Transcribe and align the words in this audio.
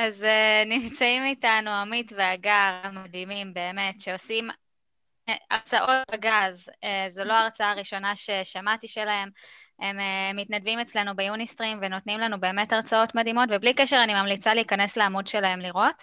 אז 0.00 0.22
uh, 0.22 0.68
נמצאים 0.68 1.24
איתנו 1.24 1.70
עמית 1.70 2.12
והגר 2.16 2.80
המדהימים 2.82 3.54
באמת, 3.54 4.00
שעושים 4.00 4.50
אה, 5.28 5.34
הרצאות 5.50 5.90
בגז. 6.12 6.68
Uh, 6.68 6.86
זו 7.08 7.24
לא 7.24 7.32
ההרצאה 7.32 7.70
הראשונה 7.70 8.16
ששמעתי 8.16 8.88
שלהם. 8.88 9.30
הם 9.78 9.98
uh, 9.98 10.02
מתנדבים 10.34 10.78
אצלנו 10.78 11.16
ביוניסטרים 11.16 11.78
ונותנים 11.82 12.20
לנו 12.20 12.40
באמת 12.40 12.72
הרצאות 12.72 13.14
מדהימות, 13.14 13.48
ובלי 13.52 13.74
קשר 13.74 14.00
אני 14.04 14.14
ממליצה 14.14 14.54
להיכנס 14.54 14.96
לעמוד 14.96 15.26
שלהם 15.26 15.60
לראות. 15.60 16.02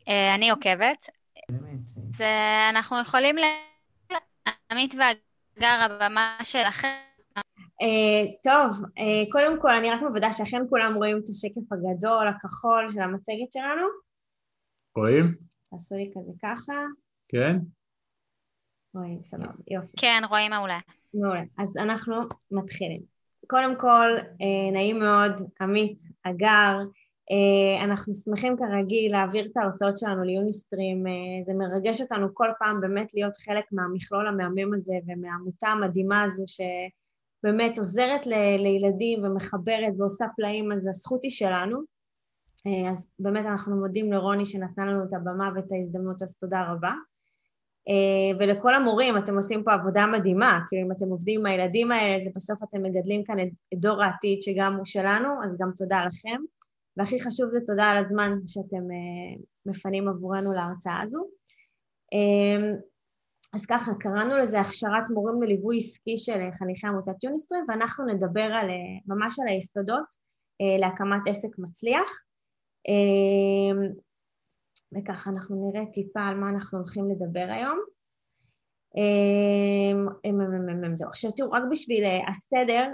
Uh, 0.00 0.10
אני 0.34 0.50
עוקבת. 0.50 1.08
אז 1.48 2.20
uh, 2.20 2.24
אנחנו 2.70 3.00
יכולים 3.00 3.38
ל... 3.38 3.42
עמית 4.70 4.94
והגר, 4.94 5.82
הבמה 5.82 6.38
שלכם. 6.42 7.09
Uh, 7.80 8.30
טוב, 8.42 8.84
uh, 8.98 9.32
קודם 9.32 9.60
כל 9.60 9.74
אני 9.74 9.90
רק 9.90 10.00
מוודא 10.02 10.32
שאכן 10.32 10.62
כולם 10.68 10.94
רואים 10.94 11.18
את 11.18 11.28
השקף 11.28 11.72
הגדול, 11.72 12.28
הכחול 12.28 12.90
של 12.90 13.00
המצגת 13.00 13.52
שלנו. 13.52 13.86
רואים? 14.96 15.34
תעשו 15.70 15.94
לי 15.94 16.10
כזה 16.14 16.32
ככה. 16.42 16.72
כן? 17.28 17.56
רואים, 18.94 19.22
סבבה, 19.22 19.52
יופי. 19.70 19.96
כן, 19.96 20.22
רואים 20.28 20.50
מעולה. 20.50 20.78
מעולה. 21.14 21.42
אז 21.58 21.76
אנחנו 21.76 22.14
מתחילים. 22.50 23.00
קודם 23.46 23.78
כל, 23.78 24.10
uh, 24.18 24.72
נעים 24.72 24.98
מאוד, 24.98 25.32
עמית, 25.60 25.98
אגר, 26.22 26.76
uh, 27.30 27.84
אנחנו 27.84 28.14
שמחים 28.14 28.56
כרגיל 28.56 29.12
להעביר 29.12 29.46
את 29.52 29.56
ההרצאות 29.56 29.98
שלנו 29.98 30.24
ליוניסטרים, 30.24 31.06
uh, 31.06 31.46
זה 31.46 31.52
מרגש 31.54 32.00
אותנו 32.00 32.34
כל 32.34 32.48
פעם 32.58 32.80
באמת 32.80 33.14
להיות 33.14 33.36
חלק 33.36 33.64
מהמכלול 33.72 34.26
המהמם 34.26 34.74
הזה 34.74 34.94
ומהעמותה 35.06 35.68
המדהימה 35.68 36.22
הזו 36.22 36.44
ש... 36.46 36.60
באמת 37.42 37.78
עוזרת 37.78 38.26
ל- 38.26 38.56
לילדים 38.58 39.24
ומחברת 39.24 39.92
ועושה 39.98 40.24
פלאים, 40.36 40.72
אז 40.72 40.86
הזכות 40.86 41.24
היא 41.24 41.30
שלנו. 41.30 41.80
אה, 42.66 42.90
אז 42.90 43.08
באמת 43.18 43.46
אנחנו 43.46 43.76
מודים 43.76 44.12
לרוני 44.12 44.44
שנתנה 44.44 44.86
לנו 44.86 45.04
את 45.04 45.12
הבמה 45.12 45.50
ואת 45.54 45.72
ההזדמנות, 45.72 46.22
אז 46.22 46.36
תודה 46.36 46.72
רבה. 46.72 46.92
אה, 47.88 48.38
ולכל 48.38 48.74
המורים, 48.74 49.18
אתם 49.18 49.36
עושים 49.36 49.64
פה 49.64 49.72
עבודה 49.72 50.06
מדהימה, 50.06 50.60
כאילו 50.68 50.86
אם 50.86 50.92
אתם 50.92 51.08
עובדים 51.08 51.40
עם 51.40 51.46
הילדים 51.46 51.92
האלה, 51.92 52.24
זה 52.24 52.30
בסוף 52.34 52.62
אתם 52.62 52.82
מגדלים 52.82 53.24
כאן 53.24 53.40
את 53.40 53.48
דור 53.74 54.02
העתיד 54.02 54.42
שגם 54.42 54.76
הוא 54.76 54.84
שלנו, 54.84 55.28
אז 55.44 55.58
גם 55.58 55.70
תודה 55.76 56.04
לכם. 56.04 56.42
והכי 56.96 57.20
חשוב 57.20 57.50
זה 57.50 57.58
תודה 57.66 57.84
על 57.84 58.04
הזמן 58.04 58.38
שאתם 58.46 58.90
אה, 58.90 59.42
מפנים 59.66 60.08
עבורנו 60.08 60.52
להרצאה 60.52 61.00
הזו. 61.02 61.26
אז 63.52 63.66
ככה, 63.66 63.90
קראנו 64.00 64.38
לזה 64.38 64.60
הכשרת 64.60 65.10
מורים 65.10 65.42
לליווי 65.42 65.76
עסקי 65.76 66.18
של 66.18 66.38
חניכי 66.58 66.86
עמותת 66.86 67.24
יוניסטרים, 67.24 67.64
ואנחנו 67.68 68.06
נדבר 68.06 68.42
על, 68.42 68.68
ממש 69.06 69.38
על 69.40 69.48
היסודות 69.48 70.06
אה, 70.60 70.78
להקמת 70.78 71.28
עסק 71.28 71.58
מצליח. 71.58 72.22
אה, 72.88 73.88
וככה 74.92 75.30
אנחנו 75.30 75.70
נראה 75.70 75.86
טיפה 75.92 76.20
על 76.20 76.36
מה 76.36 76.48
אנחנו 76.48 76.78
הולכים 76.78 77.10
לדבר 77.10 77.46
היום. 77.50 77.78
אה. 78.96 80.10
עכשיו 81.08 81.32
תראו, 81.32 81.50
רק 81.50 81.62
בשביל 81.70 82.04
הסדר, 82.30 82.84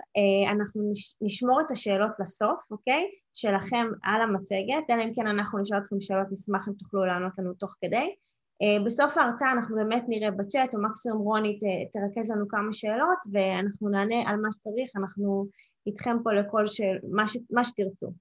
אנחנו 0.51 0.93
נשמור 1.21 1.61
את 1.61 1.71
השאלות 1.71 2.11
לסוף, 2.19 2.61
אוקיי? 2.71 3.07
שלכם 3.35 3.87
על 4.03 4.23
המצגת, 4.23 4.91
אלא 4.91 5.03
אם 5.03 5.13
כן 5.15 5.27
אנחנו 5.27 5.59
נשאל 5.59 5.79
אתכם 5.79 6.01
שאלות, 6.01 6.27
נשמח 6.31 6.69
אם 6.69 6.73
תוכלו 6.73 7.05
לענות 7.05 7.33
לנו 7.39 7.55
תוך 7.55 7.77
כדי. 7.81 8.15
אה, 8.63 8.85
בסוף 8.85 9.19
ההרצאה 9.19 9.53
אנחנו 9.53 9.77
באמת 9.77 10.05
נראה 10.09 10.31
בצ'אט, 10.31 10.75
או 10.75 10.83
מקסימום 10.83 11.19
רוני 11.19 11.59
תרכז 11.93 12.31
לנו 12.31 12.49
כמה 12.49 12.73
שאלות, 12.73 13.19
ואנחנו 13.33 13.89
נענה 13.89 14.31
על 14.31 14.37
מה 14.37 14.49
שצריך, 14.53 14.91
אנחנו 14.97 15.47
איתכם 15.87 16.17
פה 16.25 16.33
לכל 16.33 16.67
שאל, 16.67 16.99
מה, 17.11 17.29
ש, 17.29 17.37
מה 17.51 17.65
שתרצו. 17.65 18.13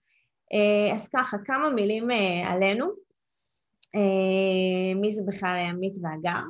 אה, 0.53 0.95
אז 0.95 1.09
ככה, 1.09 1.37
כמה 1.45 1.69
מילים 1.69 2.11
אה, 2.11 2.53
עלינו. 2.53 3.05
מי 4.95 5.11
זה 5.11 5.21
בכלל 5.27 5.57
עמית 5.69 5.93
והגר? 6.01 6.41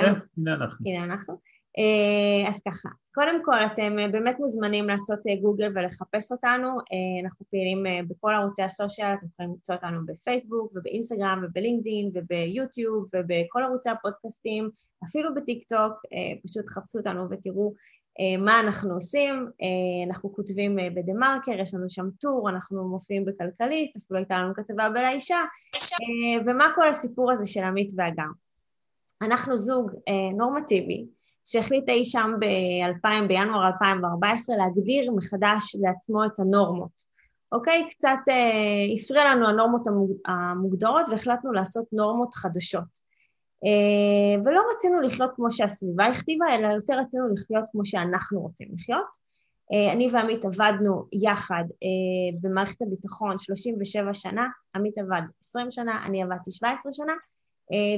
כן, 0.00 0.12
הנה 0.36 0.54
אנחנו. 0.54 0.90
הנה 0.90 1.04
אנחנו. 1.04 1.40
אז 2.48 2.62
ככה, 2.68 2.88
קודם 3.14 3.44
כל 3.44 3.64
אתם 3.66 3.96
באמת 4.12 4.38
מוזמנים 4.38 4.88
לעשות 4.88 5.18
גוגל 5.42 5.68
ולחפש 5.74 6.32
אותנו, 6.32 6.68
אנחנו 7.24 7.46
פעילים 7.50 8.08
בכל 8.08 8.34
ערוצי 8.34 8.62
הסושיאל, 8.62 9.14
אתם 9.14 9.26
יכולים 9.26 9.50
למצוא 9.50 9.74
אותנו 9.74 10.06
בפייסבוק 10.06 10.72
ובאינסטגרם 10.74 11.44
ובלינקדאין 11.44 12.10
וביוטיוב 12.14 13.08
ובכל 13.14 13.62
ערוצי 13.62 13.90
הפודקאסטים, 13.90 14.70
אפילו 15.04 15.34
בטיק 15.34 15.68
טוק, 15.68 15.92
פשוט 16.44 16.68
חפשו 16.68 16.98
אותנו 16.98 17.30
ותראו 17.30 17.74
מה 18.38 18.60
אנחנו 18.60 18.94
עושים, 18.94 19.46
אנחנו 20.06 20.32
כותבים 20.32 20.76
בדה 20.94 21.12
מרקר, 21.12 21.60
יש 21.60 21.74
לנו 21.74 21.90
שם 21.90 22.06
טור, 22.20 22.50
אנחנו 22.50 22.88
מופיעים 22.88 23.24
בכלכליסט, 23.24 23.96
אפילו 23.96 24.18
הייתה 24.18 24.38
לנו 24.38 24.54
כתבה 24.54 24.88
בלאישה, 24.88 25.38
ומה 26.46 26.68
כל 26.74 26.88
הסיפור 26.88 27.32
הזה 27.32 27.52
של 27.52 27.62
עמית 27.62 27.92
ואגם. 27.96 28.32
אנחנו 29.22 29.56
זוג 29.56 29.90
נורמטיבי, 30.36 31.06
שהחליט 31.44 31.88
אי 31.88 32.04
שם 32.04 32.30
ב-2000, 32.40 33.26
בינואר 33.28 33.66
2014 33.66 34.56
להגדיר 34.56 35.12
מחדש 35.12 35.76
לעצמו 35.80 36.24
את 36.24 36.40
הנורמות. 36.40 37.12
אוקיי? 37.52 37.88
קצת 37.90 38.18
אה, 38.28 38.94
הפריע 38.96 39.24
לנו 39.24 39.48
הנורמות 39.48 39.82
המוגדרות 40.26 41.06
והחלטנו 41.10 41.52
לעשות 41.52 41.84
נורמות 41.92 42.34
חדשות. 42.34 43.02
אה, 43.64 44.42
ולא 44.44 44.62
רצינו 44.74 45.00
לחיות 45.00 45.32
כמו 45.36 45.50
שהסביבה 45.50 46.04
הכתיבה, 46.06 46.46
אלא 46.54 46.72
יותר 46.72 46.94
רצינו 46.98 47.34
לחיות 47.34 47.64
כמו 47.72 47.84
שאנחנו 47.84 48.40
רוצים 48.40 48.68
לחיות. 48.74 49.22
אה, 49.72 49.92
אני 49.92 50.08
ועמית 50.12 50.44
עבדנו 50.44 51.04
יחד 51.12 51.64
אה, 51.82 52.38
במערכת 52.42 52.82
הביטחון 52.82 53.38
37 53.38 54.14
שנה, 54.14 54.48
עמית 54.74 54.98
עבד 54.98 55.22
20 55.40 55.70
שנה, 55.70 56.06
אני 56.06 56.22
עבדתי 56.22 56.50
17 56.50 56.92
שנה, 56.92 57.12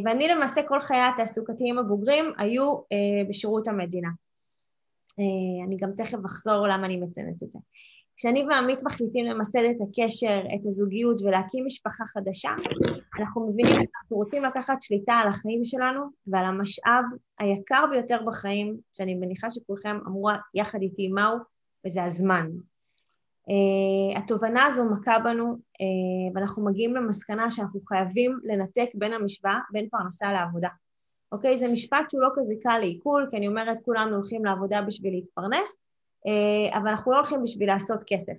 ואני 0.04 0.28
למעשה 0.28 0.62
כל 0.62 0.80
חיי 0.80 1.00
התעסוקתיים 1.00 1.78
הבוגרים 1.78 2.24
היו 2.38 2.74
אה, 2.76 3.28
בשירות 3.28 3.68
המדינה. 3.68 4.08
אה, 5.18 5.66
אני 5.66 5.76
גם 5.76 5.90
תכף 5.96 6.18
אחזור 6.26 6.66
למה 6.68 6.86
אני 6.86 6.96
מציינת 6.96 7.42
את 7.42 7.52
זה. 7.52 7.58
כשאני 8.16 8.42
ועמית 8.42 8.78
מחליטים 8.82 9.26
למסד 9.26 9.58
את 9.58 9.76
הקשר, 9.88 10.40
את 10.54 10.66
הזוגיות 10.66 11.22
ולהקים 11.22 11.66
משפחה 11.66 12.04
חדשה, 12.06 12.50
אנחנו 13.18 13.46
מבינים 13.46 13.72
שאנחנו 13.72 14.16
רוצים 14.16 14.44
לקחת 14.44 14.82
שליטה 14.82 15.12
על 15.12 15.28
החיים 15.28 15.64
שלנו 15.64 16.00
ועל 16.26 16.44
המשאב 16.44 17.04
היקר 17.38 17.84
ביותר 17.91 18.18
בחיים, 18.26 18.76
שאני 18.94 19.14
מניחה 19.14 19.50
שכולכם 19.50 19.96
אמרו 20.06 20.28
יחד 20.54 20.82
איתי 20.82 21.08
מהו, 21.08 21.38
וזה 21.86 22.04
הזמן. 22.04 22.46
Uh, 23.50 24.19
התובנה 24.19 24.65
הזו 24.65 24.84
מכה 24.84 25.19
בנו 25.19 25.53
uh, 25.53 26.34
ואנחנו 26.34 26.65
מגיעים 26.65 26.94
למסקנה 26.94 27.50
שאנחנו 27.50 27.81
חייבים 27.88 28.38
לנתק 28.44 28.88
בין 28.94 29.12
המשוואה, 29.12 29.59
בין 29.72 29.88
פרנסה 29.88 30.32
לעבודה. 30.32 30.69
אוקיי? 31.32 31.59
זה 31.59 31.69
משפט 31.69 32.10
שהוא 32.10 32.22
לא 32.22 32.28
כזה 32.37 32.54
קל 32.62 32.78
לעיכול, 32.78 33.28
כי 33.31 33.37
אני 33.37 33.49
אומרת 33.49 33.78
כולנו 33.84 34.16
הולכים 34.16 34.44
לעבודה 34.44 34.83
בשביל 34.83 35.12
להתפרנס, 35.12 35.77
uh, 36.27 36.77
אבל 36.78 36.88
אנחנו 36.88 37.12
לא 37.12 37.16
הולכים 37.16 37.43
בשביל 37.43 37.69
לעשות 37.69 38.04
כסף. 38.06 38.34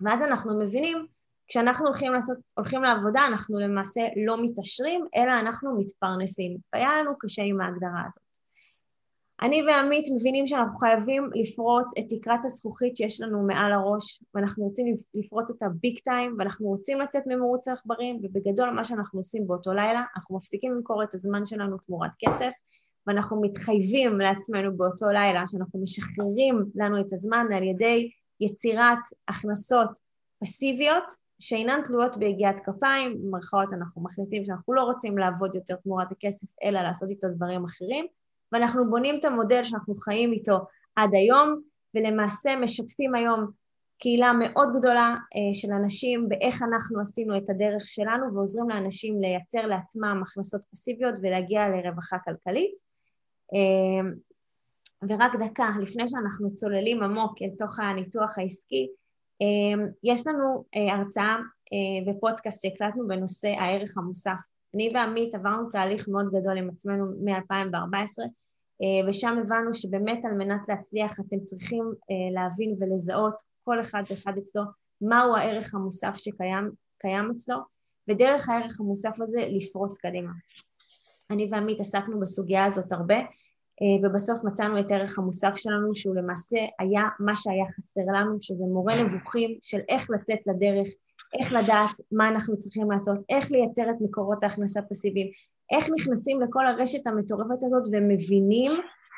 ואז 0.00 0.22
אנחנו 0.22 0.58
מבינים, 0.58 1.06
כשאנחנו 1.48 1.86
הולכים, 1.86 2.12
לעשות, 2.12 2.38
הולכים 2.54 2.82
לעבודה 2.82 3.26
אנחנו 3.26 3.58
למעשה 3.58 4.00
לא 4.26 4.42
מתעשרים, 4.42 5.06
אלא 5.16 5.32
אנחנו 5.38 5.78
מתפרנסים. 5.78 6.56
והיה 6.72 6.90
לנו 7.02 7.18
קשה 7.18 7.42
עם 7.42 7.60
ההגדרה 7.60 8.00
הזאת. 8.00 8.31
אני 9.42 9.62
ועמית 9.62 10.04
מבינים 10.14 10.46
שאנחנו 10.46 10.78
חייבים 10.78 11.30
לפרוץ 11.34 11.98
את 11.98 12.04
תקרת 12.08 12.44
הזכוכית 12.44 12.96
שיש 12.96 13.20
לנו 13.20 13.46
מעל 13.46 13.72
הראש, 13.72 14.22
ואנחנו 14.34 14.64
רוצים 14.64 14.96
לפרוץ 15.14 15.50
אותה 15.50 15.66
ביג 15.80 15.98
טיים, 15.98 16.34
ואנחנו 16.38 16.66
רוצים 16.66 17.00
לצאת 17.00 17.22
ממרוץ 17.26 17.68
העכברים, 17.68 18.20
ובגדול 18.22 18.70
מה 18.70 18.84
שאנחנו 18.84 19.20
עושים 19.20 19.46
באותו 19.46 19.72
לילה, 19.72 20.02
אנחנו 20.16 20.36
מפסיקים 20.36 20.72
למכור 20.72 21.02
את 21.02 21.14
הזמן 21.14 21.46
שלנו 21.46 21.78
תמורת 21.78 22.10
כסף, 22.18 22.50
ואנחנו 23.06 23.40
מתחייבים 23.40 24.20
לעצמנו 24.20 24.76
באותו 24.76 25.06
לילה 25.06 25.46
שאנחנו 25.46 25.82
משחררים 25.82 26.64
לנו 26.74 27.00
את 27.00 27.12
הזמן 27.12 27.46
על 27.56 27.62
ידי 27.62 28.10
יצירת 28.40 28.98
הכנסות 29.28 29.88
פסיביות 30.40 31.04
שאינן 31.40 31.80
תלויות 31.86 32.16
ביגיעת 32.16 32.60
כפיים, 32.60 33.22
במרכאות 33.22 33.72
אנחנו 33.72 34.02
מחליטים 34.02 34.44
שאנחנו 34.44 34.74
לא 34.74 34.82
רוצים 34.82 35.18
לעבוד 35.18 35.54
יותר 35.54 35.76
תמורת 35.76 36.12
הכסף, 36.12 36.46
אלא 36.64 36.80
לעשות 36.80 37.10
איתו 37.10 37.28
דברים 37.28 37.64
אחרים, 37.64 38.06
ואנחנו 38.52 38.90
בונים 38.90 39.18
את 39.18 39.24
המודל 39.24 39.64
שאנחנו 39.64 39.94
חיים 39.94 40.32
איתו 40.32 40.58
עד 40.96 41.14
היום, 41.14 41.60
ולמעשה 41.94 42.56
משתפים 42.56 43.14
היום 43.14 43.50
קהילה 44.02 44.32
מאוד 44.32 44.68
גדולה 44.78 45.14
אה, 45.36 45.54
של 45.54 45.72
אנשים 45.72 46.28
באיך 46.28 46.62
אנחנו 46.62 47.00
עשינו 47.00 47.36
את 47.36 47.50
הדרך 47.50 47.82
שלנו 47.88 48.34
ועוזרים 48.34 48.68
לאנשים 48.68 49.20
לייצר 49.20 49.66
לעצמם 49.66 50.22
הכנסות 50.22 50.60
פסיביות 50.70 51.14
ולהגיע 51.22 51.68
לרווחה 51.68 52.18
כלכלית. 52.18 52.74
אה, 53.54 54.10
ורק 55.08 55.32
דקה, 55.40 55.68
לפני 55.82 56.08
שאנחנו 56.08 56.54
צוללים 56.54 57.02
עמוק 57.02 57.42
אל 57.42 57.48
תוך 57.58 57.78
הניתוח 57.78 58.38
העסקי, 58.38 58.88
אה, 59.42 59.84
יש 60.04 60.26
לנו 60.26 60.64
הרצאה 60.74 61.36
ופודקאסט 62.06 62.62
שהקלטנו 62.62 63.08
בנושא 63.08 63.48
הערך 63.48 63.98
המוסף. 63.98 64.51
אני 64.74 64.88
ועמית 64.94 65.34
עברנו 65.34 65.70
תהליך 65.70 66.08
מאוד 66.08 66.30
גדול 66.32 66.58
עם 66.58 66.70
עצמנו 66.70 67.06
מ-2014, 67.24 68.22
אה, 68.82 69.08
ושם 69.08 69.38
הבנו 69.38 69.74
שבאמת 69.74 70.24
על 70.24 70.32
מנת 70.32 70.60
להצליח 70.68 71.20
אתם 71.20 71.40
צריכים 71.40 71.84
אה, 72.10 72.34
להבין 72.34 72.76
ולזהות 72.80 73.42
כל 73.64 73.80
אחד 73.80 74.02
ואחד 74.10 74.32
אצלו 74.38 74.62
מהו 75.00 75.36
הערך 75.36 75.74
המוסף 75.74 76.14
שקיים 76.14 76.70
קיים 76.98 77.30
אצלו, 77.30 77.56
ודרך 78.08 78.48
הערך 78.48 78.80
המוסף 78.80 79.20
הזה 79.20 79.40
לפרוץ 79.48 79.98
קדימה. 79.98 80.32
אני 81.30 81.48
ועמית 81.52 81.80
עסקנו 81.80 82.20
בסוגיה 82.20 82.64
הזאת 82.64 82.92
הרבה, 82.92 83.18
אה, 83.82 84.08
ובסוף 84.08 84.44
מצאנו 84.44 84.80
את 84.80 84.90
הערך 84.90 85.18
המוסף 85.18 85.52
שלנו, 85.56 85.94
שהוא 85.94 86.16
למעשה 86.16 86.58
היה 86.78 87.02
מה 87.18 87.36
שהיה 87.36 87.64
חסר 87.76 88.00
לנו, 88.14 88.38
שזה 88.40 88.64
מורה 88.64 89.02
נבוכים 89.02 89.58
של 89.62 89.78
איך 89.88 90.10
לצאת 90.10 90.38
לדרך, 90.46 90.88
איך 91.40 91.52
לדעת 91.52 92.00
מה 92.12 92.28
אנחנו 92.28 92.58
צריכים 92.58 92.90
לעשות, 92.90 93.18
איך 93.28 93.50
לייצר 93.50 93.90
את 93.90 93.96
מקורות 94.00 94.44
ההכנסה 94.44 94.80
הפסיביים, 94.80 95.26
איך 95.72 95.90
נכנסים 95.96 96.40
לכל 96.40 96.66
הרשת 96.66 97.06
המטורפת 97.06 97.62
הזאת 97.62 97.82
ומבינים 97.92 98.72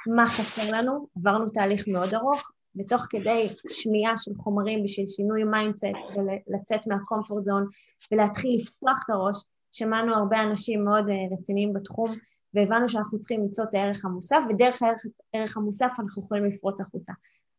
מה 0.07 0.29
חסר 0.29 0.77
לנו, 0.77 1.07
עברנו 1.17 1.49
תהליך 1.49 1.89
מאוד 1.89 2.15
ארוך, 2.15 2.51
ותוך 2.77 3.07
כדי 3.11 3.49
שמיעה 3.69 4.17
של 4.17 4.31
חומרים 4.35 4.85
בשביל 4.85 5.09
שינוי 5.09 5.45
mindset 5.45 5.85
ולצאת 6.17 6.87
מה 6.87 7.00
comfort 7.00 7.45
zone 7.45 7.67
ולהתחיל 8.13 8.61
לפתוח 8.61 9.03
את 9.05 9.11
הראש, 9.11 9.45
שמענו 9.73 10.15
הרבה 10.15 10.43
אנשים 10.43 10.85
מאוד 10.85 11.09
אה, 11.09 11.37
רציניים 11.39 11.73
בתחום 11.73 12.15
והבנו 12.55 12.89
שאנחנו 12.89 13.21
צריכים 13.21 13.41
למצוא 13.41 13.65
את 13.65 13.75
הערך 13.75 14.05
המוסף 14.05 14.39
ודרך 14.51 14.83
הערך, 14.83 15.03
הערך 15.35 15.57
המוסף 15.57 15.91
אנחנו 15.99 16.23
יכולים 16.23 16.45
לפרוץ 16.45 16.81
החוצה. 16.81 17.13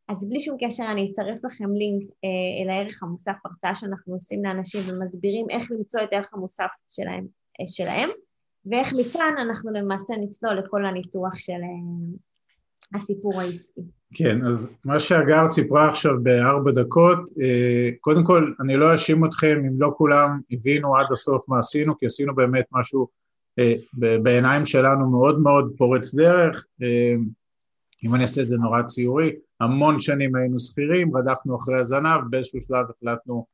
אז 0.07 0.29
בלי 0.29 0.39
שום 0.39 0.57
קשר 0.59 0.83
אני 0.91 1.11
אצרף 1.11 1.37
לכם 1.43 1.71
לינק 1.71 2.03
אה, 2.23 2.63
אל 2.63 2.69
הערך 2.69 3.03
המוסף, 3.03 3.35
הרצאה 3.45 3.75
שאנחנו 3.75 4.13
עושים 4.13 4.45
לאנשים 4.45 4.89
ומסבירים 4.89 5.45
איך 5.49 5.71
למצוא 5.71 6.01
את 6.03 6.13
הערך 6.13 6.33
המוסף 6.33 6.69
שלהם, 6.89 7.25
אה, 7.61 7.67
שלהם 7.67 8.09
ואיך 8.65 8.93
מכאן 8.93 9.33
אנחנו 9.41 9.71
למעשה 9.71 10.13
נצלול 10.21 10.59
לכל 10.59 10.85
הניתוח 10.85 11.33
של 11.39 11.53
אה, 11.53 12.97
הסיפור 12.97 13.41
העסקי. 13.41 13.81
כן, 14.13 14.45
אז 14.45 14.73
מה 14.85 14.99
שהגר 14.99 15.47
סיפרה 15.47 15.89
עכשיו 15.89 16.13
בארבע 16.23 16.71
דקות, 16.71 17.17
אה, 17.41 17.89
קודם 18.01 18.23
כל 18.23 18.53
אני 18.61 18.75
לא 18.75 18.93
אאשים 18.93 19.25
אתכם 19.25 19.63
אם 19.67 19.81
לא 19.81 19.93
כולם 19.97 20.39
הבינו 20.51 20.97
עד 20.97 21.05
הסוף 21.11 21.49
מה 21.49 21.59
עשינו, 21.59 21.97
כי 21.97 22.05
עשינו 22.05 22.35
באמת 22.35 22.65
משהו 22.71 23.07
אה, 23.59 23.73
בעיניים 24.23 24.65
שלנו 24.65 25.09
מאוד 25.09 25.39
מאוד 25.39 25.73
פורץ 25.77 26.15
דרך, 26.15 26.65
אה, 26.83 27.15
אם 28.03 28.15
אני 28.15 28.23
אעשה 28.23 28.41
את 28.41 28.47
זה 28.47 28.55
נורא 28.55 28.81
ציורי, 28.83 29.35
המון 29.59 29.99
שנים 29.99 30.35
היינו 30.35 30.59
שכירים, 30.59 31.17
רדפנו 31.17 31.57
אחרי 31.57 31.79
הזנב, 31.79 32.21
באיזשהו 32.29 32.61
שלב 32.61 32.85
החלטנו 32.89 33.45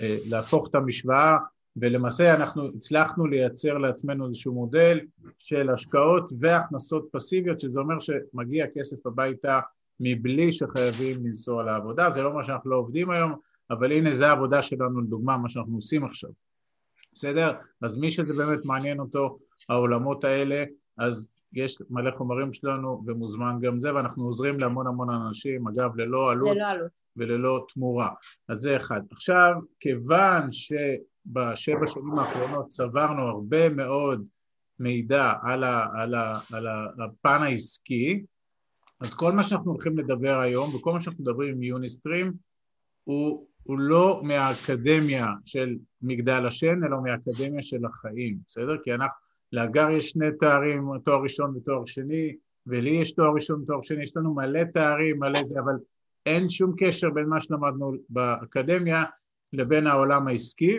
להפוך 0.00 0.68
את 0.70 0.74
המשוואה 0.74 1.36
ולמעשה 1.76 2.34
אנחנו 2.34 2.68
הצלחנו 2.76 3.26
לייצר 3.26 3.78
לעצמנו 3.78 4.28
איזשהו 4.28 4.54
מודל 4.54 5.00
של 5.38 5.70
השקעות 5.70 6.32
והכנסות 6.40 7.08
פסיביות, 7.12 7.60
שזה 7.60 7.80
אומר 7.80 7.96
שמגיע 8.00 8.66
כסף 8.74 9.06
הביתה 9.06 9.60
מבלי 10.00 10.52
שחייבים 10.52 11.26
לנסוע 11.26 11.64
לעבודה, 11.64 12.10
זה 12.10 12.22
לא 12.22 12.34
מה 12.34 12.42
שאנחנו 12.42 12.70
לא 12.70 12.76
עובדים 12.76 13.10
היום, 13.10 13.32
אבל 13.70 13.92
הנה 13.92 14.12
זה 14.12 14.28
העבודה 14.28 14.62
שלנו 14.62 15.00
לדוגמה, 15.00 15.36
מה 15.36 15.48
שאנחנו 15.48 15.74
עושים 15.74 16.04
עכשיו, 16.04 16.30
בסדר? 17.14 17.52
אז 17.82 17.96
מי 17.96 18.10
שזה 18.10 18.34
באמת 18.34 18.64
מעניין 18.64 19.00
אותו, 19.00 19.38
העולמות 19.68 20.24
האלה, 20.24 20.64
אז 20.98 21.28
יש 21.56 21.82
מלא 21.90 22.10
חומרים 22.16 22.52
שלנו 22.52 23.02
ומוזמן 23.06 23.58
גם 23.60 23.80
זה, 23.80 23.94
ואנחנו 23.94 24.24
עוזרים 24.24 24.58
להמון 24.58 24.86
המון 24.86 25.10
אנשים, 25.10 25.68
אגב, 25.68 25.96
ללא 25.96 26.30
עלות, 26.30 26.56
ללא 26.56 26.70
עלות. 26.70 27.02
וללא 27.16 27.66
תמורה. 27.74 28.10
אז 28.48 28.58
זה 28.58 28.76
אחד. 28.76 29.00
עכשיו, 29.10 29.52
כיוון 29.80 30.52
שבשבע 30.52 31.86
שנים 31.86 32.18
האחרונות 32.18 32.68
צברנו 32.68 33.22
הרבה 33.22 33.68
מאוד 33.68 34.24
מידע 34.78 35.32
על, 35.42 35.64
ה, 35.64 35.86
על, 35.94 36.14
ה, 36.14 36.38
על 36.52 36.66
הפן 37.04 37.42
העסקי, 37.42 38.24
אז 39.00 39.14
כל 39.14 39.32
מה 39.32 39.44
שאנחנו 39.44 39.70
הולכים 39.70 39.98
לדבר 39.98 40.38
היום, 40.38 40.74
וכל 40.74 40.92
מה 40.92 41.00
שאנחנו 41.00 41.24
מדברים 41.24 41.54
עם 41.54 41.62
יוניסטרים, 41.62 42.32
הוא, 43.04 43.46
הוא 43.62 43.78
לא 43.78 44.20
מהאקדמיה 44.24 45.26
של 45.44 45.76
מגדל 46.02 46.46
השן, 46.46 46.84
אלא 46.84 46.96
מהאקדמיה 47.02 47.62
של 47.62 47.84
החיים, 47.84 48.38
בסדר? 48.46 48.76
כי 48.84 48.94
אנחנו, 48.94 49.25
לאגר 49.52 49.90
יש 49.90 50.08
שני 50.08 50.26
תארים, 50.40 50.88
תואר 51.04 51.22
ראשון 51.22 51.56
ותואר 51.56 51.84
שני, 51.84 52.36
ולי 52.66 52.90
יש 52.90 53.12
תואר 53.12 53.30
ראשון 53.34 53.62
ותואר 53.62 53.82
שני, 53.82 54.02
יש 54.02 54.16
לנו 54.16 54.34
מלא 54.34 54.64
תארים, 54.74 55.18
מלא 55.18 55.44
זה, 55.44 55.60
אבל 55.60 55.74
אין 56.26 56.48
שום 56.48 56.74
קשר 56.78 57.10
בין 57.10 57.26
מה 57.26 57.40
שלמדנו 57.40 57.92
באקדמיה 58.08 59.04
לבין 59.52 59.86
העולם 59.86 60.28
העסקי, 60.28 60.78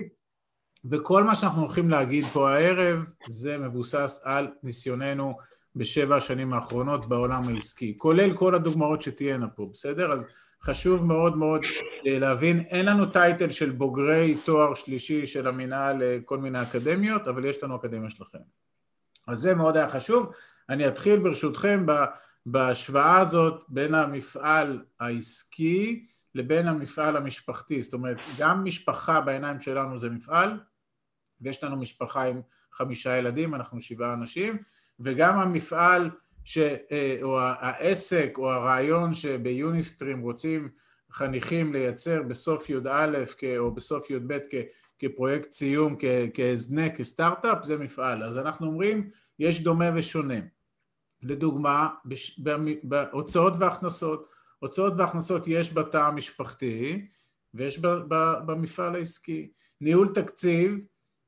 וכל 0.85 1.23
מה 1.23 1.35
שאנחנו 1.35 1.61
הולכים 1.61 1.89
להגיד 1.89 2.23
פה 2.23 2.51
הערב 2.51 2.99
זה 3.27 3.57
מבוסס 3.57 4.21
על 4.23 4.47
ניסיוננו 4.63 5.33
בשבע 5.75 6.15
השנים 6.15 6.53
האחרונות 6.53 7.09
בעולם 7.09 7.47
העסקי, 7.47 7.97
כולל 7.97 8.33
כל 8.33 8.55
הדוגמאות 8.55 9.01
שתהיינה 9.01 9.47
פה, 9.47 9.69
בסדר? 9.71 10.11
אז 10.11 10.25
חשוב 10.69 11.05
מאוד 11.05 11.37
מאוד 11.37 11.61
אה, 12.07 12.19
להבין, 12.19 12.59
אין 12.59 12.85
לנו 12.85 13.05
טייטל 13.05 13.51
של 13.51 13.69
בוגרי 13.69 14.37
תואר 14.45 14.73
שלישי 14.73 15.25
של 15.25 15.47
המינהל 15.47 15.97
לכל 15.99 16.37
מיני 16.37 16.61
אקדמיות, 16.61 17.27
אבל 17.27 17.45
יש 17.45 17.63
לנו 17.63 17.75
אקדמיה 17.75 18.09
שלכם. 18.09 18.39
אז 19.27 19.37
זה 19.37 19.55
מאוד 19.55 19.77
היה 19.77 19.89
חשוב. 19.89 20.31
אני 20.69 20.87
אתחיל 20.87 21.19
ברשותכם 21.19 21.85
בהשוואה 22.45 23.19
הזאת 23.19 23.63
בין 23.67 23.95
המפעל 23.95 24.83
העסקי 24.99 26.05
לבין 26.35 26.67
המפעל 26.67 27.17
המשפחתי, 27.17 27.81
זאת 27.81 27.93
אומרת 27.93 28.17
גם 28.39 28.65
משפחה 28.65 29.21
בעיניים 29.21 29.59
שלנו 29.59 29.97
זה 29.97 30.09
מפעל 30.09 30.59
ויש 31.41 31.63
לנו 31.63 31.77
משפחה 31.77 32.23
עם 32.23 32.41
חמישה 32.71 33.17
ילדים, 33.17 33.55
אנחנו 33.55 33.81
שבעה 33.81 34.13
אנשים 34.13 34.57
וגם 34.99 35.39
המפעל 35.39 36.09
ש, 36.47 36.57
אה, 36.91 37.17
או 37.23 37.39
העסק 37.39 38.33
או 38.37 38.51
הרעיון 38.51 39.13
שביוניסטרים 39.13 40.21
רוצים 40.21 40.69
חניכים 41.11 41.73
לייצר 41.73 42.23
בסוף 42.23 42.69
י"א 42.69 43.23
או 43.57 43.71
בסוף 43.71 44.11
י"ב 44.11 44.37
כפרויקט 44.99 45.51
סיום, 45.51 45.95
כהזנק, 46.33 46.95
כסטארט-אפ, 46.95 47.63
זה 47.63 47.77
מפעל. 47.77 48.23
אז 48.23 48.37
אנחנו 48.37 48.67
אומרים, 48.67 49.09
יש 49.39 49.63
דומה 49.63 49.91
ושונה. 49.95 50.39
לדוגמה, 51.23 51.89
בהוצאות 52.83 53.53
והכנסות, 53.59 54.27
הוצאות 54.59 54.93
והכנסות 54.97 55.47
יש 55.47 55.73
בתא 55.73 55.97
המשפחתי 55.97 57.07
ויש 57.53 57.79
במפעל 58.45 58.95
העסקי. 58.95 59.51
ניהול 59.81 60.13
תקציב 60.13 60.79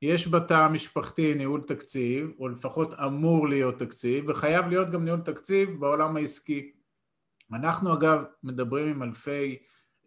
יש 0.01 0.27
בתא 0.27 0.53
המשפחתי 0.53 1.33
ניהול 1.35 1.63
תקציב, 1.63 2.31
או 2.39 2.47
לפחות 2.47 2.93
אמור 2.93 3.49
להיות 3.49 3.79
תקציב, 3.79 4.25
וחייב 4.27 4.67
להיות 4.67 4.91
גם 4.91 5.05
ניהול 5.05 5.19
תקציב 5.19 5.79
בעולם 5.79 6.17
העסקי. 6.17 6.71
אנחנו 7.53 7.93
אגב 7.93 8.23
מדברים 8.43 8.87
עם 8.87 9.03
אלפי 9.03 9.57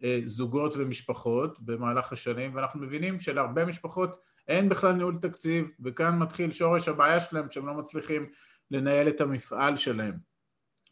אה, 0.03 0.19
זוגות 0.23 0.73
ומשפחות 0.77 1.59
במהלך 1.59 2.13
השנים, 2.13 2.55
ואנחנו 2.55 2.79
מבינים 2.79 3.19
שלהרבה 3.19 3.65
משפחות 3.65 4.17
אין 4.47 4.69
בכלל 4.69 4.91
ניהול 4.91 5.17
תקציב, 5.21 5.67
וכאן 5.79 6.19
מתחיל 6.19 6.51
שורש 6.51 6.87
הבעיה 6.87 7.21
שלהם 7.21 7.51
שהם 7.51 7.67
לא 7.67 7.73
מצליחים 7.73 8.29
לנהל 8.71 9.07
את 9.07 9.21
המפעל 9.21 9.77
שלהם. 9.77 10.15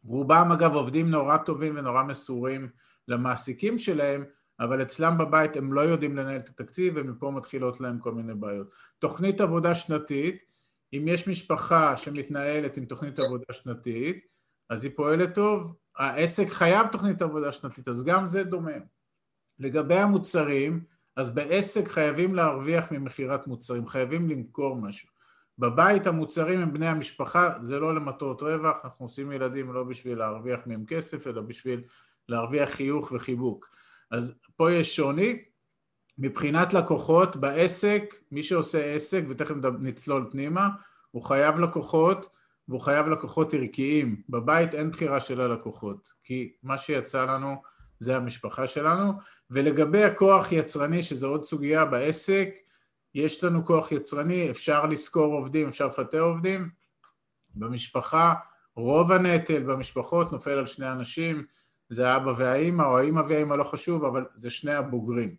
רובם 0.03 0.51
אגב 0.51 0.73
עובדים 0.73 1.09
נורא 1.09 1.37
טובים 1.37 1.75
ונורא 1.77 2.03
מסורים 2.03 2.69
למעסיקים 3.07 3.77
שלהם, 3.77 4.23
אבל 4.61 4.81
אצלם 4.81 5.17
בבית 5.17 5.55
הם 5.55 5.73
לא 5.73 5.81
יודעים 5.81 6.17
לנהל 6.17 6.39
את 6.39 6.49
התקציב 6.49 6.93
ומפה 6.95 7.31
מתחילות 7.31 7.81
להם 7.81 7.99
כל 7.99 8.13
מיני 8.13 8.33
בעיות. 8.33 8.67
תוכנית 8.99 9.41
עבודה 9.41 9.75
שנתית, 9.75 10.43
אם 10.93 11.05
יש 11.07 11.27
משפחה 11.27 11.97
שמתנהלת 11.97 12.77
עם 12.77 12.85
תוכנית 12.85 13.19
עבודה 13.19 13.45
שנתית, 13.51 14.27
אז 14.69 14.83
היא 14.83 14.91
פועלת 14.95 15.35
טוב, 15.35 15.75
העסק 15.97 16.49
חייב 16.49 16.87
תוכנית 16.87 17.21
עבודה 17.21 17.51
שנתית, 17.51 17.87
אז 17.87 18.03
גם 18.03 18.27
זה 18.27 18.43
דומה. 18.43 18.71
לגבי 19.59 19.95
המוצרים, 19.95 20.83
אז 21.15 21.29
בעסק 21.29 21.87
חייבים 21.87 22.35
להרוויח 22.35 22.91
ממכירת 22.91 23.47
מוצרים, 23.47 23.87
חייבים 23.87 24.29
למכור 24.29 24.75
משהו. 24.75 25.09
בבית 25.59 26.07
המוצרים 26.07 26.59
הם 26.59 26.73
בני 26.73 26.87
המשפחה, 26.87 27.53
זה 27.61 27.79
לא 27.79 27.95
למטרות 27.95 28.41
רווח, 28.41 28.77
אנחנו 28.83 29.05
עושים 29.05 29.31
ילדים 29.31 29.73
לא 29.73 29.83
בשביל 29.83 30.17
להרוויח 30.17 30.59
מהם 30.65 30.85
כסף, 30.85 31.27
אלא 31.27 31.41
בשביל 31.41 31.83
להרוויח 32.29 32.69
חיוך 32.69 33.11
וחיבוק. 33.15 33.80
אז 34.11 34.39
פה 34.55 34.71
יש 34.71 34.95
שוני. 34.95 35.43
מבחינת 36.17 36.73
לקוחות, 36.73 37.35
בעסק, 37.35 38.13
מי 38.31 38.43
שעושה 38.43 38.93
עסק, 38.93 39.23
ותכף 39.29 39.55
נצלול 39.79 40.27
פנימה, 40.31 40.69
הוא 41.11 41.23
חייב 41.23 41.59
לקוחות, 41.59 42.35
והוא 42.67 42.81
חייב 42.81 43.07
לקוחות 43.07 43.53
ערכיים. 43.53 44.21
בבית 44.29 44.73
אין 44.73 44.91
בחירה 44.91 45.19
של 45.19 45.41
הלקוחות, 45.41 46.13
כי 46.23 46.53
מה 46.63 46.77
שיצא 46.77 47.25
לנו 47.25 47.55
זה 47.99 48.17
המשפחה 48.17 48.67
שלנו. 48.67 49.13
ולגבי 49.49 50.03
הכוח 50.03 50.51
יצרני, 50.51 51.03
שזו 51.03 51.29
עוד 51.29 51.43
סוגיה 51.43 51.85
בעסק, 51.85 52.49
יש 53.15 53.43
לנו 53.43 53.65
כוח 53.65 53.91
יצרני, 53.91 54.51
אפשר 54.51 54.85
לשכור 54.85 55.33
עובדים, 55.33 55.67
אפשר 55.67 55.87
לפטר 55.87 56.21
עובדים. 56.21 56.69
במשפחה, 57.55 58.33
רוב 58.75 59.11
הנטל 59.11 59.63
במשפחות 59.63 60.31
נופל 60.31 60.57
על 60.57 60.67
שני 60.67 60.91
אנשים, 60.91 61.45
זה 61.91 62.09
האבא 62.09 62.33
והאימא, 62.37 62.83
או 62.83 62.97
האימא 62.97 63.21
והאימא 63.29 63.53
לא 63.53 63.63
חשוב, 63.63 64.05
אבל 64.05 64.25
זה 64.35 64.49
שני 64.49 64.73
הבוגרים. 64.73 65.35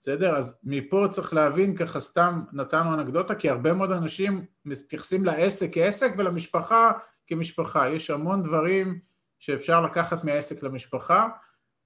בסדר? 0.00 0.36
אז 0.36 0.60
מפה 0.64 1.06
צריך 1.10 1.34
להבין, 1.34 1.76
ככה 1.76 2.00
סתם 2.00 2.42
נתנו 2.52 2.94
אנקדוטה, 2.94 3.34
כי 3.34 3.50
הרבה 3.50 3.74
מאוד 3.74 3.92
אנשים 3.92 4.44
מתייחסים 4.64 5.24
לעסק 5.24 5.68
כעסק 5.72 6.12
ולמשפחה 6.18 6.92
כמשפחה. 7.26 7.88
יש 7.88 8.10
המון 8.10 8.42
דברים 8.42 9.00
שאפשר 9.38 9.80
לקחת 9.80 10.24
מהעסק 10.24 10.62
למשפחה 10.62 11.28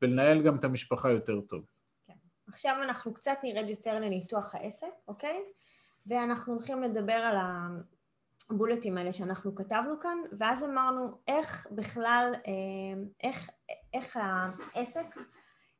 ולנהל 0.03 0.43
גם 0.43 0.57
את 0.57 0.65
המשפחה 0.65 1.11
יותר 1.11 1.41
טוב. 1.41 1.65
כן. 2.07 2.15
עכשיו 2.53 2.77
אנחנו 2.83 3.15
קצת 3.15 3.39
נרד 3.43 3.69
יותר 3.69 3.95
לניתוח 3.95 4.55
העסק, 4.55 4.87
אוקיי? 5.09 5.37
ואנחנו 6.07 6.55
הולכים 6.55 6.83
לדבר 6.83 7.13
על 7.13 7.37
הבולטים 8.51 8.99
האלה 8.99 9.13
שאנחנו 9.13 9.55
כתבנו 9.55 10.01
כאן, 10.01 10.19
ואז 10.39 10.65
אמרנו 10.65 11.19
איך 11.29 11.67
בכלל, 11.71 12.33
אה, 12.47 13.03
איך, 13.23 13.51
איך 13.95 14.19
העסק, 14.23 15.17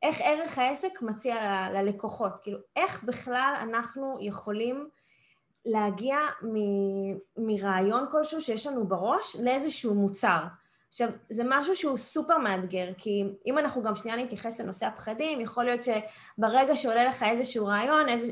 איך 0.03 0.17
ערך 0.23 0.57
העסק 0.57 1.01
מציע 1.01 1.67
ללקוחות, 1.73 2.31
כאילו 2.43 2.57
איך 2.75 3.03
בכלל 3.03 3.53
אנחנו 3.61 4.17
יכולים 4.19 4.89
להגיע 5.65 6.17
מ, 6.43 6.55
מרעיון 7.37 8.05
כלשהו 8.11 8.41
שיש 8.41 8.67
לנו 8.67 8.87
בראש 8.87 9.35
לאיזשהו 9.35 9.95
מוצר. 9.95 10.39
עכשיו, 10.87 11.09
זה 11.29 11.43
משהו 11.45 11.75
שהוא 11.75 11.97
סופר 11.97 12.37
מאתגר, 12.37 12.89
כי 12.97 13.23
אם 13.45 13.57
אנחנו 13.57 13.83
גם 13.83 13.95
שנייה 13.95 14.17
נתייחס 14.17 14.59
לנושא 14.59 14.85
הפחדים, 14.85 15.41
יכול 15.41 15.63
להיות 15.63 15.81
שברגע 15.83 16.75
שעולה 16.75 17.03
לך 17.03 17.23
איזשהו 17.23 17.65
רעיון, 17.65 18.09
איזה, 18.09 18.31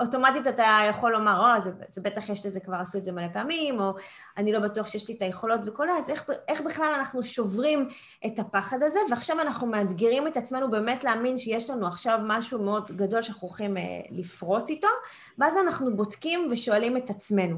אוטומטית 0.00 0.46
אתה 0.46 0.78
יכול 0.90 1.12
לומר, 1.12 1.54
או, 1.56 1.60
זה, 1.60 1.70
זה 1.88 2.00
בטח 2.00 2.28
יש 2.28 2.46
לזה, 2.46 2.60
כבר 2.60 2.76
עשו 2.76 2.98
את 2.98 3.04
זה 3.04 3.12
מלא 3.12 3.28
פעמים, 3.32 3.80
או 3.80 3.94
אני 4.36 4.52
לא 4.52 4.58
בטוח 4.58 4.88
שיש 4.88 5.08
לי 5.08 5.14
את 5.16 5.22
היכולות 5.22 5.60
וכל 5.66 5.86
זה, 5.86 5.98
אז 5.98 6.10
איך, 6.10 6.30
איך 6.48 6.60
בכלל 6.60 6.94
אנחנו 6.98 7.22
שוברים 7.22 7.88
את 8.26 8.38
הפחד 8.38 8.82
הזה, 8.82 8.98
ועכשיו 9.10 9.40
אנחנו 9.40 9.66
מאתגרים 9.66 10.26
את 10.26 10.36
עצמנו 10.36 10.70
באמת 10.70 11.04
להאמין 11.04 11.38
שיש 11.38 11.70
לנו 11.70 11.86
עכשיו 11.86 12.18
משהו 12.22 12.62
מאוד 12.62 12.92
גדול 12.96 13.22
שאנחנו 13.22 13.48
הולכים 13.48 13.76
אה, 13.76 13.82
לפרוץ 14.10 14.70
איתו, 14.70 14.88
ואז 15.38 15.56
אנחנו 15.58 15.96
בודקים 15.96 16.48
ושואלים 16.50 16.96
את 16.96 17.10
עצמנו, 17.10 17.56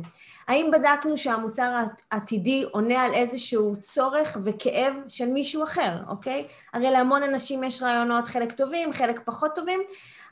האם 0.48 0.70
בדקנו 0.72 1.18
שהמוצר 1.18 1.80
העתידי 2.10 2.64
עונה 2.70 3.02
על 3.02 3.14
איזשהו 3.14 3.76
צורך 3.80 4.36
וכאב 4.44 4.92
של 5.08 5.26
מישהו 5.26 5.64
אחר, 5.64 5.92
אוקיי? 6.08 6.46
הרי 6.72 6.90
להמון 6.90 7.22
אנשים 7.22 7.64
יש 7.64 7.82
רעיונות, 7.82 8.28
חלק 8.28 8.52
טובים, 8.52 8.92
חלק 8.92 9.20
פחות 9.24 9.54
טובים, 9.54 9.80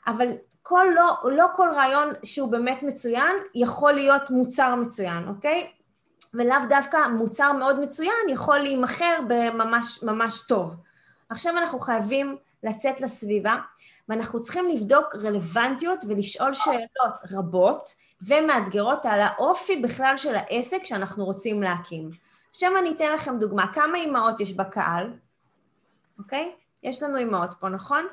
אבל 0.07 0.27
כל 0.63 0.85
לא, 0.95 1.31
לא 1.31 1.45
כל 1.55 1.69
רעיון 1.75 2.09
שהוא 2.23 2.51
באמת 2.51 2.83
מצוין 2.83 3.35
יכול 3.55 3.93
להיות 3.93 4.29
מוצר 4.29 4.75
מצוין, 4.75 5.27
אוקיי? 5.27 5.71
ולאו 6.33 6.57
דווקא 6.69 7.07
מוצר 7.07 7.53
מאוד 7.53 7.79
מצוין 7.79 8.29
יכול 8.29 8.59
להימכר 8.59 9.19
בממש 9.27 10.03
ממש 10.03 10.41
טוב. 10.47 10.75
עכשיו 11.29 11.57
אנחנו 11.57 11.79
חייבים 11.79 12.37
לצאת 12.63 13.01
לסביבה 13.01 13.57
ואנחנו 14.09 14.41
צריכים 14.41 14.69
לבדוק 14.69 15.15
רלוונטיות 15.15 15.99
ולשאול 16.07 16.53
שאלות 16.53 17.13
רבות 17.31 17.93
ומאתגרות 18.21 19.05
על 19.05 19.21
האופי 19.21 19.81
בכלל 19.81 20.17
של 20.17 20.35
העסק 20.35 20.85
שאנחנו 20.85 21.25
רוצים 21.25 21.63
להקים. 21.63 22.09
עכשיו 22.49 22.77
אני 22.77 22.91
אתן 22.91 23.13
לכם 23.13 23.39
דוגמה, 23.39 23.73
כמה 23.73 23.97
אימהות 23.97 24.39
יש 24.39 24.53
בקהל, 24.53 25.13
אוקיי? 26.19 26.51
יש 26.83 27.03
לנו 27.03 27.17
אימהות 27.17 27.53
פה, 27.59 27.69
נכון? 27.69 28.07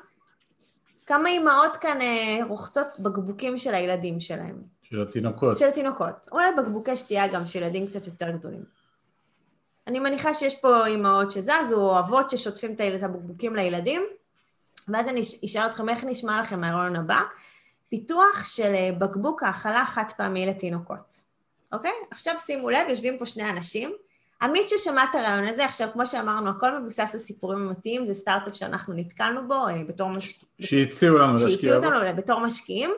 כמה 1.09 1.29
אימהות 1.29 1.77
כאן 1.77 2.01
אה, 2.01 2.37
רוחצות 2.47 2.87
בקבוקים 2.99 3.57
של 3.57 3.75
הילדים 3.75 4.19
שלהם. 4.19 4.61
של 4.83 5.01
התינוקות. 5.01 5.57
של 5.57 5.67
התינוקות. 5.67 6.27
אולי 6.31 6.47
בקבוקי 6.57 6.95
שתייה 6.95 7.27
גם 7.27 7.47
של 7.47 7.59
ילדים 7.59 7.87
קצת 7.87 8.07
יותר 8.07 8.31
גדולים. 8.31 8.63
אני 9.87 9.99
מניחה 9.99 10.33
שיש 10.33 10.55
פה 10.55 10.85
אימהות 10.85 11.31
שזזו, 11.31 11.75
או 11.75 11.99
אבות 11.99 12.29
ששוטפים 12.29 12.73
את 12.73 13.03
הבקבוקים 13.03 13.55
לילדים, 13.55 14.01
ואז 14.87 15.07
אני 15.07 15.21
אשאל 15.45 15.65
אתכם 15.65 15.89
איך 15.89 16.03
נשמע 16.03 16.41
לכם 16.41 16.61
מהרעיון 16.61 16.95
הבא. 16.95 17.21
פיתוח 17.89 18.45
של 18.45 18.73
אה, 18.75 18.89
בקבוק 18.99 19.43
האכלה 19.43 19.85
חד 19.85 20.11
פעמי 20.17 20.45
לתינוקות. 20.45 21.25
אוקיי? 21.71 21.93
עכשיו 22.11 22.39
שימו 22.39 22.69
לב, 22.69 22.89
יושבים 22.89 23.17
פה 23.17 23.25
שני 23.25 23.49
אנשים, 23.49 23.91
עמית 24.41 24.69
ששמע 24.69 25.03
את 25.03 25.15
הרעיון 25.15 25.47
הזה, 25.47 25.65
עכשיו 25.65 25.87
כמו 25.93 26.05
שאמרנו, 26.05 26.49
הכל 26.49 26.79
מבוסס 26.79 27.09
על 27.13 27.19
סיפורים 27.19 27.59
אמיתיים, 27.59 28.05
זה 28.05 28.13
סטארט-אפ 28.13 28.55
שאנחנו 28.55 28.93
נתקלנו 28.93 29.47
בו 29.47 29.67
אה, 29.67 29.83
בתור 29.87 30.09
משקיעים. 30.09 30.51
שהציעו 30.61 31.17
לנו 31.17 31.33
להשקיע 31.33 31.49
בו. 31.49 31.61
שהציעו 31.61 31.75
אותנו 31.75 32.17
בתור 32.17 32.39
משקיעים, 32.39 32.91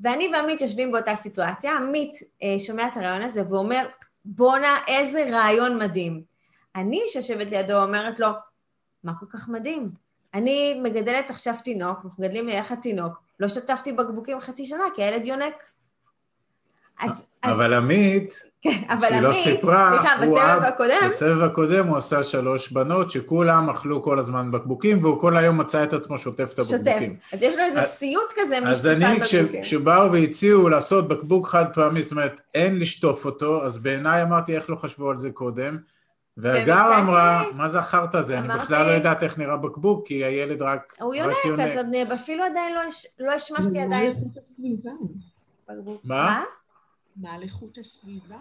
ואני 0.00 0.30
ועמית 0.32 0.60
יושבים 0.60 0.92
באותה 0.92 1.16
סיטואציה, 1.16 1.76
עמית 1.76 2.12
אה, 2.42 2.56
שומע 2.58 2.86
את 2.86 2.96
הרעיון 2.96 3.22
הזה 3.22 3.42
ואומר, 3.48 3.86
בואנה, 4.24 4.76
איזה 4.88 5.28
רעיון 5.32 5.78
מדהים. 5.78 6.22
אני 6.76 7.00
שיושבת 7.06 7.50
לידו 7.50 7.82
אומרת 7.82 8.20
לו, 8.20 8.28
מה 9.04 9.12
כל 9.20 9.26
כך 9.26 9.48
מדהים? 9.48 9.90
אני 10.34 10.80
מגדלת 10.82 11.30
עכשיו 11.30 11.54
תינוק, 11.64 11.98
אנחנו 12.04 12.22
מגדלים 12.24 12.46
ביחד 12.46 12.76
תינוק, 12.76 13.12
לא 13.40 13.48
שטפתי 13.48 13.92
בקבוקים 13.92 14.40
חצי 14.40 14.66
שנה 14.66 14.84
כי 14.94 15.02
הילד 15.02 15.26
יונק. 15.26 15.54
אז, 17.00 17.26
אבל 17.44 17.74
אז... 17.74 17.82
עמית, 17.82 18.48
כן, 18.62 18.82
אבל 18.88 19.08
שהיא 19.08 19.20
לא 19.20 19.32
סיפרה, 19.32 19.98
סליחה, 20.00 20.16
בסבב 20.22 20.62
הקודם, 20.64 21.00
בסבב 21.06 21.42
הקודם 21.42 21.86
הוא 21.86 21.96
עשה 21.96 22.22
שלוש 22.22 22.72
בנות 22.72 23.10
שכולם 23.10 23.70
אכלו 23.70 24.02
כל 24.02 24.18
הזמן 24.18 24.50
בקבוקים 24.50 25.04
והוא 25.04 25.20
כל 25.20 25.36
היום 25.36 25.58
מצא 25.58 25.84
את 25.84 25.92
עצמו 25.92 26.18
שוטף 26.18 26.50
את 26.54 26.58
הבקבוקים. 26.58 27.16
שוטף, 27.16 27.34
אז 27.34 27.42
יש 27.42 27.56
לו 27.56 27.64
איזה 27.64 27.82
סיוט 27.82 28.32
כזה 28.36 28.60
משטפת 28.60 28.96
בקבוקים. 28.96 29.22
אז 29.22 29.34
אני, 29.34 29.62
כשבאו 29.62 30.12
והציעו 30.12 30.68
לעשות 30.68 31.08
בקבוק 31.08 31.48
חד 31.48 31.64
פעמי, 31.74 32.02
זאת 32.02 32.10
אומרת, 32.10 32.40
אין 32.54 32.78
לשטוף 32.78 33.24
אותו, 33.24 33.64
אז 33.64 33.78
בעיניי 33.78 34.22
אמרתי 34.22 34.56
איך 34.56 34.70
לא 34.70 34.76
חשבו 34.76 35.10
על 35.10 35.18
זה 35.18 35.30
קודם. 35.30 35.78
והגר 36.36 36.98
אמרה, 36.98 37.44
מה 37.54 37.68
זה 37.68 37.78
החרטא 37.78 38.16
הזה? 38.16 38.38
אני 38.38 38.48
בכלל 38.48 38.86
לא 38.86 38.90
יודעת 38.90 39.22
איך 39.22 39.38
נראה 39.38 39.56
בקבוק, 39.56 40.06
כי 40.06 40.24
הילד 40.24 40.62
רק... 40.62 40.94
הוא 41.00 41.14
יונק, 41.14 41.36
אז 42.02 42.12
אפילו 42.14 42.44
עדיין 42.44 42.74
לא 43.20 43.32
השמשתי 43.32 43.80
עדיין... 43.80 44.14
מה? 46.04 46.42
מה 47.18 47.34
על 47.34 47.42
איכות 47.42 47.78
הסביבה? 47.78 48.38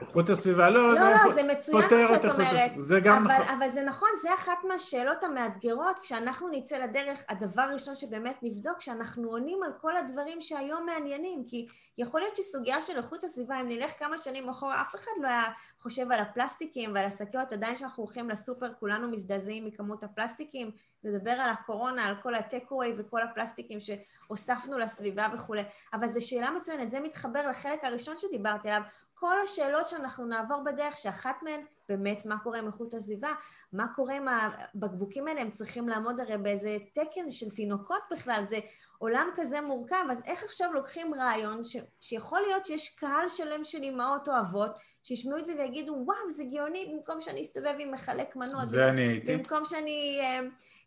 איכות 0.00 0.28
הסביבה, 0.28 0.70
לא, 0.70 0.94
לא, 0.94 1.00
לא, 1.00 1.32
זה 1.34 1.42
מצוין 1.42 1.84
מה 1.90 2.06
שאת 2.08 2.24
אומרת, 2.24 2.72
זה 2.78 3.00
גם 3.00 3.26
אבל, 3.26 3.34
נכון. 3.34 3.56
אבל 3.56 3.70
זה 3.70 3.82
נכון, 3.82 4.08
זה 4.22 4.34
אחת 4.34 4.64
מהשאלות 4.68 5.22
המאתגרות, 5.22 5.98
כשאנחנו 5.98 6.48
נצא 6.48 6.78
לדרך, 6.78 7.22
הדבר 7.28 7.62
הראשון 7.62 7.94
שבאמת 7.94 8.36
נבדוק, 8.42 8.80
שאנחנו 8.80 9.30
עונים 9.30 9.62
על 9.62 9.72
כל 9.80 9.96
הדברים 9.96 10.40
שהיום 10.40 10.86
מעניינים, 10.86 11.44
כי 11.48 11.66
יכול 11.98 12.20
להיות 12.20 12.36
שסוגיה 12.36 12.82
של 12.82 12.96
איכות 12.96 13.24
הסביבה, 13.24 13.60
אם 13.60 13.68
נלך 13.68 13.98
כמה 13.98 14.18
שנים 14.18 14.48
אחורה, 14.48 14.82
אף 14.82 14.94
אחד 14.94 15.10
לא 15.20 15.28
היה 15.28 15.44
חושב 15.80 16.12
על 16.12 16.20
הפלסטיקים 16.20 16.94
ועל 16.94 17.04
השקיות, 17.04 17.52
עדיין 17.52 17.74
כשאנחנו 17.74 18.04
הולכים 18.04 18.30
לסופר, 18.30 18.72
כולנו 18.80 19.10
מזדעזעים 19.10 19.64
מכמות 19.64 20.04
הפלסטיקים, 20.04 20.70
נדבר 21.04 21.30
על 21.30 21.50
הקורונה, 21.50 22.06
על 22.06 22.14
כל 22.22 22.34
הטק-אווי 22.34 22.92
וכל 22.98 23.22
הפלסטיקים 23.22 23.78
שהוספנו 23.80 24.78
לסביבה 24.78 25.28
וכולי, 25.34 25.62
אבל 25.92 26.08
זו 26.08 26.26
שאלה 26.26 26.50
מצוינת, 26.50 26.90
זה 26.90 27.00
מתחבר 27.00 27.48
לחלק 27.48 27.84
הראשון 27.84 28.16
שדיברתי 28.16 28.68
עליו, 28.68 28.82
כל 29.20 29.40
השאלות 29.44 29.88
שאנחנו 29.88 30.26
נעבור 30.26 30.64
בדרך, 30.64 30.98
שאחת 30.98 31.36
מהן 31.42 31.60
באמת 31.88 32.26
מה 32.26 32.38
קורה 32.38 32.58
עם 32.58 32.66
איכות 32.66 32.94
הסביבה, 32.94 33.32
מה 33.72 33.86
קורה 33.94 34.14
עם 34.14 34.26
הבקבוקים 34.28 35.28
האלה, 35.28 35.40
הם 35.40 35.50
צריכים 35.50 35.88
לעמוד 35.88 36.20
הרי 36.20 36.38
באיזה 36.38 36.76
תקן 36.94 37.30
של 37.30 37.50
תינוקות 37.50 38.02
בכלל, 38.10 38.44
זה 38.48 38.58
עולם 38.98 39.28
כזה 39.36 39.60
מורכב, 39.60 40.04
אז 40.10 40.20
איך 40.24 40.44
עכשיו 40.44 40.72
לוקחים 40.72 41.14
רעיון 41.14 41.64
ש, 41.64 41.76
שיכול 42.00 42.40
להיות 42.40 42.66
שיש 42.66 42.96
קהל 42.98 43.28
שלם 43.28 43.64
של 43.64 43.82
אימהות 43.82 44.28
או 44.28 44.34
אבות 44.40 44.70
שישמעו 45.02 45.38
את 45.38 45.46
זה 45.46 45.54
ויגידו, 45.58 45.92
וואו, 45.92 46.30
זה 46.30 46.44
גאוני, 46.52 46.92
במקום 46.94 47.20
שאני 47.20 47.42
אסתובב 47.42 47.74
עם 47.78 47.92
מחלק 47.92 48.36
מנות. 48.36 48.66
זה 48.66 48.88
אני 48.88 49.02
הייתי. 49.02 49.36
במקום 49.36 49.64
שאני, 49.64 50.18
אה, 50.20 50.26
אה, 50.26 50.38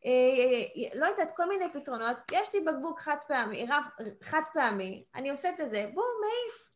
אה, 0.05 1.00
לא 1.00 1.05
יודעת, 1.05 1.31
כל 1.35 1.50
מיני 1.50 1.65
פתרונות. 1.73 2.17
יש 2.31 2.55
לי 2.55 2.61
בקבוק 2.61 3.00
חד 3.00 3.17
פעמי, 3.27 3.65
רב, 3.69 3.83
חד 4.21 4.41
פעמי, 4.53 5.05
אני 5.15 5.29
עושה 5.29 5.50
את 5.50 5.57
זה, 5.57 5.89
בום, 5.93 6.05
מעיף. 6.21 6.70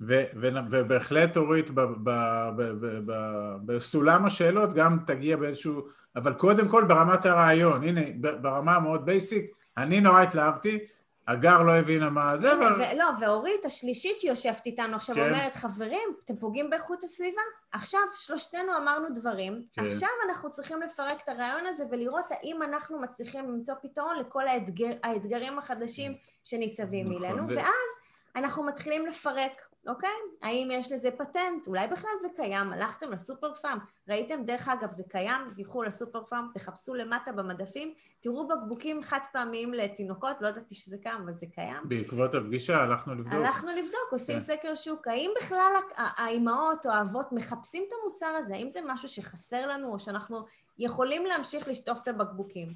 ו- 0.00 0.24
ו- 0.40 0.48
ובהחלט 0.70 1.36
אורית 1.36 1.70
בסולם 3.66 4.24
השאלות 4.24 4.72
גם 4.72 4.98
תגיע 5.06 5.36
באיזשהו, 5.36 5.88
אבל 6.16 6.32
קודם 6.32 6.68
כל 6.68 6.84
ברמת 6.84 7.26
הרעיון, 7.26 7.82
הנה 7.82 8.00
ברמה 8.40 8.76
המאוד 8.76 9.06
basic, 9.06 9.50
אני 9.76 10.00
נורא 10.00 10.22
התלהבתי, 10.22 10.78
הגר 11.28 11.62
לא 11.62 11.72
הבינה 11.72 12.10
מה 12.10 12.36
זה, 12.36 12.52
אבל... 12.54 12.96
לא, 12.98 13.04
ואורית 13.20 13.64
השלישית 13.64 14.20
שיושבת 14.20 14.66
איתנו 14.66 14.96
עכשיו 14.96 15.16
כן. 15.16 15.28
אומרת, 15.28 15.56
חברים, 15.56 16.08
אתם 16.24 16.36
פוגעים 16.36 16.70
באיכות 16.70 17.04
הסביבה. 17.04 17.42
עכשיו, 17.72 18.00
שלושתנו 18.14 18.76
אמרנו 18.76 19.08
דברים, 19.14 19.62
כן. 19.72 19.86
עכשיו 19.86 20.08
אנחנו 20.28 20.52
צריכים 20.52 20.82
לפרק 20.82 21.22
את 21.24 21.28
הרעיון 21.28 21.66
הזה 21.66 21.84
ולראות 21.90 22.24
האם 22.30 22.62
אנחנו 22.62 23.00
מצליחים 23.00 23.44
למצוא 23.48 23.74
פתרון 23.82 24.18
לכל 24.18 24.48
האתגר, 24.48 24.90
האתגרים 25.02 25.58
החדשים 25.58 26.12
כן. 26.12 26.18
שניצבים 26.44 27.06
נכון, 27.06 27.22
מולנו, 27.22 27.48
ו... 27.48 27.56
ואז 27.56 27.90
אנחנו 28.36 28.62
מתחילים 28.62 29.06
לפרק 29.06 29.62
אוקיי? 29.86 30.10
האם 30.42 30.68
יש 30.72 30.92
לזה 30.92 31.10
פטנט? 31.10 31.66
אולי 31.66 31.86
בכלל 31.86 32.10
זה 32.22 32.28
קיים? 32.36 32.72
הלכתם 32.72 33.12
לסופר 33.12 33.54
פארם? 33.54 33.78
ראיתם? 34.08 34.44
דרך 34.44 34.68
אגב, 34.68 34.90
זה 34.90 35.02
קיים? 35.08 35.40
תלכו 35.56 35.82
לסופר 35.82 36.24
פארם, 36.24 36.48
תחפשו 36.54 36.94
למטה 36.94 37.32
במדפים, 37.32 37.94
תראו 38.20 38.48
בקבוקים 38.48 39.02
חד 39.02 39.18
פעמיים 39.32 39.74
לתינוקות, 39.74 40.36
לא 40.40 40.48
ידעתי 40.48 40.74
שזה 40.74 40.98
קיים, 40.98 41.20
אבל 41.22 41.32
זה 41.36 41.46
קיים. 41.54 41.82
בעקבות 41.84 42.34
הפגישה 42.34 42.82
הלכנו 42.82 43.14
לבדוק. 43.14 43.32
הלכנו 43.32 43.70
לבדוק, 43.70 44.12
עושים 44.12 44.34
כן. 44.34 44.40
סקר 44.40 44.74
שוק. 44.74 45.08
האם 45.08 45.30
בכלל 45.42 45.72
האימהות 45.96 46.86
או 46.86 46.90
האבות 46.90 47.32
מחפשים 47.32 47.84
את 47.88 47.92
המוצר 48.00 48.26
הזה? 48.26 48.54
האם 48.54 48.70
זה 48.70 48.80
משהו 48.86 49.08
שחסר 49.08 49.66
לנו, 49.66 49.92
או 49.92 49.98
שאנחנו 49.98 50.44
יכולים 50.78 51.26
להמשיך 51.26 51.68
לשטוף 51.68 52.02
את 52.02 52.08
הבקבוקים? 52.08 52.74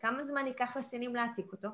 כמה 0.00 0.24
זמן 0.24 0.46
ייקח 0.46 0.76
לסינים 0.76 1.16
להעתיק 1.16 1.52
אותו? 1.52 1.68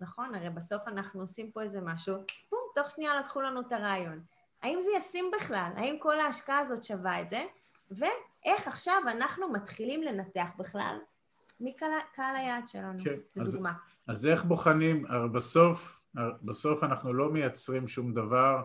נכון? 0.00 0.34
הרי 0.34 0.50
בסוף 0.50 0.82
אנחנו 0.86 1.20
עושים 1.20 1.50
פה 1.50 1.62
איזה 1.62 1.80
משהו, 1.80 2.14
בום, 2.50 2.60
תוך 2.74 2.90
שנייה 2.90 3.20
לקחו 3.20 3.40
לנו 3.40 3.60
את 3.60 3.72
הרעיון. 3.72 4.20
האם 4.62 4.78
זה 4.84 4.90
ישים 4.96 5.30
בכלל? 5.36 5.70
האם 5.76 5.96
כל 5.98 6.20
ההשקעה 6.20 6.58
הזאת 6.58 6.84
שווה 6.84 7.20
את 7.20 7.30
זה? 7.30 7.42
ואיך 7.90 8.68
עכשיו 8.68 9.02
אנחנו 9.06 9.52
מתחילים 9.52 10.02
לנתח 10.02 10.50
בכלל 10.58 10.96
מי 11.60 11.76
קהל, 11.76 11.90
קהל 12.14 12.36
היעד 12.36 12.68
שלנו, 12.68 12.98
כן, 13.04 13.40
אז- 13.40 13.54
לדוגמה. 13.54 13.72
אז 14.08 14.26
איך 14.26 14.44
בוחנים, 14.44 15.06
הרי 15.08 15.28
בסוף, 15.28 16.02
בסוף 16.42 16.84
אנחנו 16.84 17.12
לא 17.12 17.30
מייצרים 17.30 17.88
שום 17.88 18.14
דבר 18.14 18.62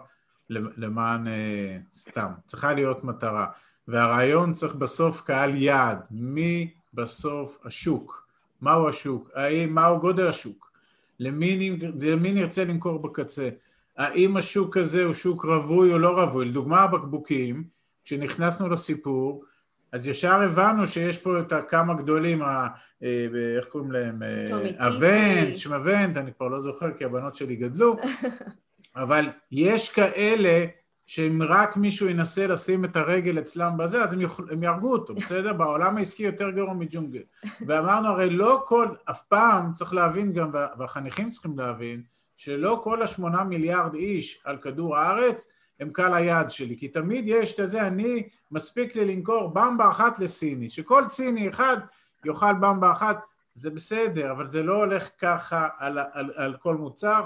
למען 0.49 1.27
אה, 1.27 1.77
סתם, 1.93 2.31
צריכה 2.47 2.73
להיות 2.73 3.03
מטרה. 3.03 3.47
והרעיון 3.87 4.53
צריך 4.53 4.75
בסוף 4.75 5.21
קהל 5.21 5.55
יעד, 5.55 5.99
מי 6.11 6.73
בסוף 6.93 7.59
השוק, 7.65 8.27
מהו 8.61 8.89
השוק, 8.89 9.29
האם, 9.35 9.75
מהו 9.75 9.99
גודל 9.99 10.27
השוק, 10.27 10.71
למי, 11.19 11.77
למי 12.01 12.31
נרצה 12.31 12.65
למכור 12.65 12.99
בקצה, 12.99 13.49
האם 13.97 14.37
השוק 14.37 14.77
הזה 14.77 15.03
הוא 15.03 15.13
שוק 15.13 15.45
רווי 15.45 15.93
או 15.93 15.97
לא 15.97 16.21
רווי, 16.21 16.45
לדוגמה 16.45 16.79
הבקבוקים, 16.81 17.63
כשנכנסנו 18.05 18.69
לסיפור, 18.69 19.43
אז 19.91 20.07
ישר 20.07 20.41
הבנו 20.41 20.87
שיש 20.87 21.17
פה 21.17 21.39
את 21.39 21.51
הכמה 21.51 21.93
גדולים, 21.93 22.41
ה- 22.41 22.67
אה, 23.03 23.27
איך 23.57 23.65
קוראים 23.65 23.91
להם? 23.91 24.23
אה, 24.23 24.47
טומי 24.49 24.63
טיטי. 25.57 25.75
אבנט, 25.75 26.17
אני 26.17 26.33
כבר 26.33 26.47
לא 26.47 26.59
זוכר 26.59 26.91
כי 26.97 27.05
הבנות 27.05 27.35
שלי 27.35 27.55
גדלו, 27.55 27.95
אבל 28.95 29.25
יש 29.51 29.89
כאלה 29.89 30.65
שאם 31.05 31.39
רק 31.49 31.77
מישהו 31.77 32.09
ינסה 32.09 32.47
לשים 32.47 32.85
את 32.85 32.95
הרגל 32.95 33.39
אצלם 33.39 33.77
בזה, 33.77 34.03
אז 34.03 34.13
הם, 34.13 34.21
יוכל, 34.21 34.43
הם 34.51 34.63
יהרגו 34.63 34.91
אותו, 34.91 35.15
בסדר? 35.15 35.53
בעולם 35.59 35.97
העסקי 35.97 36.23
יותר 36.23 36.49
גרוע 36.49 36.73
מג'ונגל. 36.73 37.21
ואמרנו, 37.67 38.07
הרי 38.07 38.29
לא 38.29 38.63
כל, 38.65 38.87
אף 39.09 39.23
פעם 39.23 39.73
צריך 39.73 39.93
להבין 39.93 40.33
גם, 40.33 40.49
וה- 40.53 40.67
והחניכים 40.79 41.29
צריכים 41.29 41.57
להבין, 41.59 42.01
שלא 42.37 42.81
כל 42.83 43.01
השמונה 43.01 43.43
מיליארד 43.43 43.93
איש 43.93 44.41
על 44.43 44.57
כדור 44.57 44.97
הארץ 44.97 45.51
הם 45.79 45.89
קהל 45.89 46.13
היעד 46.13 46.51
שלי, 46.51 46.77
כי 46.77 46.87
תמיד 46.87 47.23
יש 47.27 47.59
את 47.59 47.69
זה, 47.69 47.87
אני, 47.87 48.29
מספיק 48.51 48.95
לי 48.95 49.15
למכור 49.15 49.47
במבה 49.47 49.89
אחת 49.89 50.19
לסיני, 50.19 50.69
שכל 50.69 51.07
סיני 51.07 51.49
אחד 51.49 51.77
יאכל 52.25 52.53
במבה 52.53 52.91
אחת, 52.91 53.19
זה 53.55 53.69
בסדר, 53.69 54.31
אבל 54.31 54.45
זה 54.45 54.63
לא 54.63 54.75
הולך 54.75 55.09
ככה 55.19 55.67
על, 55.77 55.99
על, 56.11 56.31
על 56.35 56.55
כל 56.59 56.75
מוצר, 56.75 57.23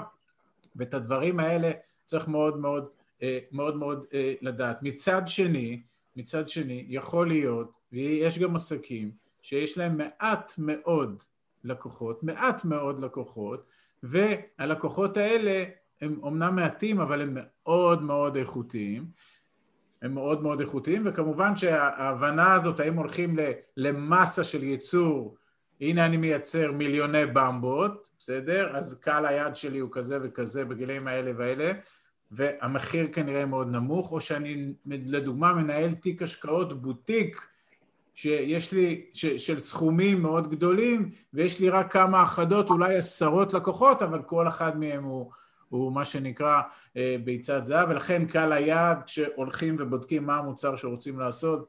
ואת 0.76 0.94
הדברים 0.94 1.40
האלה 1.40 1.70
צריך 2.04 2.28
מאוד 2.28 2.58
מאוד 2.58 2.88
אה, 3.22 3.38
מאוד 3.52 3.76
מאוד 3.76 4.04
אה, 4.14 4.34
לדעת. 4.40 4.82
מצד 4.82 5.22
שני, 5.26 5.82
מצד 6.16 6.48
שני, 6.48 6.84
יכול 6.88 7.28
להיות, 7.28 7.72
ויש 7.92 8.38
גם 8.38 8.56
עסקים 8.56 9.10
שיש 9.42 9.78
להם 9.78 9.96
מעט 9.96 10.52
מאוד 10.58 11.22
לקוחות, 11.64 12.22
מעט 12.22 12.64
מאוד 12.64 13.00
לקוחות, 13.04 13.64
והלקוחות 14.02 15.16
האלה 15.16 15.64
הם 16.00 16.18
אומנם 16.22 16.56
מעטים, 16.56 17.00
אבל 17.00 17.22
הם 17.22 17.36
מאוד 17.36 18.02
מאוד 18.02 18.36
איכותיים. 18.36 19.06
הם 20.02 20.14
מאוד 20.14 20.42
מאוד 20.42 20.60
איכותיים, 20.60 21.02
וכמובן 21.04 21.56
שההבנה 21.56 22.54
הזאת, 22.54 22.80
האם 22.80 22.94
הולכים 22.94 23.36
למסה 23.76 24.44
של 24.44 24.62
ייצור, 24.62 25.36
הנה 25.80 26.06
אני 26.06 26.16
מייצר 26.16 26.72
מיליוני 26.72 27.26
במבות, 27.26 28.08
בסדר? 28.18 28.76
אז 28.76 29.00
קהל 29.00 29.26
היעד 29.26 29.56
שלי 29.56 29.78
הוא 29.78 29.90
כזה 29.92 30.18
וכזה 30.22 30.64
בגילאים 30.64 31.06
האלה 31.06 31.30
והאלה, 31.36 31.72
והמחיר 32.30 33.06
כנראה 33.12 33.46
מאוד 33.46 33.68
נמוך, 33.68 34.12
או 34.12 34.20
שאני 34.20 34.74
לדוגמה 34.86 35.52
מנהל 35.52 35.92
תיק 35.92 36.22
השקעות 36.22 36.82
בוטיק, 36.82 37.46
שיש 38.14 38.72
לי, 38.72 39.06
ש, 39.14 39.26
של 39.26 39.58
סכומים 39.58 40.22
מאוד 40.22 40.50
גדולים, 40.50 41.10
ויש 41.34 41.60
לי 41.60 41.70
רק 41.70 41.92
כמה 41.92 42.22
אחדות, 42.22 42.70
אולי 42.70 42.96
עשרות 42.96 43.52
לקוחות, 43.52 44.02
אבל 44.02 44.22
כל 44.22 44.48
אחד 44.48 44.78
מהם 44.78 45.04
הוא, 45.04 45.30
הוא 45.68 45.92
מה 45.92 46.04
שנקרא 46.04 46.60
אה, 46.96 47.16
ביצת 47.24 47.64
זהב, 47.64 47.88
ולכן 47.90 48.26
קהל 48.26 48.52
היעד, 48.52 49.02
כשהולכים 49.02 49.76
ובודקים 49.78 50.26
מה 50.26 50.36
המוצר 50.36 50.76
שרוצים 50.76 51.18
לעשות, 51.18 51.68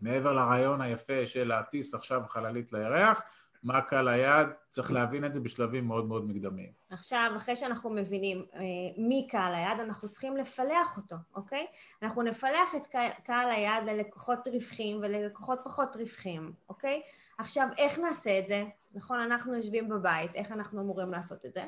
מעבר 0.00 0.32
לרעיון 0.32 0.80
היפה 0.80 1.26
של 1.26 1.48
להטיס 1.48 1.94
עכשיו 1.94 2.20
חללית 2.28 2.72
לירח, 2.72 3.22
מה 3.62 3.80
קהל 3.80 4.08
היעד, 4.08 4.48
צריך 4.68 4.92
להבין 4.92 5.24
את 5.24 5.34
זה 5.34 5.40
בשלבים 5.40 5.86
מאוד 5.86 6.06
מאוד 6.06 6.24
מקדמיים. 6.24 6.72
עכשיו, 6.90 7.32
אחרי 7.36 7.56
שאנחנו 7.56 7.90
מבינים 7.90 8.44
אה, 8.54 8.60
מי 8.96 9.26
קהל 9.30 9.54
היעד, 9.54 9.80
אנחנו 9.80 10.08
צריכים 10.08 10.36
לפלח 10.36 10.96
אותו, 10.96 11.16
אוקיי? 11.34 11.66
אנחנו 12.02 12.22
נפלח 12.22 12.74
את 12.76 12.86
קהל, 13.24 13.50
היעד 13.50 13.84
ללקוחות 13.84 14.48
רווחים 14.48 14.96
וללקוחות 14.96 15.60
פחות 15.64 15.96
רווחים, 15.96 16.52
אוקיי? 16.68 17.02
עכשיו, 17.38 17.68
איך 17.78 17.98
נעשה 17.98 18.38
את 18.38 18.48
זה? 18.48 18.64
נכון, 18.94 19.20
אנחנו 19.20 19.54
יושבים 19.54 19.88
בבית, 19.88 20.34
איך 20.34 20.52
אנחנו 20.52 20.80
אמורים 20.80 21.10
לעשות 21.10 21.46
את 21.46 21.54
זה? 21.54 21.64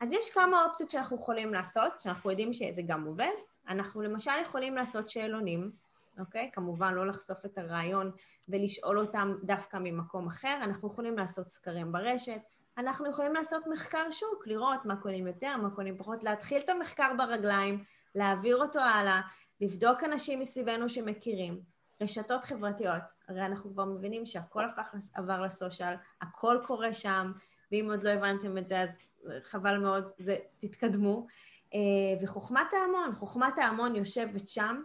אז 0.00 0.12
יש 0.12 0.30
כמה 0.30 0.64
אופציות 0.64 0.90
שאנחנו 0.90 1.16
יכולים 1.16 1.54
לעשות, 1.54 2.00
שאנחנו 2.00 2.30
יודעים 2.30 2.52
שזה 2.52 2.82
גם 2.86 3.04
עובד. 3.04 3.32
אנחנו 3.68 4.02
למשל 4.02 4.30
יכולים 4.42 4.74
לעשות 4.74 5.08
שאלונים, 5.08 5.70
אוקיי? 6.18 6.50
כמובן 6.52 6.94
לא 6.94 7.06
לחשוף 7.06 7.44
את 7.44 7.58
הרעיון 7.58 8.10
ולשאול 8.48 8.98
אותם 8.98 9.34
דווקא 9.42 9.76
ממקום 9.80 10.26
אחר. 10.26 10.58
אנחנו 10.62 10.88
יכולים 10.88 11.18
לעשות 11.18 11.48
סקרים 11.48 11.92
ברשת, 11.92 12.40
אנחנו 12.78 13.10
יכולים 13.10 13.34
לעשות 13.34 13.62
מחקר 13.66 14.10
שוק, 14.10 14.46
לראות 14.46 14.84
מה 14.84 14.96
קונים 14.96 15.26
יותר, 15.26 15.56
מה 15.56 15.70
קונים 15.70 15.98
פחות, 15.98 16.22
להתחיל 16.22 16.60
את 16.60 16.68
המחקר 16.68 17.12
ברגליים, 17.18 17.82
להעביר 18.14 18.56
אותו 18.56 18.80
הלאה, 18.80 19.20
לבדוק 19.60 20.04
אנשים 20.04 20.40
מסביבנו 20.40 20.88
שמכירים. 20.88 21.60
רשתות 22.02 22.44
חברתיות, 22.44 23.02
הרי 23.28 23.46
אנחנו 23.46 23.72
כבר 23.72 23.84
מבינים 23.84 24.26
שהכל 24.26 24.64
הפך, 24.64 24.94
עבר 25.14 25.40
לסושיאל, 25.40 25.94
הכל 26.22 26.58
קורה 26.66 26.94
שם, 26.94 27.32
ואם 27.72 27.88
עוד 27.90 28.02
לא 28.02 28.10
הבנתם 28.10 28.58
את 28.58 28.68
זה 28.68 28.80
אז 28.80 28.98
חבל 29.42 29.78
מאוד, 29.78 30.10
זה, 30.18 30.36
תתקדמו. 30.58 31.26
אה, 31.74 31.80
וחוכמת 32.22 32.72
ההמון, 32.72 33.14
חוכמת 33.14 33.58
ההמון 33.58 33.96
יושבת 33.96 34.48
שם, 34.48 34.82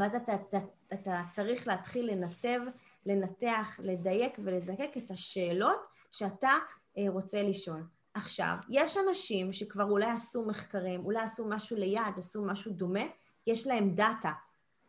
ואז 0.00 0.14
אתה, 0.14 0.34
אתה, 0.34 0.58
אתה 0.92 1.22
צריך 1.30 1.66
להתחיל 1.66 2.10
לנתב, 2.10 2.60
לנתח, 3.06 3.80
לדייק 3.82 4.38
ולזקק 4.44 4.90
את 4.96 5.10
השאלות 5.10 5.80
שאתה 6.12 6.52
אה, 6.98 7.04
רוצה 7.08 7.42
לשאול. 7.42 7.82
עכשיו, 8.14 8.54
יש 8.68 8.96
אנשים 9.08 9.52
שכבר 9.52 9.84
אולי 9.84 10.10
עשו 10.10 10.46
מחקרים, 10.46 11.04
אולי 11.04 11.20
עשו 11.20 11.48
משהו 11.48 11.76
ליד, 11.76 12.02
עשו 12.16 12.44
משהו 12.44 12.72
דומה, 12.72 13.04
יש 13.46 13.66
להם 13.66 13.94
דאטה. 13.94 14.32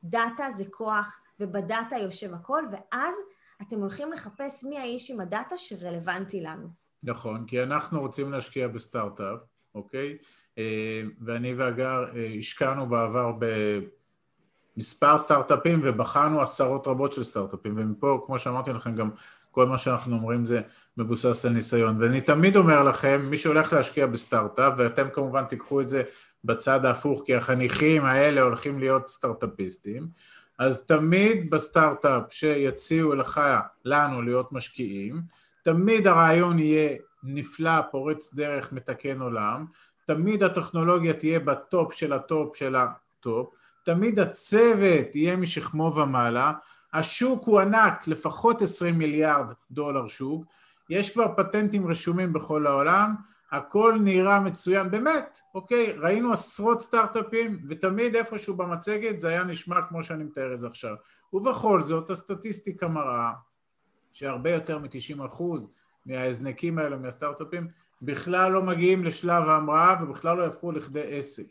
דאטה 0.03 0.47
זה 0.55 0.63
כוח, 0.71 1.21
ובדאטה 1.39 1.97
יושב 1.97 2.33
הכל, 2.33 2.63
ואז 2.71 3.15
אתם 3.61 3.79
הולכים 3.79 4.11
לחפש 4.11 4.63
מי 4.63 4.79
האיש 4.79 5.11
עם 5.11 5.19
הדאטה 5.19 5.57
שרלוונטי 5.57 6.41
לנו. 6.41 6.67
נכון, 7.03 7.45
כי 7.47 7.63
אנחנו 7.63 7.99
רוצים 7.99 8.31
להשקיע 8.31 8.67
בסטארט-אפ, 8.67 9.39
אוקיי? 9.75 10.17
אה, 10.57 11.01
ואני 11.25 11.53
והגר 11.53 12.03
אה, 12.15 12.25
השקענו 12.39 12.89
בעבר 12.89 13.31
במספר 14.77 15.17
סטארט-אפים 15.17 15.81
ובחנו 15.83 16.41
עשרות 16.41 16.87
רבות 16.87 17.13
של 17.13 17.23
סטארט-אפים, 17.23 17.73
ומפה, 17.77 18.23
כמו 18.25 18.39
שאמרתי 18.39 18.71
לכם, 18.71 18.95
גם 18.95 19.09
כל 19.51 19.65
מה 19.65 19.77
שאנחנו 19.77 20.15
אומרים 20.15 20.45
זה 20.45 20.61
מבוסס 20.97 21.45
על 21.45 21.51
ניסיון. 21.51 22.01
ואני 22.01 22.21
תמיד 22.21 22.55
אומר 22.55 22.83
לכם, 22.83 23.27
מי 23.29 23.37
שהולך 23.37 23.73
להשקיע 23.73 24.05
בסטארט-אפ, 24.05 24.73
ואתם 24.77 25.07
כמובן 25.13 25.43
תיקחו 25.43 25.81
את 25.81 25.87
זה 25.89 26.03
בצד 26.43 26.85
ההפוך, 26.85 27.23
כי 27.25 27.35
החניכים 27.35 28.05
האלה 28.05 28.41
הולכים 28.41 28.79
להיות 28.79 29.09
סטארט-אפיסטים, 29.09 30.07
אז 30.59 30.85
תמיד 30.85 31.49
בסטארט-אפ 31.49 32.23
שיציעו 32.29 33.15
לך, 33.15 33.41
לנו, 33.85 34.21
להיות 34.21 34.51
משקיעים, 34.51 35.21
תמיד 35.63 36.07
הרעיון 36.07 36.59
יהיה 36.59 36.97
נפלא, 37.23 37.81
פורץ 37.91 38.33
דרך, 38.33 38.73
מתקן 38.73 39.21
עולם, 39.21 39.65
תמיד 40.05 40.43
הטכנולוגיה 40.43 41.13
תהיה 41.13 41.39
ב 41.39 41.53
top 41.53 41.93
של 41.93 42.13
ה 42.13 42.24
top 42.24 42.55
של 42.55 42.75
ה 42.75 42.91
top, 42.91 43.53
תמיד 43.87 44.19
הצוות 44.19 45.15
יהיה 45.15 45.35
משכמו 45.35 45.95
ומעלה, 45.95 46.51
השוק 46.93 47.43
הוא 47.45 47.59
ענק, 47.59 48.07
לפחות 48.07 48.61
20 48.61 48.97
מיליארד 48.97 49.45
דולר 49.71 50.07
שוק, 50.07 50.45
יש 50.89 51.13
כבר 51.13 51.27
פטנטים 51.37 51.87
רשומים 51.87 52.33
בכל 52.33 52.67
העולם, 52.67 53.15
הכל 53.51 53.97
נראה 54.03 54.39
מצוין, 54.39 54.91
באמת, 54.91 55.39
אוקיי, 55.55 55.91
ראינו 55.91 56.33
עשרות 56.33 56.81
סטארט-אפים 56.81 57.59
ותמיד 57.67 58.15
איפשהו 58.15 58.55
במצגת 58.55 59.19
זה 59.19 59.27
היה 59.27 59.43
נשמע 59.43 59.81
כמו 59.89 60.03
שאני 60.03 60.23
מתאר 60.23 60.53
את 60.53 60.59
זה 60.59 60.67
עכשיו. 60.67 60.95
ובכל 61.33 61.83
זאת 61.83 62.09
הסטטיסטיקה 62.09 62.87
מראה 62.87 63.31
שהרבה 64.13 64.49
יותר 64.49 64.79
מ-90% 64.79 65.43
מההזנקים 66.05 66.77
האלו, 66.79 66.99
מהסטארט-אפים, 66.99 67.67
בכלל 68.01 68.51
לא 68.51 68.63
מגיעים 68.63 69.03
לשלב 69.03 69.43
ההמראה 69.43 69.95
ובכלל 70.03 70.37
לא 70.37 70.43
יהפכו 70.43 70.71
לכדי 70.71 71.17
עסק. 71.17 71.45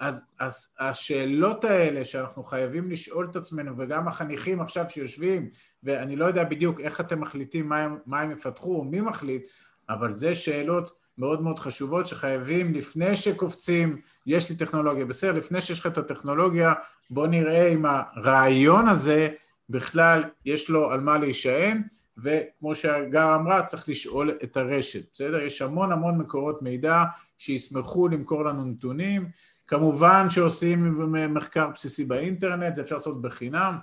אז, 0.00 0.24
אז 0.38 0.74
השאלות 0.78 1.64
האלה 1.64 2.04
שאנחנו 2.04 2.42
חייבים 2.42 2.90
לשאול 2.90 3.28
את 3.30 3.36
עצמנו, 3.36 3.74
וגם 3.78 4.08
החניכים 4.08 4.60
עכשיו 4.60 4.84
שיושבים, 4.88 5.50
ואני 5.82 6.16
לא 6.16 6.24
יודע 6.24 6.44
בדיוק 6.44 6.80
איך 6.80 7.00
אתם 7.00 7.20
מחליטים 7.20 7.68
מה 7.68 7.78
הם, 7.78 7.98
מה 8.06 8.20
הם 8.20 8.30
יפתחו 8.30 8.76
או 8.76 8.84
מי 8.84 9.00
מחליט, 9.00 9.46
אבל 9.88 10.16
זה 10.16 10.34
שאלות 10.34 10.98
מאוד 11.18 11.42
מאוד 11.42 11.58
חשובות 11.58 12.06
שחייבים 12.06 12.74
לפני 12.74 13.16
שקופצים, 13.16 14.00
יש 14.26 14.50
לי 14.50 14.56
טכנולוגיה, 14.56 15.04
בסדר, 15.04 15.38
לפני 15.38 15.60
שיש 15.60 15.80
לך 15.80 15.86
את 15.86 15.98
הטכנולוגיה, 15.98 16.72
בוא 17.10 17.26
נראה 17.26 17.68
אם 17.68 17.84
הרעיון 17.86 18.88
הזה 18.88 19.28
בכלל 19.70 20.24
יש 20.44 20.70
לו 20.70 20.90
על 20.90 21.00
מה 21.00 21.18
להישען, 21.18 21.82
וכמו 22.18 22.74
שהגר 22.74 23.34
אמרה, 23.34 23.62
צריך 23.62 23.88
לשאול 23.88 24.30
את 24.42 24.56
הרשת, 24.56 25.12
בסדר? 25.12 25.40
יש 25.40 25.62
המון 25.62 25.92
המון 25.92 26.18
מקורות 26.18 26.62
מידע 26.62 27.02
שישמחו 27.38 28.08
למכור 28.08 28.44
לנו 28.44 28.64
נתונים, 28.64 29.28
כמובן 29.70 30.30
שעושים 30.30 31.12
מחקר 31.34 31.68
בסיסי 31.74 32.04
באינטרנט, 32.04 32.76
זה 32.76 32.82
אפשר 32.82 32.94
לעשות 32.94 33.22
בחינם, 33.22 33.78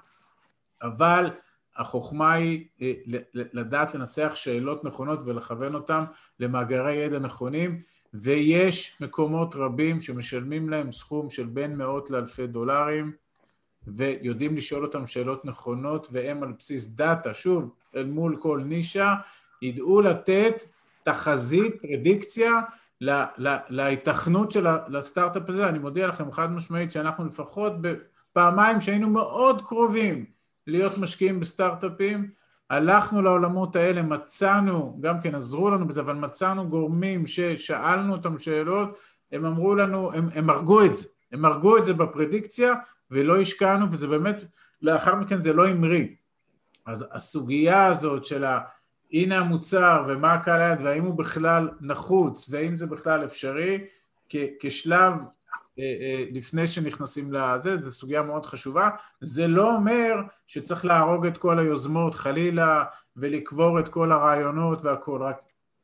אבל 0.81 1.31
החוכמה 1.75 2.33
היא 2.33 2.65
אה, 2.81 2.93
לדעת 3.33 3.95
לנסח 3.95 4.31
שאלות 4.35 4.83
נכונות 4.83 5.19
ולכוון 5.25 5.75
אותן 5.75 6.03
למאגרי 6.39 6.95
ידע 6.95 7.19
נכונים, 7.19 7.81
ויש 8.13 8.97
מקומות 9.01 9.55
רבים 9.55 10.01
שמשלמים 10.01 10.69
להם 10.69 10.91
סכום 10.91 11.29
של 11.29 11.45
בין 11.45 11.75
מאות 11.75 12.09
לאלפי 12.09 12.47
דולרים, 12.47 13.11
ויודעים 13.87 14.57
לשאול 14.57 14.85
אותם 14.85 15.07
שאלות 15.07 15.45
נכונות, 15.45 16.07
והם 16.11 16.43
על 16.43 16.51
בסיס 16.59 16.87
דאטה, 16.87 17.33
שוב, 17.33 17.69
אל 17.95 18.05
מול 18.05 18.37
כל 18.39 18.61
נישה, 18.65 19.15
ידעו 19.61 20.01
לתת 20.01 20.63
תחזית, 21.03 21.81
פרדיקציה, 21.81 22.61
להיתכנות 23.69 24.51
של 24.51 24.67
הסטארט-אפ 24.67 25.49
הזה. 25.49 25.69
אני 25.69 25.79
מודיע 25.79 26.07
לכם 26.07 26.31
חד 26.31 26.51
משמעית 26.51 26.91
שאנחנו 26.91 27.25
לפחות 27.25 27.73
בפעמיים 27.81 28.81
שהיינו 28.81 29.09
מאוד 29.09 29.61
קרובים 29.61 30.25
להיות 30.67 30.97
משקיעים 30.97 31.39
בסטארט-אפים, 31.39 32.29
הלכנו 32.69 33.21
לעולמות 33.21 33.75
האלה, 33.75 34.01
מצאנו, 34.01 34.97
גם 35.01 35.21
כן 35.21 35.35
עזרו 35.35 35.69
לנו 35.69 35.87
בזה, 35.87 36.01
אבל 36.01 36.15
מצאנו 36.15 36.69
גורמים 36.69 37.27
ששאלנו 37.27 38.13
אותם 38.13 38.39
שאלות, 38.39 38.99
הם 39.31 39.45
אמרו 39.45 39.75
לנו, 39.75 40.13
הם, 40.13 40.29
הם 40.33 40.49
הרגו 40.49 40.85
את 40.85 40.97
זה, 40.97 41.07
הם 41.31 41.45
הרגו 41.45 41.77
את 41.77 41.85
זה 41.85 41.93
בפרדיקציה 41.93 42.73
ולא 43.11 43.41
השקענו, 43.41 43.91
וזה 43.91 44.07
באמת, 44.07 44.43
לאחר 44.81 45.15
מכן 45.15 45.37
זה 45.37 45.53
לא 45.53 45.67
המריא. 45.67 46.07
אז 46.85 47.05
הסוגיה 47.11 47.85
הזאת 47.85 48.25
של 48.25 48.43
ה... 48.43 48.59
הנה 49.11 49.37
המוצר 49.37 50.03
ומה 50.07 50.33
הקהל 50.33 50.61
היד 50.61 50.81
והאם 50.81 51.03
הוא 51.03 51.13
בכלל 51.13 51.69
נחוץ 51.81 52.49
והאם 52.49 52.77
זה 52.77 52.87
בכלל 52.87 53.25
אפשרי 53.25 53.85
כשלב 54.59 55.13
אה, 55.79 55.83
אה, 56.01 56.25
לפני 56.31 56.67
שנכנסים 56.67 57.33
לזה, 57.33 57.77
זו 57.77 57.91
סוגיה 57.91 58.21
מאוד 58.21 58.45
חשובה. 58.45 58.89
זה 59.21 59.47
לא 59.47 59.75
אומר 59.75 60.13
שצריך 60.47 60.85
להרוג 60.85 61.25
את 61.25 61.37
כל 61.37 61.59
היוזמות 61.59 62.15
חלילה 62.15 62.83
ולקבור 63.17 63.79
את 63.79 63.89
כל 63.89 64.11
הרעיונות 64.11 64.85
והכול, 64.85 65.23
רק 65.23 65.41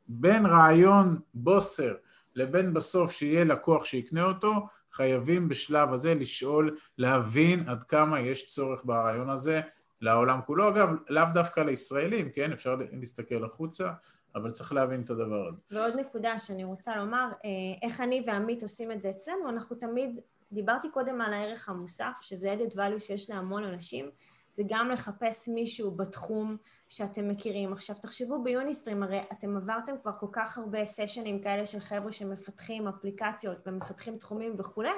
בין 0.08 0.46
רעיון 0.46 1.20
בוסר 1.34 1.94
לבין 2.36 2.74
בסוף 2.74 3.12
שיהיה 3.12 3.44
לקוח 3.44 3.86
שיקנה 3.86 4.24
אותו, 4.24 4.54
חייבים 4.92 5.50
בשלב 5.50 5.94
הזה 5.94 6.14
לשאול, 6.14 6.78
להבין 6.98 7.70
עד 7.70 7.84
כמה 7.84 8.20
יש 8.20 8.48
צורך 8.48 8.82
ברעיון 8.84 9.30
הזה 9.30 9.62
לעולם 10.04 10.40
כולו. 10.46 10.70
אגב, 10.70 10.90
לאו 11.10 11.24
דווקא 11.34 11.60
לישראלים, 11.60 12.30
כן? 12.30 12.52
אפשר 12.52 12.76
להסתכל 12.92 13.46
החוצה, 13.46 13.92
אבל 14.36 14.52
צריך 14.52 14.74
להבין 14.74 15.02
את 15.02 15.10
הדבר 15.10 15.48
הזה. 15.48 15.58
ועוד 15.72 16.00
נקודה 16.00 16.38
שאני 16.38 16.64
רוצה 16.64 16.96
לומר, 16.96 17.30
אה, 17.46 17.50
איך 17.88 18.02
אני 18.02 18.24
ועמית 18.28 18.64
עושים 18.64 18.92
את 18.92 19.02
זה 19.02 19.10
אצלנו, 19.10 19.50
אנחנו 19.50 19.76
תמיד, 19.76 20.20
דיברתי 20.52 20.90
קודם 20.90 21.22
על 21.22 21.34
הערך 21.34 21.70
המוסף, 21.70 22.12
שזה 22.22 22.54
added 22.54 22.74
value 22.74 23.00
שיש 23.00 23.30
להמון 23.30 23.64
אנשים, 23.64 24.10
זה 24.54 24.64
גם 24.68 24.90
לחפש 24.90 25.48
מישהו 25.48 25.92
בתחום 25.92 26.58
שאתם 26.88 27.30
מכירים. 27.30 27.74
עכשיו 27.74 27.96
תחשבו 28.02 28.44
ביוניסטרים, 28.44 29.04
הרי 29.04 29.22
אתם 29.32 29.58
עברתם 29.58 29.94
כבר 30.02 30.12
כל 30.20 30.28
כך 30.32 30.58
הרבה 30.58 30.86
סשנים 30.86 31.42
כאלה 31.42 31.66
של 31.66 31.80
חבר'ה 31.80 32.12
שמפתחים 32.12 32.88
אפליקציות 32.88 33.58
ומפתחים 33.68 34.18
תחומים 34.18 34.56
וכולי, 34.60 34.90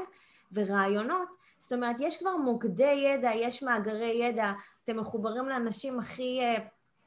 ורעיונות, 0.54 1.46
זאת 1.58 1.74
אומרת, 1.74 1.96
יש 2.00 2.18
כבר 2.18 2.38
מוקדי 2.38 3.06
ידע, 3.14 3.32
יש 3.36 3.64
מאגרי 3.64 4.20
ידע, 4.24 4.52
אתם 4.84 4.98
מחוברים 4.98 5.50
לאנשים 5.50 6.00
הכי, 6.00 6.40
אה, 6.42 6.56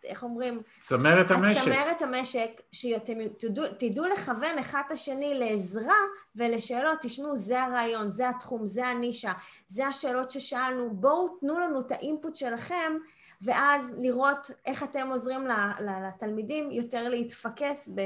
איך 0.04 0.22
אומרים? 0.22 0.62
צמרת 0.80 1.30
המשק. 1.30 1.64
צמרת 1.64 2.02
המשק, 2.02 2.60
שאתם 2.72 3.28
תדעו, 3.38 3.64
תדעו 3.78 4.06
לכוון 4.06 4.58
אחד 4.58 4.82
את 4.86 4.92
השני 4.92 5.34
לעזרה 5.38 5.98
ולשאלות, 6.36 6.98
תשמעו, 7.00 7.36
זה 7.36 7.62
הרעיון, 7.62 8.10
זה 8.10 8.28
התחום, 8.28 8.66
זה 8.66 8.86
הנישה, 8.86 9.32
זה 9.68 9.86
השאלות 9.86 10.30
ששאלנו, 10.30 10.90
בואו 10.90 11.28
תנו 11.40 11.58
לנו 11.58 11.80
את 11.80 11.92
האינפוט 11.92 12.36
שלכם, 12.36 12.92
ואז 13.42 13.94
לראות 13.98 14.50
איך 14.66 14.82
אתם 14.82 15.08
עוזרים 15.10 15.46
לתלמידים 15.80 16.70
יותר 16.70 17.08
להתפקס 17.08 17.88
ב... 17.94 18.00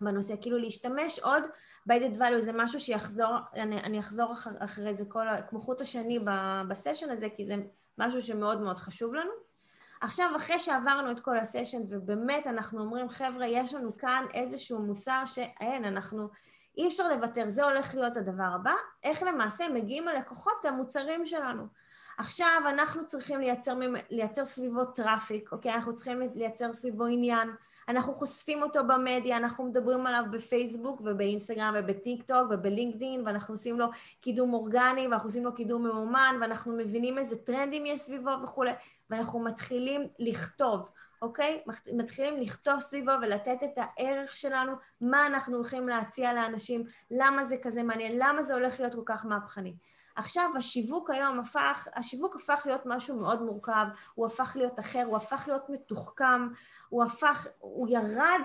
בנושא, 0.00 0.34
כאילו 0.40 0.58
להשתמש 0.58 1.18
עוד 1.18 1.42
ב-added 1.86 2.16
value 2.16 2.40
זה 2.40 2.52
משהו 2.54 2.80
שיחזור, 2.80 3.36
אני, 3.54 3.76
אני 3.76 4.00
אחזור 4.00 4.32
אחר, 4.32 4.50
אחרי 4.58 4.94
זה 4.94 5.04
כל, 5.08 5.26
כמו 5.48 5.60
חוט 5.60 5.80
השני 5.80 6.18
בסשן 6.68 7.10
הזה, 7.10 7.28
כי 7.36 7.44
זה 7.44 7.54
משהו 7.98 8.22
שמאוד 8.22 8.60
מאוד 8.60 8.78
חשוב 8.78 9.14
לנו. 9.14 9.30
עכשיו, 10.00 10.30
אחרי 10.36 10.58
שעברנו 10.58 11.10
את 11.10 11.20
כל 11.20 11.38
הסשן, 11.38 11.78
ובאמת 11.88 12.46
אנחנו 12.46 12.80
אומרים, 12.80 13.08
חבר'ה, 13.08 13.46
יש 13.46 13.74
לנו 13.74 13.96
כאן 13.96 14.24
איזשהו 14.34 14.78
מוצר 14.78 15.22
שאין, 15.26 15.84
אנחנו, 15.84 16.28
אי 16.78 16.88
אפשר 16.88 17.08
לוותר, 17.08 17.48
זה 17.48 17.64
הולך 17.64 17.94
להיות 17.94 18.16
הדבר 18.16 18.50
הבא, 18.54 18.74
איך 19.04 19.22
למעשה 19.22 19.68
מגיעים 19.68 20.08
הלקוחות 20.08 20.64
למוצרים 20.64 21.26
שלנו. 21.26 21.66
עכשיו 22.18 22.62
אנחנו 22.68 23.06
צריכים 23.06 23.40
לייצר, 23.40 23.74
לייצר 24.10 24.44
סביבו 24.44 24.84
traffic, 24.84 25.52
אוקיי? 25.52 25.74
אנחנו 25.74 25.94
צריכים 25.94 26.20
לייצר 26.34 26.74
סביבו 26.74 27.06
עניין, 27.06 27.50
אנחנו 27.88 28.14
חושפים 28.14 28.62
אותו 28.62 28.80
במדיה, 28.86 29.36
אנחנו 29.36 29.64
מדברים 29.64 30.06
עליו 30.06 30.22
בפייסבוק 30.30 31.00
ובאינסטגרם 31.04 31.74
ובטיק 31.78 32.22
טוק 32.22 32.46
ובלינקדאין 32.50 33.26
ואנחנו 33.26 33.54
עושים 33.54 33.78
לו 33.78 33.86
קידום 34.20 34.52
אורגני 34.54 35.08
ואנחנו 35.08 35.28
עושים 35.28 35.44
לו 35.44 35.54
קידום 35.54 35.86
ממומן 35.86 36.36
ואנחנו 36.40 36.76
מבינים 36.76 37.18
איזה 37.18 37.36
טרנדים 37.36 37.86
יש 37.86 38.00
סביבו 38.00 38.30
וכולי 38.44 38.72
ואנחנו 39.10 39.40
מתחילים 39.40 40.08
לכתוב, 40.18 40.88
אוקיי? 41.22 41.62
מתחילים 41.92 42.36
לכתוב 42.36 42.80
סביבו 42.80 43.12
ולתת 43.22 43.58
את 43.64 43.78
הערך 43.78 44.36
שלנו, 44.36 44.72
מה 45.00 45.26
אנחנו 45.26 45.56
הולכים 45.56 45.88
להציע 45.88 46.34
לאנשים, 46.34 46.84
למה 47.10 47.44
זה 47.44 47.56
כזה 47.62 47.82
מעניין, 47.82 48.12
למה 48.18 48.42
זה 48.42 48.54
הולך 48.54 48.80
להיות 48.80 48.94
כל 48.94 49.02
כך 49.06 49.26
מהפכני. 49.26 49.74
עכשיו 50.16 50.50
השיווק 50.58 51.10
היום 51.10 51.40
הפך, 51.40 51.88
השיווק 51.94 52.36
הפך 52.36 52.62
להיות 52.66 52.82
משהו 52.86 53.20
מאוד 53.20 53.42
מורכב, 53.42 53.86
הוא 54.14 54.26
הפך 54.26 54.56
להיות 54.56 54.80
אחר, 54.80 55.02
הוא 55.06 55.16
הפך 55.16 55.44
להיות 55.46 55.70
מתוחכם, 55.70 56.48
הוא 56.88 57.04
הפך, 57.04 57.46
הוא 57.58 57.88
ירד 57.90 58.40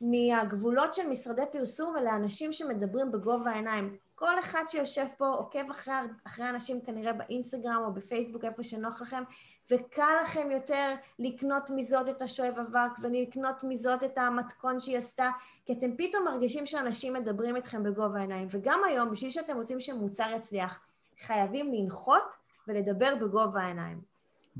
מהגבולות 0.00 0.94
של 0.94 1.08
משרדי 1.08 1.42
פרסום 1.52 1.94
ולאנשים 1.94 2.52
שמדברים 2.52 3.12
בגובה 3.12 3.50
העיניים. 3.50 3.96
כל 4.14 4.38
אחד 4.38 4.62
שיושב 4.68 5.06
פה 5.16 5.26
עוקב 5.26 5.70
אחרי, 5.70 5.94
אחרי 6.24 6.48
אנשים 6.48 6.80
כנראה 6.80 7.12
באינסטגרם 7.12 7.82
או 7.86 7.92
בפייסבוק, 7.92 8.44
איפה 8.44 8.62
שנוח 8.62 9.02
לכם, 9.02 9.22
וקל 9.70 10.16
לכם 10.22 10.50
יותר 10.50 10.94
לקנות 11.18 11.70
מזאת 11.70 12.08
את 12.08 12.22
השואב 12.22 12.54
אבק 12.58 12.90
ולקנות 13.00 13.56
מזאת 13.62 14.04
את 14.04 14.18
המתכון 14.18 14.80
שהיא 14.80 14.98
עשתה, 14.98 15.30
כי 15.64 15.72
אתם 15.72 15.96
פתאום 15.96 16.24
מרגישים 16.24 16.66
שאנשים 16.66 17.12
מדברים 17.12 17.56
איתכם 17.56 17.82
בגובה 17.82 18.18
העיניים. 18.18 18.48
וגם 18.50 18.80
היום, 18.86 19.10
בשביל 19.10 19.30
שאתם 19.30 19.56
רוצים 19.56 19.80
שמוצר 19.80 20.30
יצליח, 20.36 20.80
חייבים 21.20 21.74
לנחות 21.74 22.34
ולדבר 22.68 23.14
בגובה 23.20 23.60
העיניים. 23.60 24.00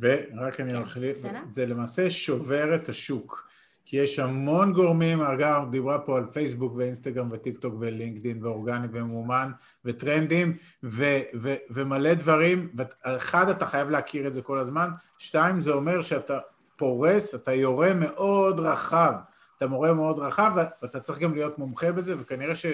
ורק 0.00 0.60
אני 0.60 0.82
אחליף, 0.82 1.22
כן, 1.22 1.42
זה 1.48 1.66
למעשה 1.66 2.10
שובר 2.10 2.74
את 2.74 2.88
השוק. 2.88 3.46
כי 3.88 3.96
יש 3.96 4.18
המון 4.18 4.72
גורמים, 4.72 5.20
הרגע 5.20 5.60
דיברה 5.70 5.98
פה 5.98 6.18
על 6.18 6.26
פייסבוק 6.32 6.72
ואינסטגרם 6.76 7.28
וטיק 7.32 7.58
טוק 7.58 7.74
ולינקדאין 7.80 8.44
ואורגני 8.44 8.86
ומומן 8.92 9.50
וטרנדים 9.84 10.56
ו- 10.82 11.20
ו- 11.42 11.54
ומלא 11.70 12.14
דברים, 12.14 12.70
ואחד 12.76 13.48
אתה 13.48 13.66
חייב 13.66 13.90
להכיר 13.90 14.26
את 14.26 14.34
זה 14.34 14.42
כל 14.42 14.58
הזמן, 14.58 14.90
שתיים 15.18 15.60
זה 15.60 15.72
אומר 15.72 16.00
שאתה 16.00 16.38
פורס, 16.76 17.34
אתה 17.34 17.52
יורה 17.52 17.94
מאוד 17.94 18.60
רחב, 18.60 19.12
אתה 19.56 19.66
מורה 19.66 19.94
מאוד 19.94 20.18
רחב 20.18 20.52
ואתה 20.82 21.00
צריך 21.00 21.18
גם 21.18 21.34
להיות 21.34 21.58
מומחה 21.58 21.92
בזה 21.92 22.14
וכנראה 22.18 22.54
ש... 22.54 22.66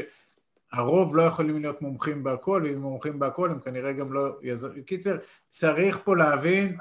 הרוב 0.73 1.17
לא 1.17 1.23
יכולים 1.23 1.61
להיות 1.61 1.83
מומחים 1.83 2.25
בהכל, 2.25 2.63
ואם 2.65 2.79
מומחים 2.79 3.19
בהכל 3.19 3.51
הם 3.51 3.61
כנראה 3.61 3.93
גם 3.93 4.13
לא 4.13 4.39
יעזרו. 4.43 4.71
קיצר, 4.87 5.17
צריך 5.49 6.01
פה 6.05 6.17
להבין, 6.17 6.77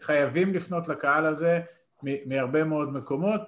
חייבים 0.00 0.54
לפנות 0.54 0.88
לקהל 0.88 1.26
הזה 1.26 1.60
מהרבה 2.02 2.64
מאוד 2.64 2.92
מקומות, 2.92 3.40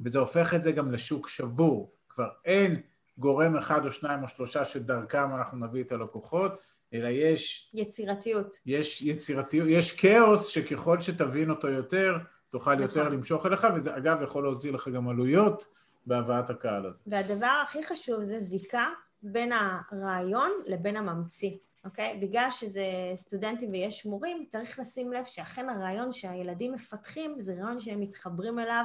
וזה 0.00 0.18
הופך 0.18 0.54
את 0.54 0.62
זה 0.62 0.72
גם 0.72 0.92
לשוק 0.92 1.28
שבור. 1.28 1.92
כבר 2.08 2.28
אין 2.44 2.80
גורם 3.18 3.56
אחד 3.56 3.86
או 3.86 3.92
שניים 3.92 4.22
או 4.22 4.28
שלושה 4.28 4.64
שדרכם 4.64 5.34
אנחנו 5.34 5.66
נביא 5.66 5.84
את 5.84 5.92
הלקוחות, 5.92 6.52
אלא 6.94 7.08
יש... 7.08 7.70
יצירתיות. 7.74 8.60
יש 8.66 9.02
יצירתיות, 9.02 9.68
יש 9.70 9.92
כאוס 9.92 10.46
שככל 10.46 11.00
שתבין 11.00 11.50
אותו 11.50 11.68
יותר, 11.68 12.18
תוכל 12.50 12.74
נכון. 12.74 12.82
יותר 12.82 13.08
למשוך 13.08 13.46
אליך, 13.46 13.66
וזה 13.74 13.96
אגב 13.96 14.22
יכול 14.22 14.42
להוזיל 14.42 14.74
לך 14.74 14.88
גם 14.88 15.08
עלויות 15.08 15.66
בהבאת 16.06 16.50
הקהל 16.50 16.86
הזה. 16.86 17.02
והדבר 17.06 17.62
הכי 17.62 17.84
חשוב 17.84 18.22
זה 18.22 18.38
זיקה 18.38 18.86
בין 19.22 19.52
הרעיון 19.52 20.50
לבין 20.66 20.96
הממציא, 20.96 21.50
אוקיי? 21.84 22.18
בגלל 22.22 22.50
שזה 22.50 22.84
סטודנטים 23.14 23.70
ויש 23.70 24.06
מורים, 24.06 24.44
צריך 24.48 24.78
לשים 24.78 25.12
לב 25.12 25.24
שאכן 25.24 25.68
הרעיון 25.68 26.12
שהילדים 26.12 26.72
מפתחים 26.72 27.42
זה 27.42 27.54
רעיון 27.54 27.80
שהם 27.80 28.00
מתחברים 28.00 28.58
אליו 28.58 28.84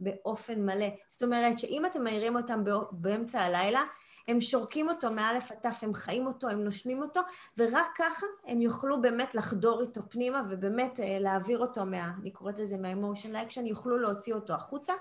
באופן 0.00 0.66
מלא. 0.66 0.88
זאת 1.08 1.22
אומרת 1.22 1.58
שאם 1.58 1.86
אתם 1.86 2.04
מעירים 2.04 2.36
אותם 2.36 2.64
באמצע 2.90 3.40
הלילה, 3.40 3.82
הם 4.28 4.40
שורקים 4.40 4.88
אותו 4.88 5.10
מאלף 5.10 5.52
עד 5.52 5.58
תף, 5.58 5.78
הם 5.82 5.94
חיים 5.94 6.26
אותו, 6.26 6.48
הם 6.48 6.64
נושמים 6.64 7.02
אותו, 7.02 7.20
ורק 7.58 7.86
ככה 7.96 8.26
הם 8.46 8.60
יוכלו 8.60 9.02
באמת 9.02 9.34
לחדור 9.34 9.82
איתו 9.82 10.00
פנימה 10.08 10.42
ובאמת 10.50 11.00
אה, 11.00 11.18
להעביר 11.20 11.58
אותו 11.58 11.86
מה... 11.86 12.12
אני 12.20 12.30
קוראת 12.30 12.58
לזה 12.58 12.76
מה-emotion 12.76 13.50
action, 13.50 13.60
יוכלו 13.60 13.98
להוציא 13.98 14.34
אותו 14.34 14.54
החוצה. 14.54 14.92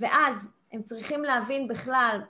ואז 0.00 0.48
הם 0.72 0.82
צריכים 0.82 1.24
להבין 1.24 1.68
בכלל 1.68 2.20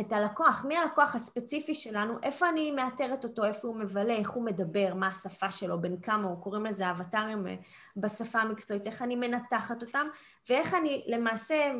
את 0.00 0.12
הלקוח, 0.12 0.64
מי 0.64 0.76
הלקוח 0.76 1.14
הספציפי 1.14 1.74
שלנו, 1.74 2.14
איפה 2.22 2.48
אני 2.48 2.70
מאתרת 2.70 3.24
אותו, 3.24 3.44
איפה 3.44 3.68
הוא 3.68 3.76
מבלה, 3.76 4.14
איך 4.14 4.30
הוא 4.30 4.44
מדבר, 4.44 4.94
מה 4.94 5.06
השפה 5.06 5.52
שלו, 5.52 5.80
בין 5.80 5.96
כמה 6.00 6.28
הוא, 6.28 6.42
קוראים 6.42 6.66
לזה 6.66 6.90
אבטרים 6.90 7.46
אה, 7.46 7.54
בשפה 7.96 8.38
המקצועית, 8.38 8.86
איך 8.86 9.02
אני 9.02 9.16
מנתחת 9.16 9.82
אותם, 9.82 10.06
ואיך 10.48 10.74
אני 10.74 11.04
למעשה 11.06 11.72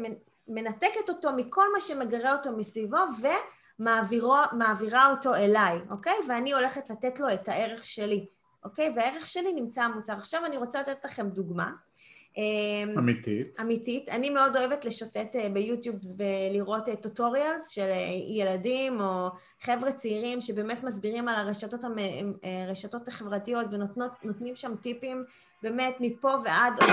מנתקת 0.48 1.08
אותו 1.08 1.32
מכל 1.36 1.72
מה 1.72 1.80
שמגרה 1.80 2.32
אותו 2.32 2.52
מסביבו, 2.52 2.98
ומעבירה 3.78 5.10
אותו 5.10 5.34
אליי, 5.34 5.78
אוקיי? 5.90 6.16
ואני 6.28 6.52
הולכת 6.52 6.90
לתת 6.90 7.20
לו 7.20 7.32
את 7.32 7.48
הערך 7.48 7.86
שלי, 7.86 8.26
אוקיי? 8.64 8.92
והערך 8.96 9.28
שלי 9.28 9.52
נמצא 9.52 9.82
המוצר. 9.82 10.12
עכשיו 10.12 10.44
אני 10.46 10.56
רוצה 10.56 10.80
לתת 10.80 11.04
לכם 11.04 11.28
דוגמה. 11.28 11.70
אמ, 12.36 12.94
אמיתית. 12.98 13.60
אמיתית. 13.60 14.08
אני 14.08 14.30
מאוד 14.30 14.56
אוהבת 14.56 14.84
לשוטט 14.84 15.36
אה, 15.36 15.48
ביוטיוב 15.48 15.96
ולראות 16.18 16.88
טוטוריאלס 17.02 17.60
אה, 17.60 17.64
של 17.70 17.90
אה, 17.90 18.10
ילדים 18.28 19.00
או 19.00 19.28
חבר'ה 19.60 19.92
צעירים 19.92 20.40
שבאמת 20.40 20.84
מסבירים 20.84 21.28
על 21.28 21.36
הרשתות, 21.36 21.80
הרשתות 22.42 23.08
החברתיות 23.08 23.66
ונותנים 23.70 24.56
שם 24.56 24.76
טיפים 24.82 25.24
באמת 25.62 25.96
מפה 26.00 26.34
ועד... 26.44 26.72
לא 26.80 26.86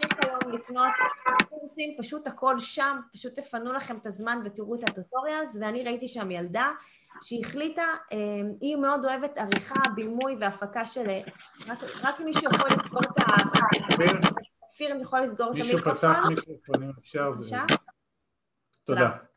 צריך 0.00 0.16
היום 0.24 0.52
לקנות 0.52 0.92
קורסים, 1.60 1.94
פשוט 1.98 2.26
הכל 2.26 2.58
שם, 2.58 2.96
פשוט 3.12 3.34
תפנו 3.34 3.72
לכם 3.72 3.96
את 3.96 4.06
הזמן 4.06 4.40
ותראו 4.44 4.74
את 4.74 4.88
הטוטוריאלס, 4.88 5.56
ואני 5.60 5.84
ראיתי 5.84 6.08
שם 6.08 6.30
ילדה 6.30 6.70
שהיא 7.22 7.44
החליטה, 7.44 7.86
אמ, 8.12 8.52
היא 8.60 8.76
מאוד 8.76 9.04
אוהבת 9.04 9.38
עריכה, 9.38 9.80
בימוי 9.94 10.36
והפקה 10.40 10.84
של... 10.84 11.06
רק, 11.66 11.78
רק 12.02 12.20
מישהו 12.20 12.42
יכול 12.54 12.68
לסגור 12.70 13.00
את 13.02 13.22
ה... 13.22 13.36
אופיר, 14.62 14.90
אני 14.92 15.02
יכולה 15.02 15.22
לסגור 15.22 15.46
את 15.46 15.52
המיקרופון? 15.52 15.76
מישהו 15.76 15.94
פתח 15.94 16.24
מיקרופון, 16.28 16.82
אם 16.82 16.90
אפשר. 16.98 17.30
בבקשה. 17.30 17.64
תודה. 18.84 19.29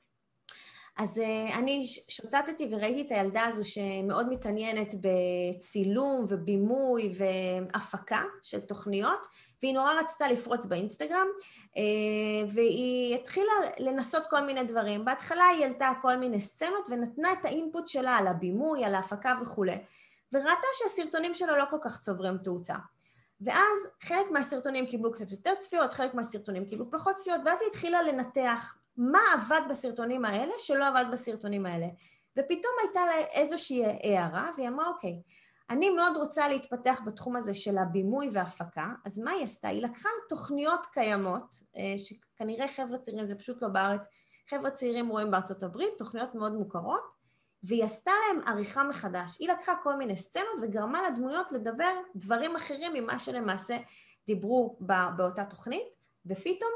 אז 0.97 1.17
uh, 1.17 1.56
אני 1.56 1.88
שוטטתי 2.08 2.69
וראיתי 2.71 3.01
את 3.01 3.12
הילדה 3.12 3.45
הזו 3.45 3.63
שמאוד 3.63 4.29
מתעניינת 4.29 4.95
בצילום 5.01 6.25
ובימוי 6.29 7.15
והפקה 7.17 8.21
של 8.41 8.60
תוכניות, 8.60 9.27
והיא 9.62 9.73
נורא 9.73 9.93
רצתה 9.93 10.27
לפרוץ 10.27 10.65
באינסטגרם, 10.65 11.27
uh, 11.75 11.79
והיא 12.53 13.15
התחילה 13.15 13.53
לנסות 13.79 14.23
כל 14.29 14.41
מיני 14.41 14.63
דברים. 14.63 15.06
בהתחלה 15.06 15.45
היא 15.45 15.63
העלתה 15.63 15.91
כל 16.01 16.15
מיני 16.15 16.41
סצנות 16.41 16.86
ונתנה 16.89 17.34
את 17.34 17.45
האינפוט 17.45 17.88
שלה 17.88 18.17
על 18.17 18.27
הבימוי, 18.27 18.86
על 18.86 18.95
ההפקה 18.95 19.34
וכולי, 19.41 19.77
וראתה 20.34 20.67
שהסרטונים 20.73 21.34
שלה 21.34 21.58
לא 21.58 21.65
כל 21.69 21.77
כך 21.84 21.99
צוברים 21.99 22.38
תאוצה. 22.38 22.75
ואז 23.41 23.79
חלק 24.01 24.32
מהסרטונים 24.32 24.86
קיבלו 24.86 25.12
קצת 25.12 25.32
יותר 25.32 25.56
צפיות, 25.60 25.93
חלק 25.93 26.13
מהסרטונים 26.13 26.65
קיבלו 26.65 26.91
פחות 26.91 27.15
צפיות, 27.15 27.41
ואז 27.45 27.62
היא 27.62 27.69
התחילה 27.69 28.03
לנתח 28.03 28.75
מה 28.97 29.19
עבד 29.34 29.62
בסרטונים 29.69 30.25
האלה 30.25 30.53
שלא 30.58 30.88
עבד 30.88 31.06
בסרטונים 31.12 31.65
האלה. 31.65 31.88
ופתאום 32.38 32.73
הייתה 32.82 33.06
לה 33.06 33.17
איזושהי 33.17 33.86
הערה, 33.86 34.49
והיא 34.58 34.67
אמרה, 34.67 34.88
אוקיי, 34.88 35.21
אני 35.69 35.89
מאוד 35.89 36.17
רוצה 36.17 36.47
להתפתח 36.47 37.01
בתחום 37.06 37.36
הזה 37.36 37.53
של 37.53 37.77
הבימוי 37.77 38.29
והפקה, 38.34 38.88
אז 39.06 39.19
מה 39.19 39.32
היא 39.32 39.43
עשתה? 39.43 39.67
היא 39.67 39.84
לקחה 39.84 40.10
תוכניות 40.29 40.86
קיימות, 40.86 41.56
אה, 41.77 41.93
שכנראה 41.97 42.67
חבר'ה 42.67 42.97
צעירים, 42.97 43.25
זה 43.25 43.36
פשוט 43.36 43.62
לא 43.62 43.67
בארץ, 43.67 44.06
חבר'ה 44.49 44.71
צעירים 44.71 45.10
רואים 45.10 45.32
בארצות 45.32 45.63
הברית, 45.63 45.93
תוכניות 45.97 46.36
מאוד 46.36 46.53
מוכרות, 46.53 47.13
והיא 47.63 47.84
עשתה 47.84 48.12
להם 48.27 48.47
עריכה 48.47 48.84
מחדש. 48.84 49.38
היא 49.39 49.49
לקחה 49.49 49.73
כל 49.84 49.95
מיני 49.95 50.17
סצנות 50.17 50.60
וגרמה 50.62 51.10
לדמויות 51.10 51.51
לדבר 51.51 51.93
דברים 52.15 52.56
אחרים 52.56 52.93
ממה 52.93 53.19
שלמעשה 53.19 53.77
דיברו 54.27 54.77
באותה 55.17 55.45
תוכנית, 55.45 55.88
ופתאום 56.25 56.71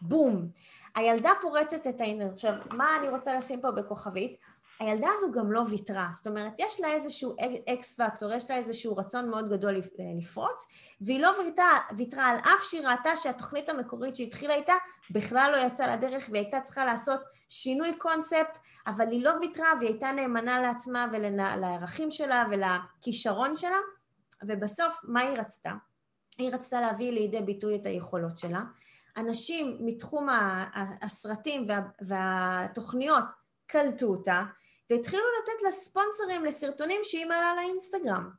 בום. 0.00 0.48
הילדה 0.94 1.30
פורצת 1.40 1.86
את 1.86 2.00
האינטרנט. 2.00 2.32
עכשיו, 2.32 2.54
מה 2.70 2.96
אני 2.98 3.08
רוצה 3.08 3.34
לשים 3.34 3.60
פה 3.60 3.70
בכוכבית? 3.70 4.36
הילדה 4.80 5.08
הזו 5.12 5.32
גם 5.32 5.52
לא 5.52 5.62
ויתרה, 5.70 6.08
זאת 6.14 6.26
אומרת, 6.26 6.52
יש 6.58 6.80
לה 6.80 6.92
איזשהו 6.92 7.36
אקס 7.74 8.00
פקטור, 8.00 8.32
יש 8.32 8.50
לה 8.50 8.56
איזשהו 8.56 8.96
רצון 8.96 9.30
מאוד 9.30 9.48
גדול 9.48 9.80
לפרוץ, 10.18 10.66
והיא 11.00 11.20
לא 11.20 11.30
ויתרה, 11.38 11.78
ויתרה 11.96 12.26
על 12.26 12.38
אף 12.38 12.62
שהיא 12.62 12.86
ראתה 12.88 13.16
שהתוכנית 13.16 13.68
המקורית 13.68 14.16
שהתחילה 14.16 14.54
איתה 14.54 14.74
בכלל 15.10 15.50
לא 15.52 15.58
יצאה 15.58 15.96
לדרך 15.96 16.28
והיא 16.30 16.42
הייתה 16.42 16.60
צריכה 16.60 16.84
לעשות 16.84 17.20
שינוי 17.48 17.98
קונספט, 17.98 18.58
אבל 18.86 19.10
היא 19.10 19.24
לא 19.24 19.32
ויתרה 19.40 19.72
והיא 19.78 19.90
הייתה 19.90 20.12
נאמנה 20.12 20.62
לעצמה 20.62 21.06
ולערכים 21.12 22.10
שלה 22.10 22.44
ולכישרון 22.50 23.56
שלה, 23.56 23.78
ובסוף, 24.42 25.00
מה 25.02 25.20
היא 25.20 25.38
רצתה? 25.38 25.72
היא 26.38 26.50
רצתה 26.54 26.80
להביא 26.80 27.12
לידי 27.12 27.40
ביטוי 27.40 27.76
את 27.76 27.86
היכולות 27.86 28.38
שלה, 28.38 28.62
אנשים 29.16 29.78
מתחום 29.80 30.28
הסרטים 31.02 31.66
וה, 31.68 31.80
והתוכניות 32.00 33.24
קלטו 33.66 34.06
אותה 34.06 34.42
והתחילו 34.90 35.22
לתת 35.42 35.62
לה 35.62 35.70
ספונסרים 35.70 36.44
לסרטונים 36.44 37.00
שהיא 37.04 37.26
מעלה 37.26 37.54
לאינסטגרם. 37.54 38.30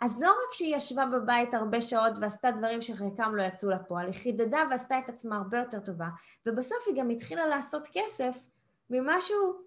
אז 0.00 0.22
לא 0.22 0.28
רק 0.28 0.52
שהיא 0.52 0.76
ישבה 0.76 1.06
בבית 1.06 1.54
הרבה 1.54 1.80
שעות 1.80 2.12
ועשתה 2.20 2.50
דברים 2.50 2.82
שחלקם 2.82 3.34
לא 3.34 3.42
יצאו 3.42 3.70
לפועל, 3.70 4.06
היא 4.06 4.14
חידדה 4.14 4.62
ועשתה 4.70 4.98
את 4.98 5.08
עצמה 5.08 5.36
הרבה 5.36 5.58
יותר 5.58 5.80
טובה, 5.80 6.08
ובסוף 6.46 6.78
היא 6.86 6.96
גם 6.96 7.10
התחילה 7.10 7.46
לעשות 7.46 7.88
כסף 7.92 8.36
ממשהו 8.90 9.62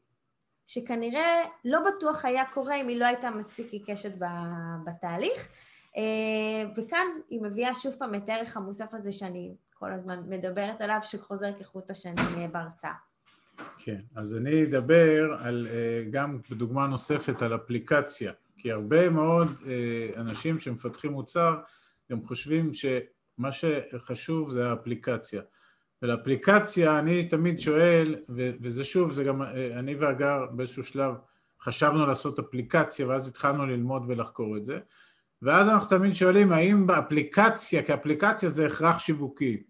שכנראה 0.66 1.44
לא 1.66 1.80
בטוח 1.80 2.26
היה 2.26 2.46
קורה 2.54 2.76
אם 2.76 2.88
היא 2.88 3.00
לא 3.00 3.06
הייתה 3.06 3.30
מספיק 3.30 3.72
עיקשת 3.72 4.12
בתהליך, 4.86 5.50
אה, 5.98 6.70
וכאן 6.76 7.08
היא 7.30 7.42
מביאה 7.42 7.76
שוב 7.76 7.96
פעם 8.00 8.16
את 8.16 8.30
הערך 8.30 8.58
המוסף 8.58 8.94
הזה 8.94 9.12
שאני 9.12 9.56
כל 9.84 9.92
הזמן 9.92 10.20
מדברת 10.30 10.82
עליו, 10.82 11.00
שחוזר 11.02 11.52
כחוט 11.60 11.90
השני 11.90 12.48
בהרצאה. 12.52 12.94
כן, 13.78 14.00
אז 14.16 14.36
אני 14.36 14.64
אדבר 14.64 15.38
על, 15.40 15.68
אה, 15.70 16.04
גם 16.12 16.40
בדוגמה 16.50 16.88
נוספת 16.88 17.42
על 17.42 17.56
אפליקציה, 17.56 18.32
כי 18.58 18.72
הרבה 18.72 19.10
מאוד 19.10 19.48
אה, 19.68 20.22
אנשים 20.22 20.60
שמפתחים 20.60 21.12
מוצר 21.12 21.56
גם 22.12 22.26
חושבים 22.26 22.72
שמה 22.74 23.52
שחשוב 23.52 24.52
זה 24.52 24.70
האפליקציה. 24.70 25.42
ולאפליקציה 26.02 27.00
אני 27.00 27.26
תמיד 27.26 27.60
שואל, 27.60 28.16
וזה 28.30 28.84
שוב, 28.84 29.12
זה 29.12 29.24
גם, 29.24 29.42
אה, 29.42 29.80
אני 29.80 29.96
והגר 29.96 30.46
באיזשהו 30.52 30.84
שלב 30.84 31.14
חשבנו 31.62 32.06
לעשות 32.06 32.40
אפליקציה 32.40 33.08
ואז 33.08 33.28
התחלנו 33.28 33.66
ללמוד 33.66 34.04
ולחקור 34.08 34.58
את 34.58 34.66
זה, 34.66 34.80
ואז 35.42 35.70
אנחנו 35.70 35.90
תמיד 35.90 36.14
שואלים 36.14 36.52
האם 36.52 36.88
באפליקציה, 36.88 37.84
כי 37.84 37.94
אפליקציה 37.94 38.50
זה 38.50 38.68
הכרח 38.68 39.00
שיווקי, 39.00 39.64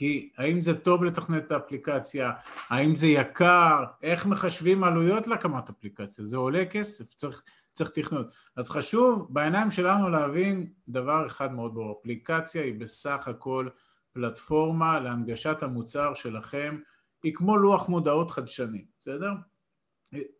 כי 0.00 0.30
האם 0.38 0.60
זה 0.60 0.78
טוב 0.78 1.04
לתכנת 1.04 1.46
את 1.46 1.52
האפליקציה, 1.52 2.30
האם 2.68 2.96
זה 2.96 3.06
יקר, 3.06 3.84
איך 4.02 4.26
מחשבים 4.26 4.84
עלויות 4.84 5.26
להקמת 5.26 5.68
אפליקציה, 5.68 6.24
זה 6.24 6.36
עולה 6.36 6.64
כסף, 6.64 7.14
צריך, 7.14 7.42
צריך 7.72 7.90
תכנות. 7.90 8.34
אז 8.56 8.70
חשוב 8.70 9.26
בעיניים 9.30 9.70
שלנו 9.70 10.10
להבין 10.10 10.72
דבר 10.88 11.26
אחד 11.26 11.52
מאוד 11.52 11.74
ברור, 11.74 11.98
אפליקציה 12.00 12.62
היא 12.62 12.80
בסך 12.80 13.28
הכל 13.28 13.68
פלטפורמה 14.12 15.00
להנגשת 15.00 15.62
המוצר 15.62 16.14
שלכם, 16.14 16.78
היא 17.22 17.34
כמו 17.34 17.56
לוח 17.56 17.88
מודעות 17.88 18.30
חדשני, 18.30 18.84
בסדר? 19.00 19.32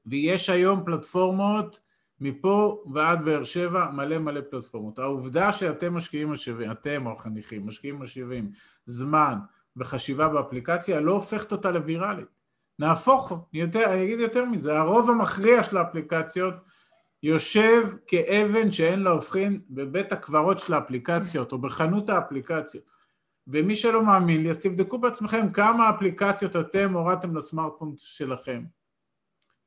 ויש 0.06 0.50
היום 0.50 0.84
פלטפורמות 0.84 1.80
מפה 2.20 2.84
ועד 2.92 3.24
באר 3.24 3.44
שבע 3.44 3.90
מלא 3.90 4.18
מלא 4.18 4.40
פלטפורמות. 4.50 4.98
העובדה 4.98 5.52
שאתם 5.52 5.94
משקיעים 5.94 6.32
משאבים, 6.32 6.70
אתם 6.70 7.06
או 7.06 7.12
החניכים, 7.12 7.66
משקיעים 7.66 8.00
משאבים, 8.00 8.50
זמן 8.86 9.38
וחשיבה 9.76 10.28
באפליקציה 10.28 11.00
לא 11.00 11.12
הופכת 11.12 11.52
אותה 11.52 11.70
לוויראלית. 11.70 12.28
נהפוך, 12.78 13.32
יותר, 13.52 13.84
אני 13.94 14.04
אגיד 14.04 14.20
יותר 14.20 14.44
מזה, 14.44 14.78
הרוב 14.78 15.10
המכריע 15.10 15.62
של 15.62 15.76
האפליקציות 15.76 16.54
יושב 17.22 17.88
כאבן 18.06 18.70
שאין 18.70 19.00
לה 19.00 19.10
הופכין 19.10 19.60
בבית 19.70 20.12
הקברות 20.12 20.58
של 20.58 20.74
האפליקציות 20.74 21.52
או 21.52 21.58
בחנות 21.58 22.10
האפליקציות. 22.10 22.84
ומי 23.46 23.76
שלא 23.76 24.04
מאמין 24.04 24.42
לי, 24.42 24.50
אז 24.50 24.58
תבדקו 24.58 24.98
בעצמכם 24.98 25.52
כמה 25.52 25.90
אפליקציות 25.90 26.56
אתם 26.56 26.92
הורדתם 26.92 27.36
לסמארטפון 27.36 27.94
שלכם. 27.96 28.64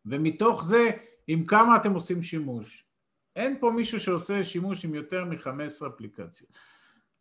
ומתוך 0.05 0.63
זה 0.63 0.89
עם 1.27 1.45
כמה 1.45 1.75
אתם 1.75 1.93
עושים 1.93 2.21
שימוש. 2.21 2.85
אין 3.35 3.57
פה 3.59 3.71
מישהו 3.71 3.99
שעושה 3.99 4.43
שימוש 4.43 4.85
עם 4.85 4.95
יותר 4.95 5.25
מ-15 5.25 5.87
אפליקציות. 5.87 6.49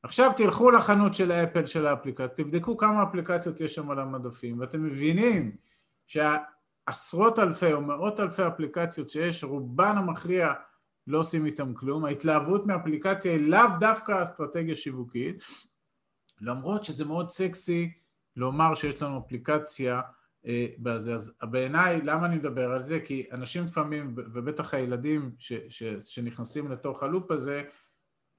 עכשיו 0.03 0.33
תלכו 0.37 0.71
לחנות 0.71 1.15
של 1.15 1.31
האפל 1.31 1.67
של 1.67 1.87
האפליקציות, 1.87 2.37
תבדקו 2.37 2.77
כמה 2.77 3.03
אפליקציות 3.03 3.61
יש 3.61 3.75
שם 3.75 3.91
על 3.91 3.99
המדפים, 3.99 4.61
ואתם 4.61 4.85
מבינים 4.85 5.57
שעשרות 6.07 7.39
אלפי 7.39 7.73
או 7.73 7.81
מאות 7.81 8.21
אלפי 8.21 8.47
אפליקציות 8.47 9.09
שיש, 9.09 9.45
רובן 9.45 9.99
המכריע 9.99 10.53
לא 11.07 11.19
עושים 11.19 11.47
איתם 11.47 11.75
כלום, 11.75 12.05
ההתלהבות 12.05 12.67
מאפליקציה 12.67 13.33
היא 13.33 13.49
לאו 13.49 13.69
דווקא 13.81 14.23
אסטרטגיה 14.23 14.75
שיווקית, 14.75 15.43
למרות 16.41 16.85
שזה 16.85 17.05
מאוד 17.05 17.31
סקסי 17.31 17.93
לומר 18.37 18.75
שיש 18.75 19.03
לנו 19.03 19.19
אפליקציה 19.27 20.01
בזה. 20.79 21.15
אז 21.15 21.33
בעיניי, 21.43 22.01
למה 22.05 22.27
אני 22.27 22.37
מדבר 22.37 22.73
על 22.73 22.83
זה? 22.83 23.01
כי 23.01 23.27
אנשים 23.33 23.65
לפעמים, 23.65 24.15
ובטח 24.17 24.75
הילדים 24.75 25.31
ש, 25.39 25.53
ש, 25.69 25.83
שנכנסים 26.01 26.73
לתוך 26.73 27.03
הלופ 27.03 27.31
הזה, 27.31 27.63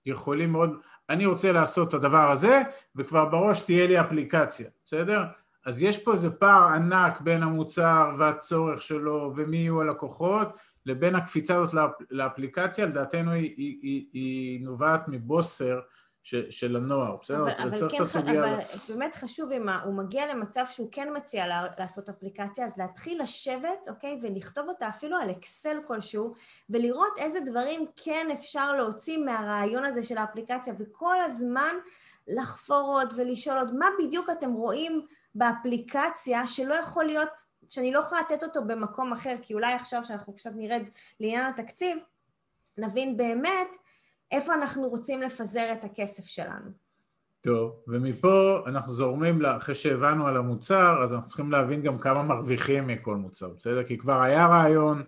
יכולים 0.05 0.51
מאוד, 0.51 0.69
אני 1.09 1.25
רוצה 1.25 1.51
לעשות 1.51 1.89
את 1.89 1.93
הדבר 1.93 2.31
הזה, 2.31 2.61
וכבר 2.95 3.25
בראש 3.25 3.59
תהיה 3.59 3.87
לי 3.87 4.01
אפליקציה, 4.01 4.69
בסדר? 4.85 5.23
אז 5.65 5.83
יש 5.83 6.03
פה 6.03 6.13
איזה 6.13 6.29
פער 6.29 6.67
ענק 6.67 7.21
בין 7.21 7.43
המוצר 7.43 8.15
והצורך 8.17 8.81
שלו 8.81 9.33
ומי 9.35 9.57
יהיו 9.57 9.81
הלקוחות 9.81 10.57
לבין 10.85 11.15
הקפיצה 11.15 11.55
הזאת 11.55 11.73
לאפ, 11.73 11.91
לאפליקציה, 12.11 12.85
לדעתנו 12.85 13.31
היא, 13.31 13.53
היא, 13.57 13.79
היא, 13.81 14.05
היא 14.13 14.65
נובעת 14.65 15.07
מבוסר 15.07 15.79
ש, 16.23 16.35
של 16.49 16.75
הנוער, 16.75 17.15
בסדר? 17.21 17.37
אבל, 17.43 17.51
אבל 17.51 17.89
כן, 17.89 18.01
אבל 18.29 18.57
באמת 18.89 19.15
חשוב, 19.15 19.51
אם 19.51 19.69
הוא 19.69 19.93
מגיע 19.93 20.33
למצב 20.33 20.63
שהוא 20.71 20.89
כן 20.91 21.07
מציע 21.15 21.45
לעשות 21.79 22.09
אפליקציה, 22.09 22.65
אז 22.65 22.77
להתחיל 22.77 23.21
לשבת, 23.21 23.87
אוקיי, 23.89 24.19
ולכתוב 24.21 24.69
אותה 24.69 24.87
אפילו 24.87 25.17
על 25.17 25.31
אקסל 25.31 25.77
כלשהו, 25.87 26.33
ולראות 26.69 27.17
איזה 27.17 27.39
דברים 27.39 27.85
כן 27.95 28.27
אפשר 28.33 28.73
להוציא 28.73 29.17
מהרעיון 29.17 29.85
הזה 29.85 30.03
של 30.03 30.17
האפליקציה, 30.17 30.73
וכל 30.79 31.21
הזמן 31.21 31.75
לחפור 32.27 32.99
עוד 32.99 33.13
ולשאול 33.15 33.57
עוד 33.57 33.75
מה 33.75 33.87
בדיוק 33.99 34.29
אתם 34.29 34.53
רואים 34.53 35.05
באפליקציה 35.35 36.47
שלא 36.47 36.75
יכול 36.75 37.05
להיות, 37.05 37.41
שאני 37.69 37.91
לא 37.91 37.99
יכולה 37.99 38.21
לתת 38.21 38.43
אותו 38.43 38.63
במקום 38.63 39.11
אחר, 39.11 39.35
כי 39.41 39.53
אולי 39.53 39.73
עכשיו 39.73 40.05
שאנחנו 40.05 40.33
קצת 40.33 40.51
נרד 40.55 40.83
לעניין 41.19 41.45
התקציב, 41.45 41.97
נבין 42.77 43.17
באמת 43.17 43.77
איפה 44.33 44.53
אנחנו 44.53 44.87
רוצים 44.87 45.21
לפזר 45.21 45.73
את 45.73 45.83
הכסף 45.83 46.25
שלנו. 46.25 46.71
טוב, 47.41 47.75
ומפה 47.87 48.59
אנחנו 48.65 48.93
זורמים, 48.93 49.45
אחרי 49.45 49.75
שהבנו 49.75 50.27
על 50.27 50.37
המוצר, 50.37 51.03
אז 51.03 51.13
אנחנו 51.13 51.27
צריכים 51.27 51.51
להבין 51.51 51.81
גם 51.81 51.97
כמה 51.97 52.23
מרוויחים 52.23 52.87
מכל 52.87 53.15
מוצר, 53.15 53.49
בסדר? 53.57 53.83
כי 53.83 53.97
כבר 53.97 54.21
היה 54.21 54.47
רעיון, 54.47 55.03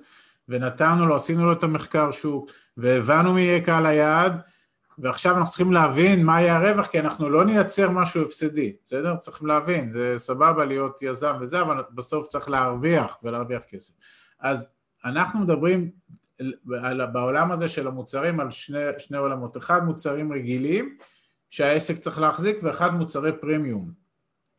ונתנו 0.50 1.06
לו, 1.06 1.16
עשינו 1.16 1.46
לו 1.46 1.52
את 1.52 1.64
המחקר 1.64 2.12
שוק, 2.12 2.52
והבנו 2.78 3.34
מי 3.34 3.42
יהיה 3.42 3.66
קהל 3.66 3.86
היעד, 3.86 4.42
ועכשיו 4.98 5.38
אנחנו 5.38 5.50
צריכים 5.50 5.72
להבין 5.72 6.26
מה 6.26 6.42
יהיה 6.42 6.56
הרווח, 6.56 6.88
כי 6.88 7.00
אנחנו 7.00 7.30
לא 7.30 7.46
נייצר 7.46 7.90
משהו 7.90 8.22
הפסדי, 8.22 8.76
בסדר? 8.84 9.16
צריכים 9.16 9.48
להבין, 9.48 9.92
זה 9.92 10.14
סבבה 10.18 10.66
להיות 10.66 11.02
יזם 11.02 11.36
וזה, 11.42 11.62
אבל 11.62 11.84
בסוף 11.92 12.28
צריך 12.28 12.50
להרוויח 12.50 13.20
ולהרוויח 13.24 13.64
כסף. 13.70 13.94
אז 14.40 14.74
אנחנו 15.06 15.40
מדברים 15.40 15.92
בעולם 17.12 17.52
הזה 17.52 17.70
של 17.70 17.88
המוצרים 17.88 18.40
על 18.40 18.52
שני, 18.52 18.80
שני 18.98 19.18
עולמות, 19.18 19.58
אחד 19.58 19.86
מוצרים 19.86 20.34
רגילים 20.34 20.98
שהעסק 21.50 21.98
צריך 21.98 22.20
להחזיק 22.20 22.58
ואחד 22.64 22.94
מוצרי 22.94 23.32
פרימיום, 23.40 23.92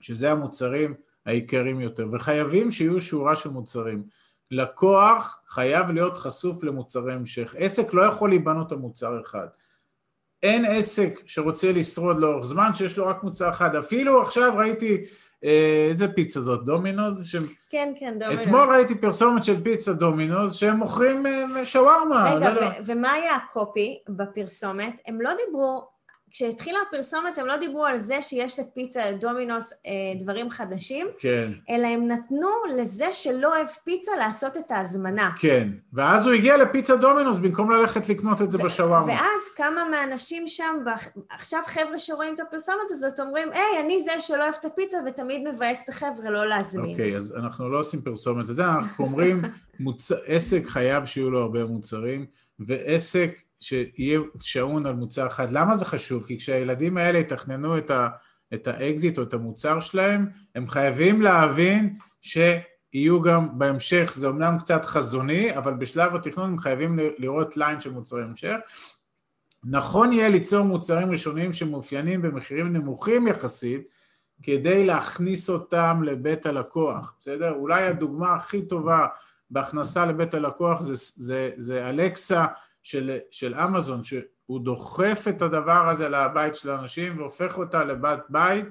שזה 0.00 0.32
המוצרים 0.32 0.94
העיקריים 1.26 1.80
יותר, 1.80 2.06
וחייבים 2.12 2.70
שיהיו 2.70 3.00
שורה 3.00 3.36
של 3.36 3.50
מוצרים. 3.50 4.04
לקוח 4.50 5.42
חייב 5.48 5.90
להיות 5.90 6.16
חשוף 6.16 6.64
למוצרי 6.64 7.12
המשך, 7.12 7.54
עסק 7.58 7.94
לא 7.94 8.02
יכול 8.02 8.28
להיבנות 8.28 8.72
על 8.72 8.78
מוצר 8.78 9.20
אחד. 9.20 9.46
אין 10.42 10.64
עסק 10.64 11.12
שרוצה 11.26 11.72
לשרוד 11.72 12.20
לאורך 12.20 12.46
זמן 12.46 12.74
שיש 12.74 12.98
לו 12.98 13.06
רק 13.06 13.22
מוצר 13.22 13.50
אחד, 13.50 13.76
אפילו 13.76 14.22
עכשיו 14.22 14.52
ראיתי 14.56 15.04
איזה 15.88 16.08
פיצה 16.08 16.40
זאת, 16.40 16.64
דומינוז? 16.64 17.26
ש... 17.26 17.36
כן, 17.70 17.92
כן, 17.98 18.18
דומינוז. 18.18 18.46
אתמול 18.46 18.68
ראיתי 18.74 18.94
פרסומת 18.94 19.44
של 19.44 19.64
פיצה 19.64 19.92
דומינוז 19.92 20.54
שהם 20.54 20.76
מוכרים 20.76 21.26
אה, 21.26 21.64
שווארמה. 21.64 22.34
רגע, 22.34 22.54
לא, 22.54 22.60
לא. 22.60 22.68
ומה 22.86 23.12
היה 23.12 23.34
הקופי 23.34 23.98
בפרסומת? 24.08 24.94
הם 25.06 25.20
לא 25.20 25.30
דיברו 25.46 25.95
כשהתחילה 26.36 26.78
הפרסומת 26.88 27.38
הם 27.38 27.46
לא 27.46 27.56
דיברו 27.56 27.84
על 27.84 27.98
זה 27.98 28.22
שיש 28.22 28.58
לפיצה 28.58 29.00
דומינוס 29.20 29.72
אה, 29.86 29.90
דברים 30.20 30.50
חדשים, 30.50 31.06
כן. 31.18 31.52
אלא 31.70 31.86
הם 31.86 32.08
נתנו 32.08 32.48
לזה 32.76 33.06
שלא 33.12 33.56
אוהב 33.56 33.66
פיצה 33.84 34.12
לעשות 34.18 34.56
את 34.56 34.70
ההזמנה. 34.70 35.30
כן, 35.38 35.68
ואז 35.92 36.26
הוא 36.26 36.34
הגיע 36.34 36.56
לפיצה 36.56 36.96
דומינוס 36.96 37.38
במקום 37.38 37.70
ללכת 37.70 38.08
לקנות 38.08 38.42
את 38.42 38.52
זה 38.52 38.58
בשווארמה. 38.58 39.12
ואז 39.12 39.42
כמה 39.56 39.84
מהאנשים 39.90 40.48
שם, 40.48 40.74
עכשיו 41.30 41.60
חבר'ה 41.66 41.98
שרואים 41.98 42.34
את 42.34 42.40
הפרסומת 42.40 42.90
הזאת 42.90 43.20
אומרים, 43.20 43.48
היי, 43.52 43.80
אני 43.80 44.04
זה 44.04 44.20
שלא 44.20 44.42
אוהב 44.42 44.54
את 44.60 44.64
הפיצה 44.64 44.96
ותמיד 45.06 45.48
מבאס 45.48 45.80
את 45.84 45.88
החבר'ה 45.88 46.30
לא 46.30 46.48
להזמין. 46.48 46.90
אוקיי, 46.90 47.16
אז 47.16 47.34
אנחנו 47.36 47.68
לא 47.68 47.78
עושים 47.78 48.00
פרסומת 48.00 48.48
לזה, 48.48 48.64
אנחנו 48.64 49.04
אומרים, 49.04 49.42
מוצ... 49.80 50.12
עסק 50.26 50.66
חייב 50.66 51.04
שיהיו 51.04 51.30
לו 51.30 51.40
הרבה 51.40 51.64
מוצרים, 51.64 52.26
ועסק 52.58 53.45
שיהיה 53.60 54.20
שעון 54.40 54.86
על 54.86 54.94
מוצר 54.94 55.26
אחד. 55.26 55.50
למה 55.50 55.76
זה 55.76 55.84
חשוב? 55.84 56.24
כי 56.24 56.38
כשהילדים 56.38 56.96
האלה 56.96 57.18
יתכננו 57.18 57.78
את, 57.78 57.90
ה, 57.90 58.08
את 58.54 58.66
האקזיט 58.66 59.18
או 59.18 59.22
את 59.22 59.34
המוצר 59.34 59.80
שלהם, 59.80 60.26
הם 60.54 60.68
חייבים 60.68 61.22
להבין 61.22 61.98
שיהיו 62.22 63.22
גם 63.22 63.58
בהמשך, 63.58 64.12
זה 64.14 64.26
אומנם 64.26 64.58
קצת 64.58 64.84
חזוני, 64.84 65.56
אבל 65.56 65.74
בשלב 65.74 66.14
התכנון 66.14 66.50
הם 66.50 66.58
חייבים 66.58 66.98
לראות 67.18 67.56
line 67.56 67.80
של 67.80 67.90
מוצרי 67.90 68.22
המשך. 68.22 68.56
נכון 69.64 70.12
יהיה 70.12 70.28
ליצור 70.28 70.64
מוצרים 70.64 71.10
ראשוניים 71.10 71.52
שמאופיינים 71.52 72.22
במחירים 72.22 72.72
נמוכים 72.72 73.28
יחסית, 73.28 73.88
כדי 74.42 74.86
להכניס 74.86 75.50
אותם 75.50 76.02
לבית 76.04 76.46
הלקוח, 76.46 77.14
בסדר? 77.20 77.52
אולי 77.54 77.84
הדוגמה 77.84 78.34
הכי 78.34 78.62
טובה 78.62 79.06
בהכנסה 79.50 80.06
לבית 80.06 80.34
הלקוח 80.34 80.80
זה, 80.80 80.94
זה, 80.94 81.50
זה 81.56 81.88
אלקסה 81.88 82.46
של, 82.86 83.18
של 83.30 83.54
אמזון, 83.54 84.04
שהוא 84.04 84.60
דוחף 84.60 85.24
את 85.28 85.42
הדבר 85.42 85.88
הזה 85.88 86.08
לבית 86.08 86.56
של 86.56 86.70
האנשים 86.70 87.18
והופך 87.18 87.58
אותה 87.58 87.84
לבת 87.84 88.26
בית, 88.28 88.64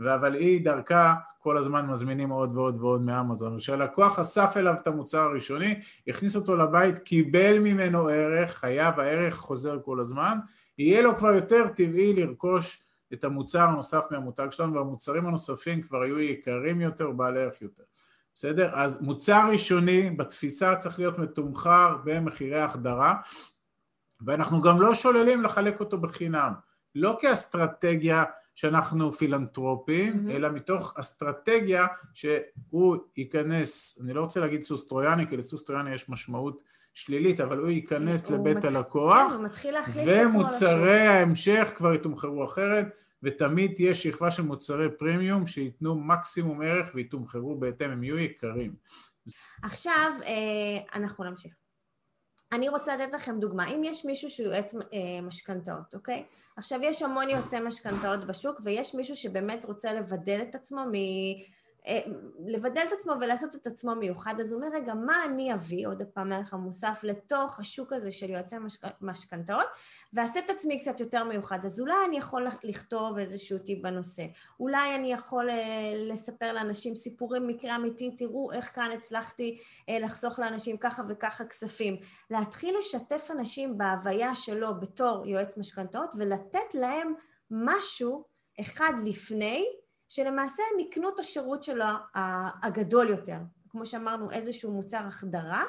אבל 0.00 0.34
היא 0.34 0.64
דרכה 0.64 1.14
כל 1.38 1.58
הזמן 1.58 1.86
מזמינים 1.86 2.30
עוד 2.30 2.56
ועוד 2.56 2.76
ועוד 2.80 3.02
מאמזון. 3.02 3.58
כשהלקוח 3.58 4.18
אסף 4.18 4.56
אליו 4.56 4.74
את 4.74 4.86
המוצר 4.86 5.20
הראשוני, 5.20 5.80
הכניס 6.08 6.36
אותו 6.36 6.56
לבית, 6.56 6.98
קיבל 6.98 7.58
ממנו 7.58 8.08
ערך, 8.08 8.50
חייב, 8.50 9.00
הערך 9.00 9.34
חוזר 9.34 9.78
כל 9.84 10.00
הזמן, 10.00 10.38
יהיה 10.78 11.02
לו 11.02 11.16
כבר 11.16 11.32
יותר 11.32 11.68
טבעי 11.76 12.12
לרכוש 12.12 12.82
את 13.12 13.24
המוצר 13.24 13.68
הנוסף 13.68 14.04
מהמותג 14.10 14.46
שלנו, 14.50 14.74
והמוצרים 14.74 15.26
הנוספים 15.26 15.82
כבר 15.82 16.02
היו 16.02 16.20
יקרים 16.20 16.80
יותר 16.80 17.10
ובעלי 17.10 17.40
ערך 17.40 17.62
יותר. 17.62 17.82
בסדר? 18.34 18.70
אז 18.74 19.02
מוצר 19.02 19.48
ראשוני 19.52 20.10
בתפיסה 20.10 20.76
צריך 20.76 20.98
להיות 20.98 21.18
מתומחר 21.18 21.96
במחירי 22.04 22.60
החדרה, 22.60 23.14
ואנחנו 24.26 24.60
גם 24.60 24.80
לא 24.80 24.94
שוללים 24.94 25.42
לחלק 25.42 25.80
אותו 25.80 25.98
בחינם, 25.98 26.52
לא 26.94 27.18
כאסטרטגיה 27.20 28.24
שאנחנו 28.54 29.12
פילנטרופים, 29.12 30.26
mm-hmm. 30.26 30.30
אלא 30.32 30.48
מתוך 30.48 30.94
אסטרטגיה 30.96 31.86
שהוא 32.14 32.96
ייכנס, 33.16 34.00
אני 34.04 34.14
לא 34.14 34.20
רוצה 34.20 34.40
להגיד 34.40 34.62
סוס 34.62 34.86
טרויאני, 34.86 35.28
כי 35.28 35.36
לסוס 35.36 35.64
טרויאני 35.64 35.94
יש 35.94 36.08
משמעות 36.08 36.62
שלילית, 36.94 37.40
אבל 37.40 37.58
הוא 37.58 37.68
ייכנס 37.68 38.30
הוא 38.30 38.38
לבית 38.38 38.56
מת... 38.56 38.64
הלקוח, 38.64 39.32
כן, 39.94 40.28
ומוצרי 40.30 41.00
ההמשך 41.00 41.72
כבר 41.76 41.94
יתומחרו 41.94 42.44
אחרת, 42.44 42.86
ותמיד 43.22 43.72
תהיה 43.74 43.94
שכבה 43.94 44.30
של 44.30 44.42
מוצרי 44.42 44.90
פרימיום 44.98 45.46
שייתנו 45.46 45.94
מקסימום 45.94 46.62
ערך 46.62 46.90
ויתומחרו 46.94 47.56
בהתאם, 47.56 47.90
הם 47.90 48.04
יהיו 48.04 48.18
יקרים. 48.18 48.74
עכשיו 49.62 50.12
אה, 50.24 50.78
אנחנו 50.94 51.24
נמשיך. 51.24 51.61
אני 52.52 52.68
רוצה 52.68 52.96
לתת 52.96 53.12
לכם 53.12 53.40
דוגמה, 53.40 53.68
אם 53.68 53.84
יש 53.84 54.04
מישהו 54.04 54.30
שהוא 54.30 54.46
יועץ 54.46 54.74
אה, 54.74 55.20
משכנתאות, 55.22 55.94
אוקיי? 55.94 56.24
עכשיו 56.56 56.78
יש 56.82 57.02
המון 57.02 57.30
יועצי 57.30 57.60
משכנתאות 57.60 58.24
בשוק 58.24 58.60
ויש 58.64 58.94
מישהו 58.94 59.16
שבאמת 59.16 59.64
רוצה 59.64 59.92
לבדל 59.92 60.42
את 60.42 60.54
עצמו. 60.54 60.80
אה, 61.86 62.00
לבדל 62.46 62.82
את 62.88 62.92
עצמו 62.92 63.12
ולעשות 63.20 63.54
את 63.54 63.66
עצמו 63.66 63.94
מיוחד, 63.94 64.34
אז 64.40 64.52
הוא 64.52 64.62
אומר, 64.62 64.76
רגע, 64.76 64.94
מה 64.94 65.24
אני 65.24 65.54
אביא, 65.54 65.88
עוד 65.88 66.02
פעם 66.14 66.32
הערך 66.32 66.54
המוסף, 66.54 67.00
לתוך 67.02 67.60
השוק 67.60 67.92
הזה 67.92 68.12
של 68.12 68.30
יועצי 68.30 68.56
משכנתאות, 69.00 69.66
ואעשה 70.12 70.40
את 70.40 70.50
עצמי 70.50 70.80
קצת 70.80 71.00
יותר 71.00 71.24
מיוחד. 71.24 71.64
אז 71.64 71.80
אולי 71.80 71.94
אני 72.08 72.16
יכול 72.16 72.46
לכתוב 72.62 73.18
איזשהו 73.18 73.58
טיפ 73.58 73.82
בנושא, 73.82 74.22
אולי 74.60 74.94
אני 74.94 75.12
יכול 75.12 75.50
אה, 75.50 75.56
לספר 75.96 76.52
לאנשים 76.52 76.96
סיפורים, 76.96 77.46
מקרה 77.46 77.76
אמיתי, 77.76 78.16
תראו 78.16 78.52
איך 78.52 78.74
כאן 78.74 78.90
הצלחתי 78.90 79.58
אה, 79.88 79.98
לחסוך 79.98 80.38
לאנשים 80.38 80.76
ככה 80.76 81.02
וככה 81.08 81.44
כספים. 81.44 81.96
להתחיל 82.30 82.74
לשתף 82.78 83.30
אנשים 83.30 83.78
בהוויה 83.78 84.34
שלו 84.34 84.80
בתור 84.80 85.26
יועץ 85.26 85.58
משכנתאות, 85.58 86.10
ולתת 86.18 86.74
להם 86.74 87.14
משהו 87.50 88.24
אחד 88.60 88.92
לפני, 89.04 89.66
שלמעשה 90.14 90.62
הם 90.72 90.80
יקנו 90.80 91.08
את 91.08 91.18
השירות 91.18 91.62
שלו 91.62 91.84
הגדול 92.62 93.10
יותר, 93.10 93.36
כמו 93.68 93.86
שאמרנו 93.86 94.30
איזשהו 94.30 94.72
מוצר 94.72 94.98
החדרה, 95.06 95.64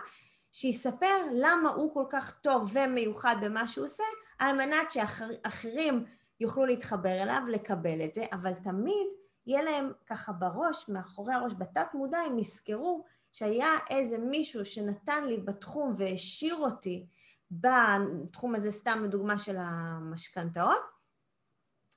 שיספר 0.51 1.15
למה 1.34 1.69
הוא 1.69 1.93
כל 1.93 2.06
כך 2.10 2.39
טוב 2.41 2.71
ומיוחד 2.73 3.36
במה 3.41 3.67
שהוא 3.67 3.86
עושה, 3.86 4.03
על 4.39 4.56
מנת 4.56 4.91
שאחרים 4.91 6.06
יוכלו 6.39 6.65
להתחבר 6.65 7.23
אליו, 7.23 7.41
לקבל 7.47 8.06
את 8.06 8.13
זה, 8.13 8.25
אבל 8.34 8.53
תמיד 8.53 9.07
יהיה 9.47 9.63
להם 9.63 9.91
ככה 10.05 10.32
בראש, 10.32 10.89
מאחורי 10.89 11.34
הראש, 11.34 11.53
בתת 11.57 11.88
מודע, 11.93 12.20
הם 12.20 12.39
יזכרו 12.39 13.03
שהיה 13.32 13.78
איזה 13.89 14.17
מישהו 14.17 14.65
שנתן 14.65 15.26
לי 15.26 15.38
בתחום 15.38 15.95
והעשיר 15.97 16.55
אותי 16.55 17.05
בתחום 17.51 18.55
הזה, 18.55 18.72
סתם 18.72 19.05
דוגמה 19.09 19.38
של 19.38 19.55
המשכנתאות, 19.59 21.03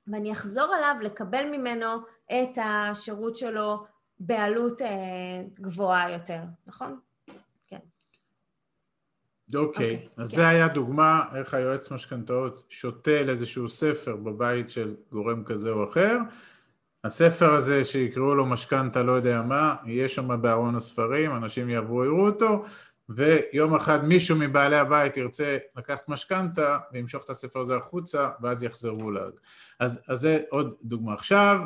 ואני 0.07 0.31
אחזור 0.31 0.75
אליו 0.75 0.95
לקבל 1.01 1.45
ממנו 1.51 1.87
את 2.27 2.57
השירות 2.63 3.35
שלו 3.35 3.85
בעלות 4.19 4.81
אה, 4.81 5.41
גבוהה 5.61 6.11
יותר, 6.11 6.39
נכון? 6.67 6.99
כן. 7.67 7.79
אוקיי, 9.55 10.03
okay, 10.03 10.07
okay, 10.07 10.21
אז 10.21 10.29
כן. 10.29 10.35
זה 10.35 10.47
היה 10.47 10.67
דוגמה 10.67 11.23
איך 11.35 11.53
היועץ 11.53 11.91
משכנתאות 11.91 12.63
שותל 12.69 13.29
איזשהו 13.29 13.69
ספר 13.69 14.15
בבית 14.15 14.69
של 14.69 14.95
גורם 15.11 15.43
כזה 15.43 15.69
או 15.69 15.89
אחר, 15.89 16.17
הספר 17.03 17.53
הזה 17.53 17.83
שיקראו 17.83 18.35
לו 18.35 18.45
משכנתה 18.45 19.03
לא 19.03 19.11
יודע 19.11 19.41
מה, 19.41 19.75
יהיה 19.85 20.09
שם 20.09 20.41
בארון 20.41 20.75
הספרים, 20.75 21.35
אנשים 21.35 21.69
יעברו 21.69 22.05
יראו 22.05 22.25
אותו, 22.25 22.63
ויום 23.09 23.75
אחד 23.75 24.05
מישהו 24.05 24.35
מבעלי 24.35 24.75
הבית 24.75 25.17
ירצה 25.17 25.57
לקחת 25.75 26.09
משכנתה 26.09 26.77
וימשוך 26.93 27.23
את 27.25 27.29
הספר 27.29 27.59
הזה 27.59 27.75
החוצה 27.75 28.29
ואז 28.41 28.63
יחזרו 28.63 29.11
לה. 29.11 29.21
אז, 29.79 29.99
אז 30.07 30.19
זה 30.19 30.41
עוד 30.49 30.75
דוגמה. 30.83 31.13
עכשיו 31.13 31.59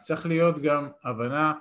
צריך 0.00 0.26
להיות 0.26 0.58
גם 0.58 0.88
הבנה 1.04 1.52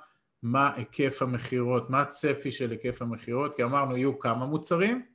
מה 0.44 0.72
היקף 0.76 1.22
המכירות, 1.22 1.90
מה 1.90 2.02
הצפי 2.02 2.52
של 2.52 2.70
היקף 2.72 3.02
המכירות, 3.02 3.56
כי 3.56 3.64
אמרנו 3.64 3.98
יהיו 3.98 4.20
כמה 4.20 4.46
מוצרים, 4.46 5.06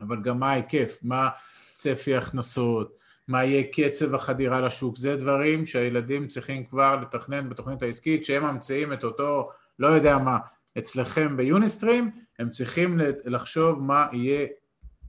אבל 0.00 0.22
גם 0.22 0.40
מה 0.40 0.50
ההיקף, 0.50 0.98
מה 1.02 1.28
צפי 1.74 2.16
הכנסות, 2.16 2.98
מה 3.28 3.44
יהיה 3.44 3.62
קצב 3.72 4.14
החדירה 4.14 4.60
לשוק, 4.60 4.96
זה 4.96 5.16
דברים 5.16 5.66
שהילדים 5.66 6.26
צריכים 6.26 6.64
כבר 6.64 6.96
לתכנן 7.02 7.48
בתוכנית 7.48 7.82
העסקית, 7.82 8.24
שהם 8.24 8.44
ממציאים 8.44 8.92
את 8.92 9.04
אותו, 9.04 9.50
לא 9.78 9.86
יודע 9.86 10.18
מה, 10.18 10.38
אצלכם 10.78 11.36
ביוניסטרים, 11.36 12.10
הם 12.38 12.50
צריכים 12.50 13.00
לחשוב 13.24 13.82
מה 13.82 14.06
יהיה 14.12 14.46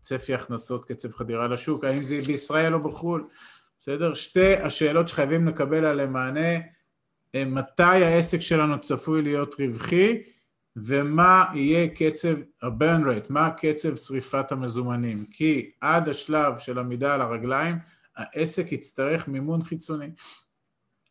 צפי 0.01 0.33
הכנסות, 0.33 0.85
קצב 0.85 1.11
חדירה 1.11 1.47
לשוק, 1.47 1.83
האם 1.83 2.03
זה 2.03 2.19
בישראל 2.27 2.73
או 2.73 2.83
בחו"ל, 2.83 3.27
בסדר? 3.79 4.13
שתי 4.13 4.55
השאלות 4.55 5.07
שחייבים 5.07 5.47
לקבל 5.47 5.85
עליהן 5.85 6.11
מענה, 6.11 6.59
מתי 7.35 7.83
העסק 7.83 8.39
שלנו 8.39 8.81
צפוי 8.81 9.21
להיות 9.21 9.55
רווחי, 9.59 10.21
ומה 10.75 11.45
יהיה 11.55 11.87
קצב 11.87 12.35
ה-burn 12.61 13.03
rate, 13.03 13.25
מה 13.29 13.49
קצב 13.57 13.95
שריפת 13.95 14.51
המזומנים, 14.51 15.25
כי 15.31 15.71
עד 15.81 16.09
השלב 16.09 16.57
של 16.59 16.79
עמידה 16.79 17.13
על 17.13 17.21
הרגליים, 17.21 17.75
העסק 18.15 18.71
יצטרך 18.71 19.27
מימון 19.27 19.63
חיצוני. 19.63 20.09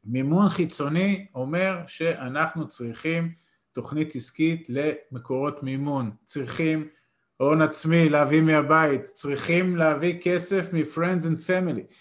מימון 0.04 0.48
חיצוני 0.48 1.26
אומר 1.34 1.82
שאנחנו 1.86 2.68
צריכים 2.68 3.32
תוכנית 3.78 4.14
עסקית 4.14 4.68
למקורות 4.68 5.62
מימון, 5.62 6.10
צריכים 6.24 6.88
הון 7.36 7.62
עצמי 7.62 8.08
להביא 8.08 8.42
מהבית, 8.42 9.04
צריכים 9.04 9.76
להביא 9.76 10.20
כסף 10.22 10.72
מ-friends 10.72 11.22
and 11.22 11.46
family, 11.46 11.92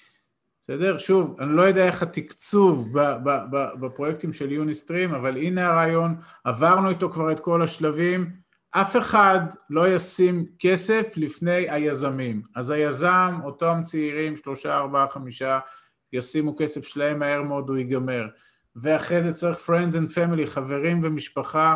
בסדר? 0.62 0.98
שוב, 0.98 1.36
אני 1.40 1.56
לא 1.56 1.62
יודע 1.62 1.86
איך 1.86 2.04
התקצוב 2.04 2.94
בפרויקטים 3.82 4.34
של 4.34 4.52
יוניסטרים, 4.52 5.14
אבל 5.14 5.38
הנה 5.38 5.68
הרעיון, 5.68 6.16
עברנו 6.44 6.90
איתו 6.90 7.12
כבר 7.12 7.32
את 7.32 7.40
כל 7.40 7.62
השלבים, 7.64 8.32
אף 8.72 8.98
אחד 8.98 9.40
לא 9.70 9.88
ישים 9.88 10.46
כסף 10.60 11.14
לפני 11.16 11.70
היזמים. 11.70 12.42
אז 12.56 12.70
היזם, 12.70 13.40
אותם 13.44 13.80
צעירים, 13.84 14.36
שלושה, 14.36 14.78
ארבעה, 14.78 15.10
חמישה, 15.10 15.60
ישימו 16.14 16.56
כסף 16.58 16.88
שלהם 16.88 17.20
מהר 17.20 17.44
מאוד 17.44 17.70
הוא 17.70 17.78
ייגמר. 17.78 18.28
ואחרי 18.82 19.24
זה 19.24 19.34
צריך 19.34 19.70
friends 19.70 19.94
and 19.94 20.16
family, 20.16 20.48
חברים 20.48 21.02
ומשפחה, 21.04 21.76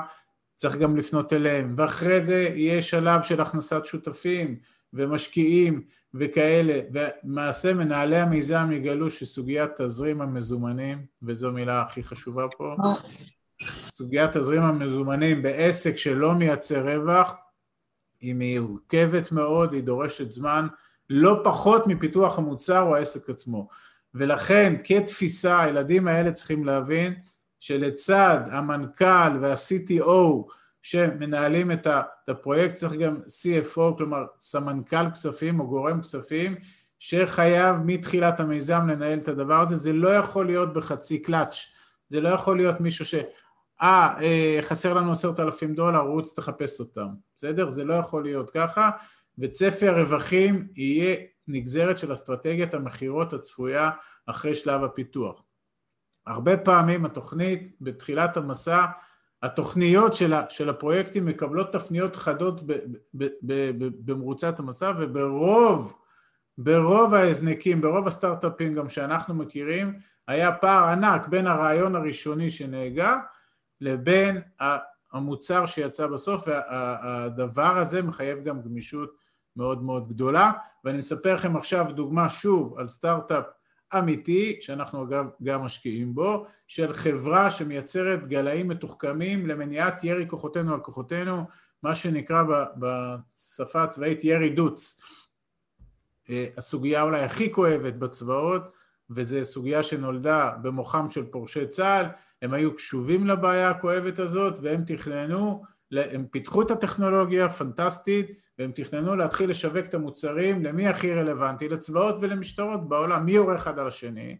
צריך 0.56 0.78
גם 0.78 0.98
לפנות 0.98 1.34
אליהם. 1.34 1.76
ואחרי 1.78 2.24
זה 2.26 2.50
יהיה 2.56 2.82
שלב 2.82 3.22
של 3.22 3.42
הכנסת 3.42 3.86
שותפים 3.86 4.58
ומשקיעים 4.94 5.82
וכאלה. 6.14 6.80
ומעשה 6.94 7.74
מנהלי 7.74 8.18
המיזם 8.18 8.70
יגלו 8.72 9.10
שסוגיית 9.10 9.82
תזרים 9.82 10.22
המזומנים, 10.22 11.06
וזו 11.24 11.48
המילה 11.48 11.82
הכי 11.82 12.04
חשובה 12.04 12.48
פה, 12.58 12.76
סוגיית 13.90 14.38
תזרים 14.38 14.62
המזומנים 14.62 15.42
בעסק 15.42 15.96
שלא 15.96 16.34
מייצר 16.34 16.90
רווח 16.90 17.36
היא 18.22 18.36
מורכבת 18.36 19.32
מאוד, 19.32 19.74
היא 19.74 19.84
דורשת 19.84 20.32
זמן 20.32 20.68
לא 21.10 21.42
פחות 21.44 21.88
מפיתוח 21.88 22.38
המוצר 22.38 22.82
או 22.82 22.96
העסק 22.96 23.30
עצמו. 23.30 23.68
ולכן 24.16 24.76
כתפיסה 24.84 25.62
הילדים 25.62 26.08
האלה 26.08 26.32
צריכים 26.32 26.66
להבין 26.66 27.14
שלצד 27.60 28.40
המנכ"ל 28.52 29.38
וה-CTO 29.42 30.52
שמנהלים 30.82 31.72
את 31.72 31.88
הפרויקט 32.28 32.76
צריך 32.76 32.94
גם 32.94 33.18
CFO, 33.18 33.98
כלומר 33.98 34.26
סמנכ"ל 34.40 35.10
כספים 35.12 35.60
או 35.60 35.68
גורם 35.68 36.02
כספים 36.02 36.56
שחייב 37.00 37.76
מתחילת 37.86 38.40
המיזם 38.40 38.88
לנהל 38.88 39.20
את 39.20 39.28
הדבר 39.28 39.62
הזה, 39.62 39.76
זה 39.76 39.94
לא 39.94 40.10
יכול 40.10 40.46
להיות 40.46 40.74
בחצי 40.74 41.22
קלאץ', 41.22 41.68
זה 42.10 42.22
לא 42.22 42.30
יכול 42.30 42.58
להיות 42.58 42.82
מישהו 42.82 43.06
ש... 43.06 43.16
אה, 43.82 44.14
אה, 44.22 44.60
חסר 44.62 44.94
לנו 44.94 45.12
עשרת 45.12 45.40
אלפים 45.40 45.74
דולר, 45.74 46.00
רוץ 46.00 46.34
תחפש 46.34 46.80
אותם, 46.80 47.08
בסדר? 47.38 47.70
זה 47.70 47.84
לא 47.84 47.94
יכול 47.94 48.24
להיות 48.24 48.52
ככה, 48.52 48.90
וצפי 49.40 49.88
הרווחים 49.88 50.68
יהיה 50.76 51.16
נגזרת 51.48 51.98
של 51.98 52.14
אסטרטגיית 52.14 52.74
המכירות 52.74 53.34
הצפויה 53.34 53.90
אחרי 54.26 54.56
שלב 54.56 54.84
הפיתוח. 54.84 55.44
הרבה 56.28 56.58
פעמים 56.58 57.06
התוכנית 57.06 57.76
בתחילת 57.82 58.38
המסע, 58.38 58.86
התוכניות 59.44 60.14
של, 60.14 60.34
של 60.50 60.70
הפרויקטים 60.70 61.26
מקבלות 61.26 61.74
תפניות 61.74 62.16
חדות 62.16 62.62
במרוצת 64.06 64.60
המסע 64.60 64.92
וברוב, 65.00 65.98
ברוב 66.58 67.14
ההזנקים, 67.14 67.82
ברוב 67.82 68.08
הסטארט-אפים 68.08 68.74
גם 68.74 68.90
שאנחנו 68.90 69.36
מכירים, 69.36 70.00
היה 70.28 70.52
פער 70.52 70.84
ענק 70.84 71.28
בין 71.28 71.48
הרעיון 71.48 71.96
הראשוני 71.96 72.50
שנהגה 72.50 73.18
לבין 73.82 74.42
המוצר 75.12 75.66
שיצא 75.66 76.08
בסוף, 76.08 76.48
והדבר 76.48 77.78
הזה 77.78 78.02
מחייב 78.02 78.44
גם 78.44 78.62
גמישות 78.62 79.16
מאוד 79.56 79.84
מאוד 79.84 80.10
גדולה, 80.10 80.52
ואני 80.84 80.98
מספר 80.98 81.34
לכם 81.34 81.56
עכשיו 81.56 81.86
דוגמה 81.90 82.30
שוב 82.30 82.80
על 82.80 82.88
סטארט-אפ 82.88 83.46
אמיתי, 83.98 84.58
שאנחנו 84.62 85.04
אגב 85.04 85.26
גם 85.44 85.62
משקיעים 85.62 86.16
בו, 86.16 86.46
של 86.68 86.94
חברה 86.94 87.52
שמייצרת 87.52 88.28
גלאים 88.28 88.68
מתוחכמים 88.68 89.48
למניעת 89.48 90.04
ירי 90.04 90.28
כוחותינו 90.28 90.74
על 90.74 90.80
כוחותינו, 90.80 91.44
מה 91.84 91.96
שנקרא 91.96 92.44
בשפה 92.78 93.84
הצבאית 93.84 94.24
ירי 94.24 94.50
דוץ. 94.50 95.02
אה, 96.30 96.46
הסוגיה 96.58 97.02
אולי 97.02 97.24
הכי 97.24 97.52
כואבת 97.52 97.94
בצבאות, 97.94 98.62
וזו 99.10 99.38
סוגיה 99.44 99.84
שנולדה 99.84 100.52
במוחם 100.62 101.10
של 101.10 101.26
פורשי 101.26 101.68
צה"ל, 101.68 102.06
הם 102.42 102.54
היו 102.54 102.76
קשובים 102.76 103.28
לבעיה 103.28 103.70
הכואבת 103.70 104.20
הזאת 104.20 104.54
והם 104.62 104.84
תכננו, 104.86 105.64
הם 105.92 106.26
פיתחו 106.32 106.62
את 106.62 106.72
הטכנולוגיה 106.72 107.50
פנטסטית 107.50 108.32
והם 108.62 108.72
תכננו 108.76 109.16
להתחיל 109.16 109.50
לשווק 109.50 109.86
את 109.86 109.94
המוצרים 109.94 110.64
למי 110.64 110.88
הכי 110.88 111.14
רלוונטי, 111.14 111.70
לצבאות 111.70 112.16
ולמשטרות 112.22 112.90
בעולם, 112.90 113.26
מי 113.26 113.32
יורה 113.32 113.56
אחד 113.56 113.80
על 113.80 113.88
השני? 113.88 114.38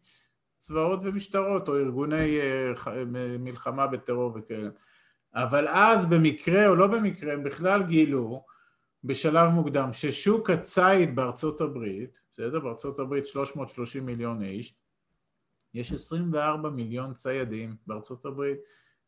צבאות 0.58 1.00
ומשטרות 1.04 1.70
או 1.70 1.78
ארגוני 1.78 2.40
אה, 2.40 2.74
מלחמה 3.40 3.88
בטרור 3.88 4.34
וכאלה. 4.36 4.70
אבל 5.34 5.68
אז 5.68 6.06
במקרה 6.06 6.68
או 6.68 6.76
לא 6.76 6.88
במקרה 6.88 7.34
הם 7.34 7.44
בכלל 7.44 7.84
גילו 7.84 8.46
בשלב 9.04 9.50
מוקדם 9.50 9.94
ששוק 9.94 10.50
הציד 10.50 11.16
בארצות 11.16 11.62
הברית, 11.62 12.20
בסדר? 12.32 12.60
בארצות 12.60 13.00
הברית 13.00 13.26
330 13.26 14.06
מיליון 14.06 14.44
איש, 14.44 14.76
יש 15.74 15.92
24 15.94 16.70
מיליון 16.70 17.14
ציידים 17.14 17.76
בארצות 17.88 18.26
הברית 18.26 18.58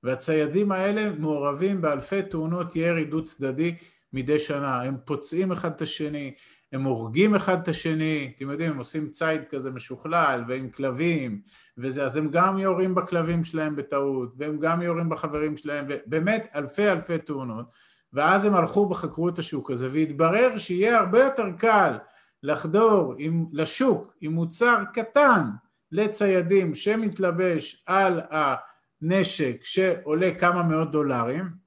והציידים 0.03 0.71
האלה 0.71 1.09
מעורבים 1.19 1.81
באלפי 1.81 2.21
תאונות 2.21 2.75
ירי 2.75 3.05
דו 3.05 3.23
צדדי 3.23 3.75
מדי 4.13 4.39
שנה, 4.39 4.81
הם 4.81 4.97
פוצעים 5.05 5.51
אחד 5.51 5.71
את 5.71 5.81
השני, 5.81 6.33
הם 6.73 6.83
הורגים 6.83 7.35
אחד 7.35 7.61
את 7.61 7.67
השני, 7.67 8.33
אתם 8.35 8.49
יודעים, 8.49 8.71
הם 8.71 8.77
עושים 8.77 9.09
ציד 9.09 9.41
כזה 9.49 9.71
משוכלל 9.71 10.43
ועם 10.47 10.69
כלבים 10.69 11.41
וזה, 11.77 12.05
אז 12.05 12.17
הם 12.17 12.29
גם 12.31 12.59
יורים 12.59 12.95
בכלבים 12.95 13.43
שלהם 13.43 13.75
בטעות 13.75 14.33
והם 14.37 14.59
גם 14.59 14.81
יורים 14.81 15.09
בחברים 15.09 15.57
שלהם, 15.57 15.85
ובאמת 15.89 16.47
אלפי 16.55 16.91
אלפי 16.91 17.17
תאונות. 17.17 17.65
ואז 18.13 18.45
הם 18.45 18.55
הלכו 18.55 18.87
וחקרו 18.91 19.29
את 19.29 19.39
השוק 19.39 19.71
הזה 19.71 19.89
והתברר 19.91 20.57
שיהיה 20.57 20.99
הרבה 20.99 21.19
יותר 21.19 21.47
קל 21.57 21.97
לחדור 22.43 23.15
עם, 23.17 23.45
לשוק 23.51 24.13
עם 24.21 24.31
מוצר 24.31 24.83
קטן 24.93 25.49
לציידים 25.91 26.75
שמתלבש 26.75 27.83
על 27.87 28.21
הנשק 28.29 29.55
שעולה 29.63 30.31
כמה 30.39 30.63
מאות 30.63 30.91
דולרים, 30.91 31.62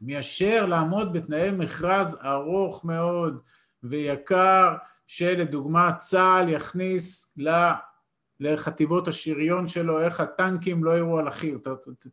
מאשר 0.00 0.66
לעמוד 0.66 1.12
בתנאי 1.12 1.50
מכרז 1.50 2.18
ארוך 2.24 2.84
מאוד 2.84 3.40
ויקר 3.82 4.76
שלדוגמה 5.06 5.92
צה"ל 6.00 6.48
יכניס 6.48 7.36
לחטיבות 8.40 9.08
השריון 9.08 9.68
שלו 9.68 10.00
איך 10.00 10.20
הטנקים 10.20 10.84
לא 10.84 10.98
יראו 10.98 11.18
על 11.18 11.28
החי"ר, 11.28 11.58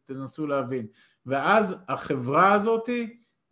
תנסו 0.06 0.48
להבין. 0.48 0.88
ואז 1.26 1.84
החברה 1.88 2.54
הזאת 2.54 2.90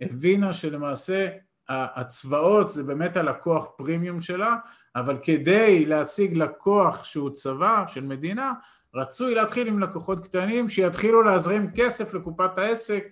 הבינה 0.02 0.54
שלמעשה 0.54 1.28
הצבאות 1.70 2.72
זה 2.72 2.84
באמת 2.84 3.18
הלקוח 3.18 3.68
פרימיום 3.78 4.22
שלה 4.22 4.56
אבל 4.96 5.18
כדי 5.22 5.86
להשיג 5.86 6.34
לקוח 6.34 7.06
שהוא 7.06 7.30
צבא 7.30 7.84
של 7.88 8.04
מדינה, 8.04 8.54
רצוי 8.96 9.36
להתחיל 9.36 9.68
עם 9.68 9.80
לקוחות 9.80 10.20
קטנים 10.20 10.70
שיתחילו 10.70 11.24
להזרים 11.24 11.72
כסף 11.76 12.14
לקופת 12.14 12.58
העסק, 12.58 13.08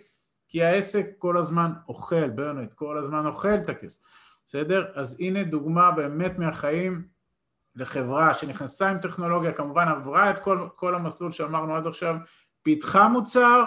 כי 0.48 0.64
העסק 0.64 1.06
כל 1.18 1.38
הזמן 1.38 1.72
אוכל, 1.88 2.30
ברנט, 2.30 2.74
כל 2.74 2.98
הזמן 2.98 3.26
אוכל 3.26 3.54
את 3.64 3.70
הכסף, 3.70 4.02
בסדר? 4.46 4.86
אז 4.96 5.18
הנה 5.20 5.44
דוגמה 5.44 5.92
באמת 5.92 6.40
מהחיים 6.40 7.08
לחברה 7.76 8.34
שנכנסה 8.34 8.90
עם 8.90 8.98
טכנולוגיה, 8.98 9.52
כמובן 9.52 9.88
עברה 9.88 10.32
את 10.32 10.40
כל, 10.40 10.68
כל 10.76 10.96
המסלול 10.96 11.32
שאמרנו 11.32 11.76
עד 11.76 11.88
עכשיו, 11.88 12.16
פיתחה 12.62 13.08
מוצר, 13.08 13.64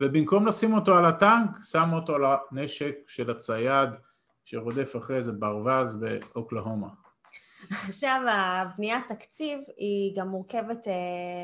ובמקום 0.00 0.46
לשים 0.46 0.74
אותו 0.74 0.98
על 0.98 1.04
הטנק, 1.04 1.50
שמו 1.62 1.96
אותו 1.96 2.14
על 2.14 2.22
הנשק 2.24 2.94
של 3.06 3.30
הצייד 3.30 3.90
שרודף 4.44 4.96
אחרי 4.96 5.22
זה 5.22 5.32
ברווז 5.32 5.94
באוקלהומה. 5.94 6.88
עכשיו, 7.70 8.20
הבניית 8.28 9.04
תקציב 9.08 9.60
היא 9.76 10.16
גם 10.16 10.28
מורכבת 10.28 10.88
אה, 10.88 10.92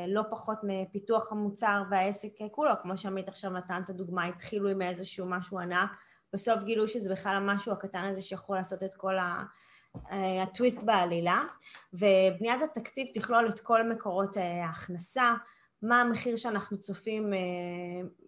לא 0.07 0.21
פחות 0.29 0.57
מפיתוח 0.63 1.31
המוצר 1.31 1.83
והעסק 1.91 2.29
כולו, 2.51 2.71
כמו 2.81 2.97
שעמית 2.97 3.27
עכשיו 3.27 3.51
נתן 3.51 3.81
את 3.83 3.89
הדוגמה, 3.89 4.25
התחילו 4.25 4.69
עם 4.69 4.81
איזשהו 4.81 5.25
משהו 5.25 5.59
ענק, 5.59 5.89
בסוף 6.33 6.63
גילו 6.63 6.87
שזה 6.87 7.13
בכלל 7.13 7.35
המשהו 7.35 7.71
הקטן 7.71 8.03
הזה 8.03 8.21
שיכול 8.21 8.57
לעשות 8.57 8.83
את 8.83 8.95
כל 8.95 9.17
ה... 9.17 9.43
אה, 10.11 10.43
הטוויסט 10.43 10.83
בעלילה, 10.83 11.43
ובניית 11.93 12.61
התקציב 12.61 13.07
תכלול 13.13 13.49
את 13.49 13.59
כל 13.59 13.89
מקורות 13.89 14.37
אה, 14.37 14.65
ההכנסה, 14.65 15.33
מה 15.81 16.01
המחיר 16.01 16.37
שאנחנו 16.37 16.77
צופים 16.79 17.33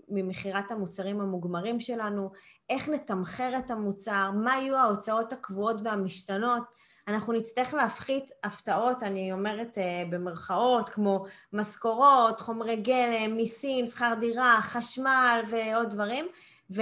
ממכירת 0.10 0.72
המוצרים 0.72 1.22
המוגמרים 1.22 1.80
שלנו, 1.80 2.32
איך 2.70 2.90
נתמחר 2.90 3.54
את 3.58 3.72
המוצר, 3.72 4.32
מה 4.32 4.58
יהיו 4.58 4.76
ההוצאות 4.76 5.34
הקבועות 5.34 5.82
והמשתנות, 5.84 6.64
אנחנו 7.08 7.34
נצטרך 7.34 7.74
להפחית 7.74 8.32
הפתעות, 8.44 9.04
אני 9.04 9.32
אומרת 9.32 9.78
uh, 9.78 10.12
במרכאות, 10.12 10.90
כמו 10.90 11.26
משכורות, 11.54 12.40
חומרי 12.40 12.76
גלם, 12.76 13.36
מיסים, 13.36 13.88
שכר 13.88 14.14
דירה, 14.20 14.58
חשמל 14.62 15.42
ועוד 15.50 15.90
דברים, 15.90 16.28
ו, 16.76 16.82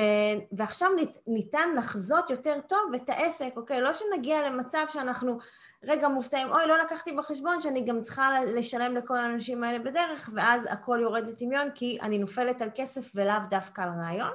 ועכשיו 0.51 0.89
ניתן 1.27 1.69
לחזות 1.77 2.29
יותר 2.29 2.59
טוב 2.67 2.93
את 2.95 3.09
העסק, 3.09 3.49
אוקיי? 3.55 3.81
לא 3.81 3.91
שנגיע 3.93 4.49
למצב 4.49 4.85
שאנחנו 4.89 5.37
רגע 5.83 6.07
מופתעים, 6.07 6.51
אוי, 6.51 6.67
לא 6.67 6.77
לקחתי 6.77 7.11
בחשבון 7.11 7.61
שאני 7.61 7.85
גם 7.85 8.01
צריכה 8.01 8.43
לשלם 8.45 8.97
לכל 8.97 9.15
האנשים 9.17 9.63
האלה 9.63 9.79
בדרך, 9.79 10.29
ואז 10.33 10.67
הכל 10.69 10.99
יורד 11.01 11.27
לטמיון 11.29 11.71
כי 11.75 11.97
אני 12.01 12.17
נופלת 12.17 12.61
על 12.61 12.69
כסף 12.75 13.11
ולאו 13.15 13.35
דווקא 13.49 13.81
על 13.81 13.89
רעיון, 14.01 14.33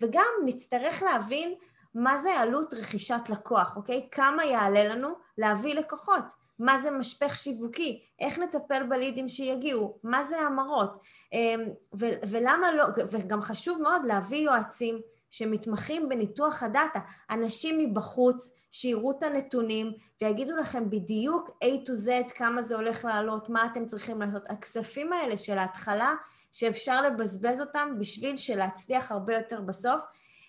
וגם 0.00 0.26
נצטרך 0.44 1.02
להבין 1.02 1.54
מה 1.94 2.18
זה 2.18 2.40
עלות 2.40 2.74
רכישת 2.74 3.28
לקוח, 3.28 3.76
אוקיי? 3.76 4.08
כמה 4.10 4.44
יעלה 4.44 4.84
לנו 4.84 5.08
להביא 5.38 5.74
לקוחות? 5.74 6.24
מה 6.58 6.78
זה 6.82 6.90
משפך 6.90 7.36
שיווקי? 7.36 8.04
איך 8.20 8.38
נטפל 8.38 8.82
בלידים 8.82 9.28
שיגיעו? 9.28 9.98
מה 10.02 10.24
זה 10.24 10.40
המרות? 10.40 11.00
אמ, 11.32 11.60
ו- 12.00 12.20
ולמה 12.30 12.72
לא, 12.72 12.84
וגם 13.10 13.42
חשוב 13.42 13.82
מאוד 13.82 14.02
להביא 14.04 14.38
יועצים 14.38 15.00
שמתמחים 15.30 16.08
בניתוח 16.08 16.62
הדאטה, 16.62 17.00
אנשים 17.30 17.78
מבחוץ 17.78 18.54
שיראו 18.72 19.10
את 19.10 19.22
הנתונים 19.22 19.92
ויגידו 20.22 20.56
לכם 20.56 20.90
בדיוק 20.90 21.50
A 21.64 21.88
to 21.88 21.90
Z 21.90 22.34
כמה 22.34 22.62
זה 22.62 22.76
הולך 22.76 23.04
לעלות, 23.04 23.48
מה 23.48 23.66
אתם 23.66 23.86
צריכים 23.86 24.20
לעשות. 24.20 24.42
הכספים 24.48 25.12
האלה 25.12 25.36
של 25.36 25.58
ההתחלה, 25.58 26.14
שאפשר 26.52 27.02
לבזבז 27.02 27.60
אותם 27.60 27.88
בשביל 27.98 28.36
שלהצליח 28.36 29.12
הרבה 29.12 29.36
יותר 29.36 29.60
בסוף, 29.60 30.00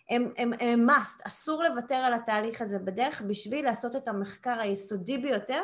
הם, 0.10 0.32
הם, 0.38 0.52
הם 0.60 0.90
must, 0.90 1.28
אסור 1.28 1.64
לוותר 1.64 1.96
על 1.96 2.14
התהליך 2.14 2.62
הזה 2.62 2.80
בדרך 2.80 3.22
בשביל 3.28 3.66
לעשות 3.66 3.96
את 3.96 4.08
המחקר 4.08 4.60
היסודי 4.60 5.18
ביותר, 5.18 5.62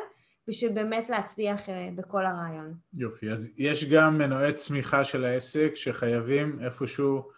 בשביל 0.48 0.72
באמת 0.72 1.10
להצליח 1.10 1.68
אה, 1.68 1.88
בכל 1.96 2.26
הרעיון. 2.26 2.74
יופי, 2.94 3.30
אז 3.30 3.48
יש 3.56 3.84
גם 3.84 4.18
מנועי 4.18 4.52
צמיחה 4.52 5.04
של 5.04 5.24
העסק 5.24 5.72
שחייבים 5.74 6.58
איפשהו, 6.64 7.28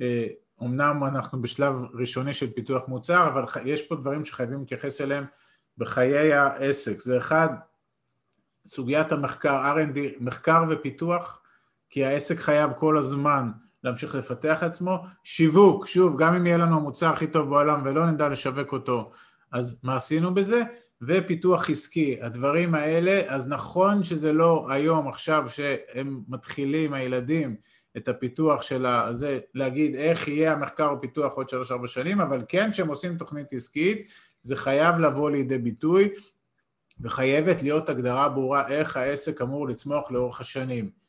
אה, 0.00 0.26
אמנם 0.62 1.04
אנחנו 1.04 1.42
בשלב 1.42 1.74
ראשוני 1.94 2.34
של 2.34 2.52
פיתוח 2.52 2.88
מוצר, 2.88 3.28
אבל 3.28 3.44
יש 3.64 3.82
פה 3.82 3.96
דברים 3.96 4.24
שחייבים 4.24 4.60
להתייחס 4.60 5.00
אליהם 5.00 5.24
בחיי 5.78 6.32
העסק. 6.32 7.00
זה 7.00 7.18
אחד, 7.18 7.48
סוגיית 8.66 9.12
המחקר, 9.12 9.76
R&D, 9.76 9.98
מחקר 10.20 10.64
ופיתוח, 10.70 11.42
כי 11.90 12.04
העסק 12.04 12.36
חייב 12.38 12.72
כל 12.72 12.98
הזמן 12.98 13.50
להמשיך 13.84 14.14
לפתח 14.14 14.58
עצמו. 14.62 14.98
שיווק, 15.24 15.86
שוב, 15.86 16.22
גם 16.22 16.34
אם 16.34 16.46
יהיה 16.46 16.58
לנו 16.58 16.76
המוצר 16.76 17.12
הכי 17.12 17.26
טוב 17.26 17.50
בעולם 17.50 17.82
ולא 17.84 18.06
נדע 18.06 18.28
לשווק 18.28 18.72
אותו, 18.72 19.10
אז 19.52 19.80
מה 19.82 19.96
עשינו 19.96 20.34
בזה? 20.34 20.62
ופיתוח 21.02 21.70
עסקי, 21.70 22.18
הדברים 22.22 22.74
האלה, 22.74 23.22
אז 23.26 23.48
נכון 23.48 24.04
שזה 24.04 24.32
לא 24.32 24.66
היום, 24.70 25.08
עכשיו, 25.08 25.44
שהם 25.48 26.20
מתחילים, 26.28 26.94
הילדים, 26.94 27.56
את 27.96 28.08
הפיתוח 28.08 28.62
של 28.62 28.86
הזה, 28.86 29.38
להגיד 29.54 29.94
איך 29.94 30.28
יהיה 30.28 30.52
המחקר 30.52 30.94
ופיתוח 30.96 31.34
עוד 31.34 31.48
שלוש-ארבע 31.48 31.86
שנים, 31.86 32.20
אבל 32.20 32.42
כן, 32.48 32.72
כשהם 32.72 32.88
עושים 32.88 33.18
תוכנית 33.18 33.52
עסקית, 33.52 34.10
זה 34.42 34.56
חייב 34.56 34.98
לבוא 34.98 35.30
לידי 35.30 35.58
ביטוי, 35.58 36.08
וחייבת 37.00 37.62
להיות 37.62 37.88
הגדרה 37.88 38.28
ברורה 38.28 38.68
איך 38.68 38.96
העסק 38.96 39.42
אמור 39.42 39.68
לצמוח 39.68 40.10
לאורך 40.10 40.40
השנים. 40.40 41.03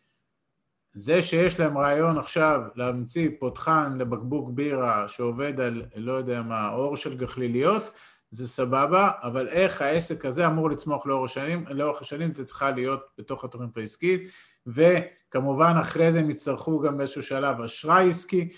זה 0.95 1.21
שיש 1.21 1.59
להם 1.59 1.77
רעיון 1.77 2.17
עכשיו 2.17 2.61
להמציא 2.75 3.29
פותחן 3.39 3.97
לבקבוק 3.97 4.49
בירה 4.49 5.07
שעובד 5.07 5.59
על, 5.59 5.83
לא 5.95 6.13
יודע 6.13 6.41
מה, 6.41 6.69
אור 6.69 6.97
של 6.97 7.17
גחליליות, 7.17 7.83
זה 8.31 8.47
סבבה, 8.47 9.09
אבל 9.21 9.47
איך 9.47 9.81
העסק 9.81 10.25
הזה 10.25 10.47
אמור 10.47 10.69
לצמוח 10.69 11.05
לאורך 11.05 11.31
השנים, 11.31 11.65
לאורך 11.69 12.01
השנים 12.01 12.33
זה 12.33 12.45
צריכה 12.45 12.71
להיות 12.71 13.05
בתוך 13.17 13.43
התוכנית 13.43 13.77
העסקית, 13.77 14.31
וכמובן 14.67 15.73
אחרי 15.81 16.11
זה 16.11 16.19
הם 16.19 16.29
יצטרכו 16.29 16.79
גם 16.79 16.97
באיזשהו 16.97 17.23
שלב 17.23 17.61
אשראי 17.61 18.09
עסקי, 18.09 18.49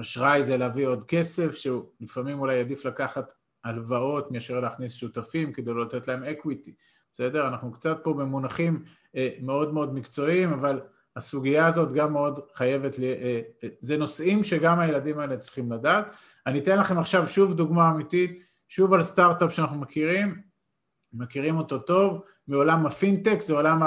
אשראי 0.00 0.44
זה 0.44 0.56
להביא 0.56 0.86
עוד 0.86 1.04
כסף, 1.04 1.54
שלפעמים 1.54 2.40
אולי 2.40 2.60
עדיף 2.60 2.84
לקחת 2.84 3.32
הלוואות 3.64 4.30
מאשר 4.30 4.60
להכניס 4.60 4.94
שותפים 4.94 5.52
כדי 5.52 5.72
לא 5.72 5.84
לתת 5.84 6.08
להם 6.08 6.22
equity, 6.22 6.74
בסדר? 7.12 7.48
אנחנו 7.48 7.72
קצת 7.72 7.98
פה 8.02 8.14
במונחים 8.14 8.84
אה, 9.16 9.28
מאוד 9.40 9.74
מאוד 9.74 9.94
מקצועיים, 9.94 10.52
אבל 10.52 10.80
הסוגיה 11.16 11.66
הזאת 11.66 11.92
גם 11.92 12.12
מאוד 12.12 12.40
חייבת, 12.54 12.98
ל... 12.98 13.02
אה, 13.02 13.40
אה, 13.64 13.68
זה 13.80 13.96
נושאים 13.96 14.44
שגם 14.44 14.80
הילדים 14.80 15.18
האלה 15.18 15.36
צריכים 15.36 15.72
לדעת. 15.72 16.06
אני 16.46 16.58
אתן 16.58 16.78
לכם 16.78 16.98
עכשיו 16.98 17.26
שוב 17.26 17.54
דוגמה 17.54 17.90
אמיתית, 17.90 18.42
שוב 18.68 18.94
על 18.94 19.02
סטארט-אפ 19.02 19.52
שאנחנו 19.52 19.76
מכירים, 19.76 20.42
מכירים 21.12 21.58
אותו 21.58 21.78
טוב, 21.78 22.20
מעולם 22.48 22.86
הפינטק, 22.86 23.40
זה 23.40 23.54
עולם 23.54 23.80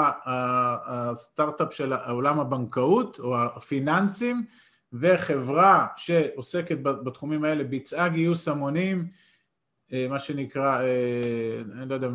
הסטארט-אפ 0.86 1.74
של 1.74 1.92
עולם 1.92 2.40
הבנקאות 2.40 3.18
או 3.18 3.38
הפיננסים, 3.38 4.44
וחברה 4.92 5.86
שעוסקת 5.96 6.78
בתחומים 6.82 7.44
האלה 7.44 7.64
ביצעה 7.64 8.08
גיוס 8.08 8.48
המונים, 8.48 9.08
אה, 9.92 10.06
מה 10.08 10.18
שנקרא, 10.18 10.80
אני 11.72 11.88
לא 11.88 11.94
יודע, 11.94 12.08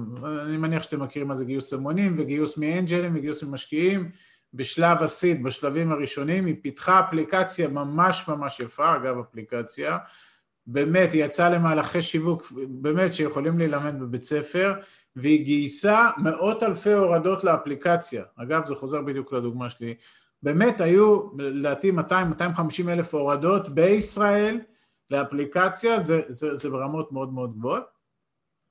אני 0.46 0.58
מניח 0.58 0.84
שאתם 0.84 1.04
מכירים 1.04 1.28
מה 1.28 1.36
זה 1.36 1.46
גיוס 1.46 1.74
המונים 1.74 2.16
וגיוס 2.18 2.58
מאנג'לים 2.58 3.16
וגיוס 3.16 3.44
ממשקיעים, 3.44 4.12
בשלב 4.54 5.04
הסיד, 5.04 5.44
בשלבים 5.44 5.92
הראשונים, 5.92 6.46
היא 6.46 6.56
פיתחה 6.62 7.00
אפליקציה 7.00 7.68
ממש 7.68 8.28
ממש 8.28 8.60
יפה, 8.60 8.96
אגב 8.96 9.20
אפליקציה, 9.20 9.98
באמת, 10.68 11.14
היא 11.14 11.26
יצאה 11.26 11.50
למהלכי 11.50 12.02
שיווק, 12.02 12.52
באמת, 12.70 13.14
שיכולים 13.14 13.58
להילמד 13.58 14.00
בבית 14.00 14.24
ספר, 14.24 14.74
והיא 15.16 15.46
גייסה 15.46 16.10
מאות 16.18 16.64
אלפי 16.64 16.94
הורדות 16.94 17.44
לאפליקציה. 17.44 18.24
אגב, 18.36 18.66
זה 18.66 18.76
חוזר 18.76 19.02
בדיוק 19.02 19.34
לדוגמה 19.34 19.70
שלי. 19.70 19.96
באמת 20.44 20.82
היו, 20.82 21.30
לדעתי, 21.38 21.92
200-250 21.92 21.94
אלף 22.90 23.14
הורדות 23.14 23.70
בישראל 23.70 24.60
לאפליקציה, 25.12 26.00
זה, 26.00 26.22
זה, 26.28 26.56
זה 26.56 26.70
ברמות 26.70 27.12
מאוד 27.12 27.34
מאוד 27.34 27.54
גבוהות, 27.58 27.84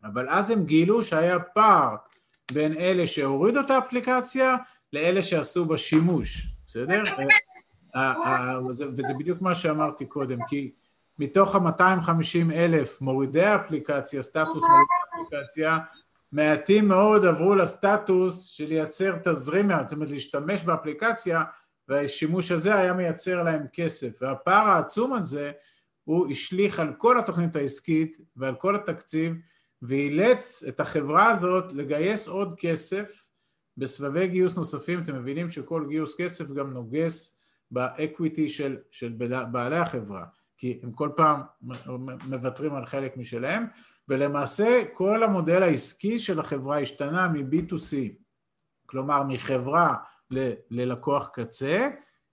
אבל 0.04 0.28
אז 0.28 0.50
הם 0.50 0.64
גילו 0.64 1.02
שהיה 1.02 1.38
פער 1.38 1.96
בין 2.52 2.72
אלה 2.72 3.06
שהורידו 3.06 3.60
את 3.60 3.70
האפליקציה 3.70 4.56
לאלה 4.92 5.22
שעשו 5.22 5.64
בה 5.64 5.78
שימוש, 5.78 6.46
בסדר? 6.66 7.02
וזה 8.96 9.14
בדיוק 9.18 9.42
מה 9.42 9.54
שאמרתי 9.54 10.06
קודם, 10.06 10.38
כי 10.48 10.72
מתוך 11.18 11.54
ה-250 11.54 12.52
אלף 12.52 13.00
מורידי 13.00 13.54
אפליקציה, 13.54 14.22
סטטוס 14.22 14.62
מורידי 14.62 15.26
אפליקציה, 15.26 15.78
מעטים 16.32 16.88
מאוד 16.88 17.24
עברו 17.24 17.54
לסטטוס 17.54 18.44
של 18.44 18.66
לייצר 18.66 19.16
תזרים, 19.24 19.70
זאת 19.82 19.92
אומרת 19.92 20.10
להשתמש 20.10 20.62
באפליקציה, 20.62 21.42
והשימוש 21.88 22.52
הזה 22.52 22.74
היה 22.74 22.92
מייצר 22.92 23.42
להם 23.42 23.66
כסף. 23.72 24.22
והפער 24.22 24.68
העצום 24.68 25.12
הזה, 25.12 25.52
הוא 26.04 26.30
השליך 26.30 26.80
על 26.80 26.92
כל 26.98 27.18
התוכנית 27.18 27.56
העסקית 27.56 28.18
ועל 28.36 28.54
כל 28.54 28.74
התקציב, 28.74 29.34
ואילץ 29.82 30.64
את 30.68 30.80
החברה 30.80 31.30
הזאת 31.30 31.72
לגייס 31.72 32.28
עוד 32.28 32.54
כסף 32.58 33.26
בסבבי 33.76 34.26
גיוס 34.26 34.56
נוספים 34.56 35.02
אתם 35.02 35.16
מבינים 35.16 35.50
שכל 35.50 35.86
גיוס 35.88 36.20
כסף 36.20 36.52
גם 36.52 36.72
נוגס 36.72 37.38
באקוויטי 37.70 38.48
של, 38.48 38.76
של 38.90 39.14
בעלי 39.52 39.76
החברה, 39.76 40.24
כי 40.58 40.80
הם 40.82 40.92
כל 40.92 41.08
פעם 41.16 41.40
מוותרים 42.26 42.74
על 42.74 42.86
חלק 42.86 43.16
משלהם, 43.16 43.64
ולמעשה 44.08 44.82
כל 44.92 45.22
המודל 45.22 45.62
העסקי 45.62 46.18
של 46.18 46.40
החברה 46.40 46.80
השתנה 46.80 47.28
מ-B2C, 47.28 47.96
כלומר 48.86 49.22
מחברה 49.22 49.94
ל- 50.30 50.52
ללקוח 50.70 51.30
קצה, 51.32 51.88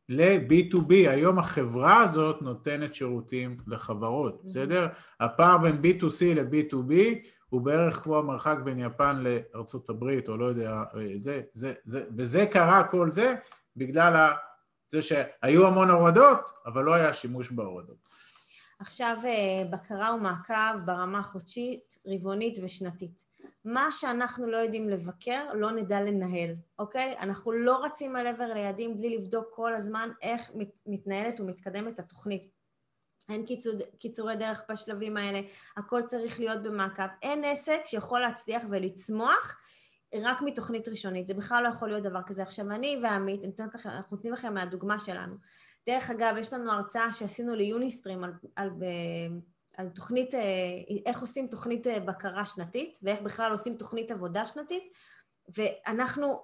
ל-B2B, 0.10 0.90
היום 0.90 1.40
החברה 1.40 2.04
הזאת 2.04 2.42
נותנת 2.42 2.96
שירותים 2.96 3.58
לחברות, 3.68 4.42
בסדר? 4.46 4.88
הפער 5.20 5.58
בין 5.58 5.76
B2C 5.76 6.26
ל-B2B 6.36 6.94
הוא 7.50 7.62
בערך 7.62 7.96
כמו 7.96 8.18
המרחק 8.18 8.58
בין 8.64 8.80
יפן 8.80 9.24
לארצות 9.24 9.90
הברית, 9.90 10.30
או 10.30 10.38
לא 10.38 10.46
יודע, 10.46 10.84
זה, 11.18 11.42
זה, 11.54 11.74
זה, 11.86 12.04
וזה 12.18 12.46
קרה 12.52 12.84
כל 12.88 13.12
זה 13.12 13.36
בגלל 13.76 14.32
זה 14.90 15.02
שהיו 15.02 15.68
המון 15.68 15.90
הורדות, 15.90 16.52
אבל 16.66 16.84
לא 16.84 16.94
היה 16.94 17.14
שימוש 17.14 17.52
בהורדות. 17.52 17.98
עכשיו 18.80 19.18
אה, 19.26 19.66
בקרה 19.70 20.16
ומעקב 20.16 20.86
ברמה 20.86 21.24
חודשית, 21.24 21.98
רבעונית 22.08 22.60
ושנתית. 22.64 23.26
מה 23.66 23.88
שאנחנו 23.92 24.48
לא 24.48 24.58
יודעים 24.58 24.90
לבקר, 24.90 25.54
לא 25.54 25.72
נדע 25.72 26.02
לנהל, 26.02 26.56
אוקיי? 26.80 27.16
אנחנו 27.20 27.52
לא 27.52 27.84
רצים 27.84 28.16
על 28.16 28.28
עבר 28.28 28.54
ליעדים 28.54 28.98
בלי 28.98 29.18
לבדוק 29.18 29.46
כל 29.52 29.76
הזמן 29.76 30.10
איך 30.22 30.52
מתנהלת 30.86 31.40
ומתקדמת 31.40 32.00
התוכנית. 32.00 32.59
אין 33.30 33.46
קיצור, 33.46 33.74
קיצורי 34.00 34.36
דרך 34.36 34.64
בשלבים 34.70 35.18
האלה, 35.18 35.40
הכל 35.78 36.02
צריך 36.08 36.40
להיות 36.40 36.64
במעקב. 36.64 37.04
אין 37.22 37.44
עסק 37.44 37.80
שיכול 37.86 38.20
להצליח 38.20 38.64
ולצמוח 38.70 39.58
רק 40.16 40.42
מתוכנית 40.42 40.88
ראשונית, 40.88 41.28
זה 41.28 41.34
בכלל 41.34 41.64
לא 41.64 41.70
יכול 41.70 41.90
להיות 41.90 42.04
דבר 42.04 42.22
כזה. 42.26 42.42
עכשיו 42.42 42.72
אני 42.72 43.00
ועמית, 43.04 43.42
אנחנו 43.60 43.92
נותנים 44.12 44.34
לכם 44.34 44.54
מהדוגמה 44.54 45.00
שלנו. 45.00 45.36
דרך 45.88 46.10
אגב, 46.10 46.36
יש 46.40 46.54
לנו 46.54 46.72
הרצאה 46.72 47.12
שעשינו 47.12 47.56
ליוניסטרים 47.56 48.24
על, 48.24 48.32
על, 48.56 48.70
על 49.78 49.90
תוכנית, 49.90 50.36
אה, 50.36 50.42
איך 51.06 51.22
עושים 51.22 51.48
תוכנית 51.48 51.88
אה, 51.88 52.00
בקרה 52.00 52.46
שנתית, 52.46 53.00
ואיך 53.04 53.22
בכלל 53.22 53.52
עושים 53.52 53.78
תוכנית 53.78 54.12
עבודה 54.12 54.46
שנתית, 54.46 54.84
ואנחנו 55.58 56.42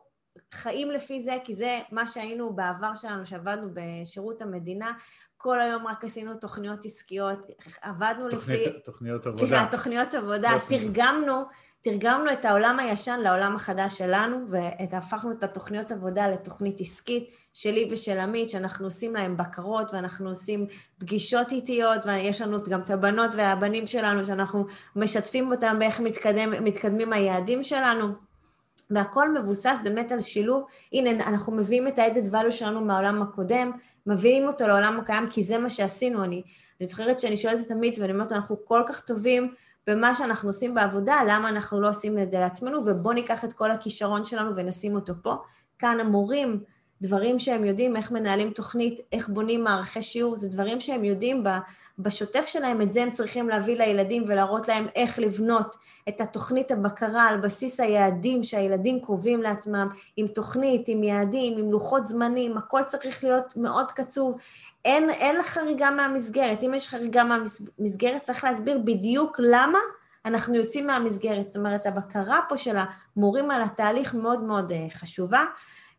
חיים 0.53 0.91
לפי 0.91 1.19
זה, 1.19 1.37
כי 1.43 1.55
זה 1.55 1.79
מה 1.91 2.07
שהיינו 2.07 2.53
בעבר 2.53 2.95
שלנו, 2.95 3.25
שעבדנו 3.25 3.67
בשירות 3.73 4.41
המדינה, 4.41 4.91
כל 5.37 5.61
היום 5.61 5.87
רק 5.87 6.05
עשינו 6.05 6.33
תוכניות 6.35 6.85
עסקיות, 6.85 7.51
עבדנו 7.81 8.29
תוכנית, 8.29 8.67
לפי... 8.67 8.79
תוכניות 8.79 9.27
עבודה. 9.27 9.47
סליחה, 9.47 9.67
תוכניות 9.71 10.13
עבודה, 10.13 10.51
לא 10.51 10.59
תרגמנו, 10.69 11.43
תרגמנו 11.81 12.31
את 12.31 12.45
העולם 12.45 12.79
הישן 12.79 13.19
לעולם 13.23 13.55
החדש 13.55 13.97
שלנו, 13.97 14.45
והפכנו 14.49 15.31
את 15.31 15.43
התוכניות 15.43 15.91
עבודה 15.91 16.27
לתוכנית 16.27 16.81
עסקית 16.81 17.29
שלי 17.53 17.89
ושל 17.91 18.19
עמית, 18.19 18.49
שאנחנו 18.49 18.85
עושים 18.85 19.15
להם 19.15 19.37
בקרות, 19.37 19.93
ואנחנו 19.93 20.29
עושים 20.29 20.67
פגישות 20.97 21.51
איטיות, 21.51 22.05
ויש 22.05 22.41
לנו 22.41 22.63
גם 22.69 22.81
את 22.81 22.89
הבנות 22.89 23.35
והבנים 23.35 23.87
שלנו, 23.87 24.25
שאנחנו 24.25 24.65
משתפים 24.95 25.51
אותם 25.51 25.79
באיך 25.79 25.99
מתקדם, 25.99 26.63
מתקדמים 26.63 27.13
היעדים 27.13 27.63
שלנו. 27.63 28.34
והכל 28.89 29.33
מבוסס 29.33 29.77
באמת 29.83 30.11
על 30.11 30.21
שילוב, 30.21 30.65
הנה 30.93 31.27
אנחנו 31.27 31.53
מביאים 31.53 31.87
את 31.87 31.99
ה-added 31.99 32.33
value 32.33 32.51
שלנו 32.51 32.81
מהעולם 32.81 33.21
הקודם, 33.21 33.71
מביאים 34.07 34.47
אותו 34.47 34.67
לעולם 34.67 34.99
הקיים 34.99 35.27
כי 35.29 35.43
זה 35.43 35.57
מה 35.57 35.69
שעשינו, 35.69 36.23
אני, 36.23 36.41
אני 36.79 36.87
זוכרת 36.87 37.19
שאני 37.19 37.37
שואלת 37.37 37.65
את 37.65 37.71
עמית 37.71 37.99
ואני 37.99 38.13
אומרת 38.13 38.31
אנחנו 38.31 38.65
כל 38.65 38.83
כך 38.87 39.01
טובים 39.01 39.53
במה 39.87 40.15
שאנחנו 40.15 40.49
עושים 40.49 40.73
בעבודה, 40.73 41.15
למה 41.27 41.49
אנחנו 41.49 41.81
לא 41.81 41.89
עושים 41.89 42.19
את 42.19 42.31
זה 42.31 42.39
לעצמנו? 42.39 42.79
ובואו 42.85 43.13
ניקח 43.13 43.45
את 43.45 43.53
כל 43.53 43.71
הכישרון 43.71 44.23
שלנו 44.23 44.55
ונשים 44.55 44.95
אותו 44.95 45.13
פה. 45.21 45.35
כאן 45.79 45.99
המורים, 45.99 46.63
דברים 47.05 47.39
שהם 47.39 47.65
יודעים 47.65 47.95
איך 47.95 48.11
מנהלים 48.11 48.51
תוכנית, 48.51 48.99
איך 49.11 49.29
בונים 49.29 49.63
מערכי 49.63 50.03
שיעור, 50.03 50.37
זה 50.37 50.49
דברים 50.49 50.81
שהם 50.81 51.03
יודעים 51.03 51.43
בשוטף 51.99 52.45
שלהם, 52.45 52.81
את 52.81 52.93
זה 52.93 53.03
הם 53.03 53.11
צריכים 53.11 53.49
להביא 53.49 53.77
לילדים 53.77 54.23
ולהראות 54.27 54.67
להם 54.67 54.87
איך 54.95 55.19
לבנות 55.19 55.75
את 56.09 56.21
התוכנית 56.21 56.71
הבקרה 56.71 57.27
על 57.27 57.37
בסיס 57.37 57.79
היעדים 57.79 58.43
שהילדים 58.43 58.99
קובעים 58.99 59.41
לעצמם, 59.41 59.89
עם 60.17 60.27
תוכנית, 60.27 60.87
עם 60.87 61.03
יעדים, 61.03 61.57
עם 61.57 61.71
לוחות 61.71 62.07
זמנים, 62.07 62.57
הכל 62.57 62.81
צריך 62.87 63.23
להיות 63.23 63.57
מאוד 63.57 63.91
קצוב. 63.91 64.39
אין, 64.85 65.09
אין 65.09 65.43
חריגה 65.43 65.91
מהמסגרת, 65.91 66.63
אם 66.63 66.73
יש 66.73 66.87
חריגה 66.87 67.23
מהמסגרת 67.23 68.23
צריך 68.23 68.43
להסביר 68.43 68.77
בדיוק 68.77 69.39
למה 69.39 69.79
אנחנו 70.25 70.55
יוצאים 70.55 70.87
מהמסגרת, 70.87 71.47
זאת 71.47 71.57
אומרת 71.57 71.85
הבקרה 71.85 72.39
פה 72.49 72.57
של 72.57 72.75
המורים 73.15 73.51
על 73.51 73.61
התהליך 73.61 74.13
מאוד 74.13 74.43
מאוד 74.43 74.71
אה, 74.71 74.87
חשובה. 74.93 75.45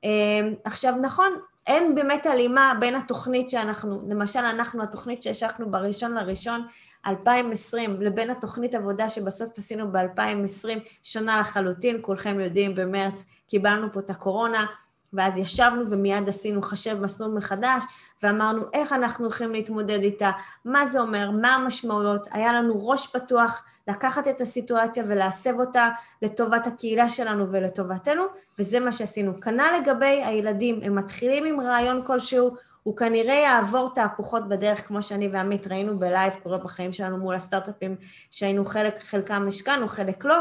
אמ, 0.05 0.55
עכשיו 0.65 0.95
נכון, 1.03 1.33
אין 1.67 1.95
באמת 1.95 2.27
הלימה 2.27 2.73
בין 2.81 2.95
התוכנית 2.95 3.51
שאנחנו, 3.51 4.03
למשל 4.09 4.39
אנחנו, 4.39 4.83
התוכנית 4.83 5.23
שהשקנו 5.23 5.71
בראשון 5.71 6.15
לראשון 6.15 6.67
2020, 7.07 8.03
לבין 8.03 8.31
התוכנית 8.31 8.75
עבודה 8.75 9.09
שבסוף 9.09 9.59
עשינו 9.59 9.93
ב-2020, 9.93 10.69
שונה 11.03 11.41
לחלוטין, 11.41 11.99
כולכם 12.03 12.41
יודעים, 12.41 12.75
במרץ 12.75 13.25
קיבלנו 13.49 13.93
פה 13.93 14.01
את 14.01 14.11
הקורונה, 14.11 14.67
ואז 15.13 15.39
ישבנו 15.39 15.91
ומיד 15.91 16.29
עשינו 16.29 16.63
חשב 16.63 17.01
מסלול 17.01 17.35
מחדש, 17.35 17.85
ואמרנו 18.23 18.63
איך 18.73 18.93
אנחנו 18.93 19.25
הולכים 19.25 19.53
להתמודד 19.53 20.01
איתה, 20.01 20.31
מה 20.65 20.87
זה 20.87 21.01
אומר, 21.01 21.31
מה 21.31 21.55
המשמעויות, 21.55 22.29
היה 22.31 22.53
לנו 22.53 22.89
ראש 22.89 23.07
פתוח 23.07 23.63
לקחת 23.89 24.29
את 24.29 24.41
הסיטואציה 24.41 25.05
ולהסב 25.07 25.61
אותה 25.61 25.89
לטובת 26.23 26.67
הקהילה 26.67 27.09
שלנו 27.09 27.47
ולטובתנו, 27.53 28.23
וזה 28.59 28.81
מה 28.81 28.93
שעשינו. 28.93 29.41
כנ"ל 29.41 29.71
לגבי 29.81 30.25
הילדים, 30.25 30.81
הם 30.83 30.95
מתחילים 30.95 31.45
עם 31.45 31.61
רעיון 31.61 32.03
כלשהו, 32.07 32.57
הוא 32.83 32.97
כנראה 32.97 33.35
יעבור 33.35 33.95
תהפוכות 33.95 34.49
בדרך, 34.49 34.87
כמו 34.87 35.03
שאני 35.03 35.29
ועמית 35.29 35.67
ראינו 35.67 35.99
בלייב, 35.99 36.35
קורה 36.43 36.59
בחיים 36.59 36.93
שלנו 36.93 37.17
מול 37.17 37.35
הסטארט-אפים 37.35 37.97
שהיינו 38.31 38.65
חלק, 38.65 38.99
חלקם 38.99 39.45
השקענו, 39.49 39.89
חלק 39.89 40.25
לא, 40.25 40.37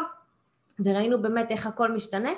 וראינו 0.80 1.22
באמת 1.22 1.52
איך 1.52 1.68
הכל 1.68 1.92
משתנה, 1.92 2.30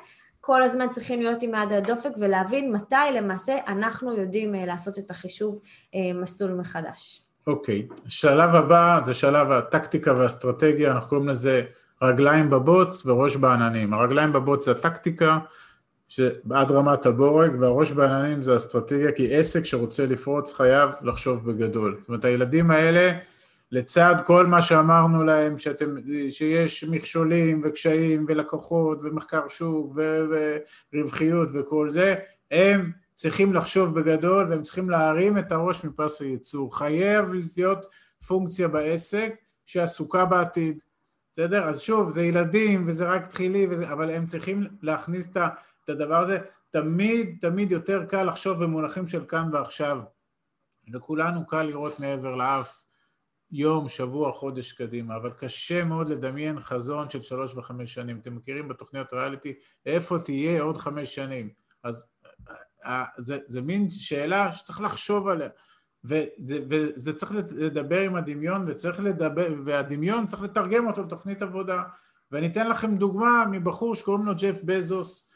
כל 0.48 0.64
הזמן 0.64 0.90
צריכים 0.90 1.22
להיות 1.22 1.44
עם 1.44 1.52
יד 1.54 1.72
הדופק 1.72 2.10
ולהבין 2.20 2.72
מתי 2.72 2.96
למעשה 3.16 3.54
אנחנו 3.68 4.18
יודעים 4.18 4.56
אה, 4.56 4.66
לעשות 4.66 5.00
את 5.00 5.12
החישוב 5.12 5.60
אה, 5.96 6.00
מסלול 6.14 6.52
מחדש. 6.52 7.22
אוקיי, 7.48 7.88
okay. 7.90 8.08
השלב 8.08 8.56
הבא 8.56 9.00
זה 9.06 9.14
שלב 9.14 9.52
הטקטיקה 9.52 10.14
והאסטרטגיה, 10.14 10.92
אנחנו 10.92 11.10
קוראים 11.10 11.30
לזה 11.30 11.62
רגליים 12.02 12.50
בבוץ 12.50 13.06
וראש 13.06 13.36
בעננים. 13.36 13.94
הרגליים 13.94 14.34
בבוץ 14.34 14.66
זה 14.66 14.72
הטקטיקה 14.72 15.38
עד 16.52 16.72
רמת 16.72 17.06
הבורג, 17.06 17.52
והראש 17.60 17.92
בעננים 17.92 18.44
זה 18.44 18.56
אסטרטגיה, 18.56 19.12
כי 19.12 19.36
עסק 19.36 19.66
שרוצה 19.66 20.06
לפרוץ 20.06 20.54
חייב 20.54 20.90
לחשוב 21.02 21.52
בגדול. 21.52 21.98
זאת 22.00 22.10
אומרת, 22.10 22.26
הילדים 22.26 22.72
האלה 22.72 23.18
לצד 23.72 24.16
כל 24.26 24.46
מה 24.46 24.62
שאמרנו 24.62 25.24
להם, 25.24 25.58
שאתם, 25.58 25.96
שיש 26.30 26.84
מכשולים 26.84 27.62
וקשיים 27.64 28.26
ולקוחות 28.28 29.00
ומחקר 29.04 29.48
שוק 29.48 29.96
ורווחיות 30.94 31.50
וכל 31.54 31.90
זה, 31.90 32.16
הם 32.52 32.92
צריכים 33.14 33.54
לחשוב 33.54 34.00
בגדול 34.00 34.48
והם 34.50 34.64
צריכים 34.64 34.90
להרים 34.90 35.38
את 35.38 35.52
הראש 35.52 35.86
מפס 35.86 36.22
הייצור. 36.22 36.78
חייב 36.78 37.34
להיות 37.34 37.86
פונקציה 38.28 38.68
בעסק 38.68 39.36
שעסוקה 39.66 40.26
בעתיד, 40.26 40.80
בסדר? 41.34 41.70
אז 41.70 41.82
שוב, 41.82 42.10
זה 42.10 42.22
ילדים 42.22 42.88
וזה 42.88 43.06
רק 43.10 43.28
תחילי, 43.28 43.68
וזה, 43.70 43.92
אבל 43.92 44.12
הם 44.12 44.26
צריכים 44.26 44.68
להכניס 44.82 45.32
את 45.84 45.90
הדבר 45.90 46.22
הזה. 46.22 46.38
תמיד, 46.70 47.38
תמיד 47.42 47.72
יותר 47.72 48.06
קל 48.06 48.24
לחשוב 48.24 48.64
במונחים 48.64 49.08
של 49.08 49.26
כאן 49.26 49.50
ועכשיו. 49.54 50.00
לכולנו 50.88 51.48
קל 51.48 51.64
לראות 51.64 52.00
מעבר 52.00 52.36
לאף. 52.36 52.87
יום, 53.52 53.88
שבוע, 53.88 54.32
חודש 54.32 54.72
קדימה, 54.72 55.16
אבל 55.16 55.32
קשה 55.32 55.84
מאוד 55.84 56.10
לדמיין 56.10 56.60
חזון 56.60 57.10
של 57.10 57.22
שלוש 57.22 57.56
וחמש 57.56 57.94
שנים. 57.94 58.20
אתם 58.20 58.36
מכירים 58.36 58.68
בתוכניות 58.68 59.14
ריאליטי, 59.14 59.54
איפה 59.86 60.20
תהיה 60.20 60.62
עוד 60.62 60.78
חמש 60.78 61.16
שנים? 61.16 61.50
אז 61.84 62.06
אה, 62.86 63.06
זה, 63.18 63.40
זה 63.48 63.62
מין 63.62 63.92
שאלה 63.92 64.54
שצריך 64.54 64.82
לחשוב 64.82 65.28
עליה, 65.28 65.50
וזה, 66.04 66.60
וזה 66.70 67.14
צריך 67.14 67.32
לדבר 67.52 68.00
עם 68.00 68.16
הדמיון, 68.16 68.66
וצריך 68.68 69.00
לדבר, 69.00 69.48
והדמיון 69.66 70.28
צריך 70.28 70.42
לתרגם 70.42 70.88
אותו 70.88 71.04
לתוכנית 71.04 71.42
עבודה. 71.42 71.84
ואני 72.32 72.48
אתן 72.48 72.70
לכם 72.70 72.98
דוגמה 72.98 73.46
מבחור 73.52 73.96
שקוראים 73.96 74.26
לו 74.26 74.34
ג'ף 74.36 74.64
בזוס, 74.64 75.32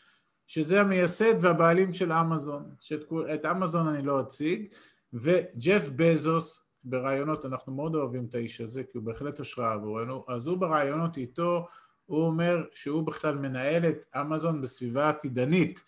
שזה 0.48 0.82
המייסד 0.82 1.34
והבעלים 1.42 1.94
של 1.94 2.14
אמזון, 2.14 2.70
שאת 2.80 3.46
אמזון 3.52 3.88
אני 3.88 4.02
לא 4.02 4.22
אציג, 4.22 4.66
וג'ף 5.14 5.90
בזוס 5.96 6.71
ברעיונות, 6.84 7.46
אנחנו 7.46 7.74
מאוד 7.74 7.96
אוהבים 7.96 8.26
את 8.30 8.36
האיש 8.36 8.62
הזה, 8.62 8.84
כי 8.84 8.98
הוא 8.98 9.06
בהחלט 9.06 9.40
השראה 9.40 9.74
עבורנו, 9.74 10.26
אז 10.28 10.48
הוא 10.48 10.58
ברעיונות 10.58 11.18
איתו, 11.18 11.68
הוא 12.06 12.26
אומר 12.26 12.66
שהוא 12.74 13.04
בכלל 13.04 13.38
מנהל 13.38 13.86
את 13.86 14.06
אמזון 14.22 14.62
בסביבה 14.62 15.10
עתידנית. 15.10 15.84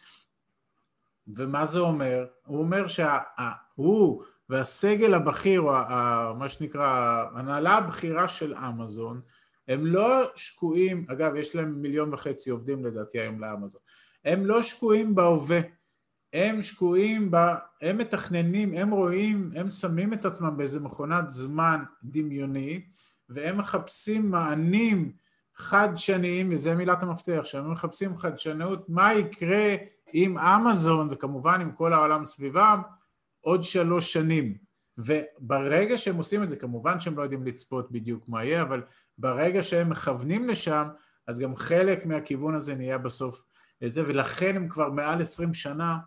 ומה 1.27 1.65
זה 1.65 1.79
אומר? 1.79 2.25
הוא 2.45 2.59
אומר 2.59 2.85
שהוא 2.87 4.23
והסגל 4.49 5.13
הבכיר, 5.13 5.61
או 5.61 5.71
מה 6.35 6.49
שנקרא, 6.49 6.87
ההנהלה 7.35 7.77
הבכירה 7.77 8.27
של 8.27 8.55
אמזון, 8.55 9.21
הם 9.67 9.85
לא 9.85 10.31
שקועים, 10.35 11.05
אגב, 11.09 11.35
יש 11.35 11.55
להם 11.55 11.81
מיליון 11.81 12.13
וחצי 12.13 12.49
עובדים 12.49 12.85
לדעתי 12.85 13.19
היום 13.19 13.39
לאמזון, 13.39 13.81
הם 14.25 14.45
לא 14.45 14.63
שקועים 14.63 15.15
בהווה. 15.15 15.59
הם 16.33 16.61
שקועים, 16.61 17.31
ב... 17.31 17.37
הם 17.81 17.97
מתכננים, 17.97 18.73
הם 18.73 18.91
רואים, 18.91 19.51
הם 19.55 19.69
שמים 19.69 20.13
את 20.13 20.25
עצמם 20.25 20.57
באיזה 20.57 20.79
מכונת 20.79 21.31
זמן 21.31 21.83
דמיונית 22.03 22.89
והם 23.29 23.57
מחפשים 23.57 24.31
מענים 24.31 25.11
חדשניים, 25.55 26.49
וזה 26.51 26.75
מילת 26.75 27.03
המפתח, 27.03 27.41
שהם 27.43 27.71
מחפשים 27.71 28.17
חדשנות, 28.17 28.89
מה 28.89 29.13
יקרה 29.13 29.75
עם 30.13 30.37
אמזון 30.37 31.07
וכמובן 31.11 31.61
עם 31.61 31.71
כל 31.71 31.93
העולם 31.93 32.25
סביבם 32.25 32.81
עוד 33.41 33.63
שלוש 33.63 34.13
שנים. 34.13 34.57
וברגע 34.97 35.97
שהם 35.97 36.15
עושים 36.15 36.43
את 36.43 36.49
זה, 36.49 36.55
כמובן 36.55 36.99
שהם 36.99 37.17
לא 37.17 37.23
יודעים 37.23 37.45
לצפות 37.45 37.91
בדיוק 37.91 38.29
מה 38.29 38.43
יהיה, 38.43 38.61
אבל 38.61 38.81
ברגע 39.17 39.63
שהם 39.63 39.89
מכוונים 39.89 40.47
לשם, 40.47 40.87
אז 41.27 41.39
גם 41.39 41.55
חלק 41.55 42.05
מהכיוון 42.05 42.55
הזה 42.55 42.75
נהיה 42.75 42.97
בסוף 42.97 43.41
זה, 43.87 44.03
ולכן 44.07 44.55
הם 44.55 44.69
כבר 44.69 44.89
מעל 44.89 45.21
עשרים 45.21 45.53
שנה 45.53 45.97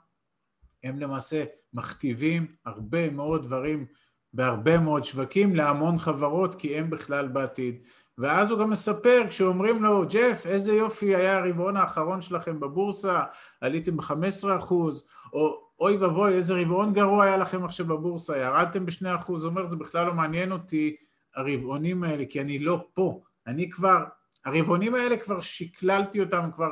הם 0.86 0.98
למעשה 1.00 1.44
מכתיבים 1.72 2.46
הרבה 2.66 3.10
מאוד 3.10 3.42
דברים 3.42 3.86
בהרבה 4.32 4.78
מאוד 4.80 5.04
שווקים 5.04 5.56
להמון 5.56 5.98
חברות, 5.98 6.54
כי 6.54 6.76
הם 6.76 6.90
בכלל 6.90 7.28
בעתיד. 7.28 7.82
ואז 8.18 8.50
הוא 8.50 8.60
גם 8.60 8.70
מספר, 8.70 9.22
כשאומרים 9.28 9.82
לו, 9.82 10.04
ג'ף, 10.08 10.46
איזה 10.46 10.72
יופי 10.72 11.16
היה 11.16 11.36
הרבעון 11.36 11.76
האחרון 11.76 12.20
שלכם 12.20 12.60
בבורסה, 12.60 13.22
עליתם 13.60 13.96
ב-15 13.96 14.56
אחוז, 14.56 15.06
או 15.32 15.66
אוי 15.80 15.96
ואבוי, 15.96 16.34
איזה 16.34 16.54
רבעון 16.54 16.92
גרוע 16.92 17.24
היה 17.24 17.36
לכם 17.36 17.64
עכשיו 17.64 17.86
בבורסה, 17.86 18.38
ירדתם 18.38 18.86
ב-2 18.86 19.16
אחוז, 19.16 19.44
הוא 19.44 19.50
אומר, 19.50 19.66
זה 19.66 19.76
בכלל 19.76 20.06
לא 20.06 20.14
מעניין 20.14 20.52
אותי, 20.52 20.96
הרבעונים 21.36 22.04
האלה, 22.04 22.24
כי 22.30 22.40
אני 22.40 22.58
לא 22.58 22.86
פה, 22.94 23.22
אני 23.46 23.70
כבר, 23.70 24.04
הרבעונים 24.44 24.94
האלה 24.94 25.16
כבר 25.16 25.40
שקללתי 25.40 26.20
אותם, 26.20 26.48
כבר, 26.54 26.68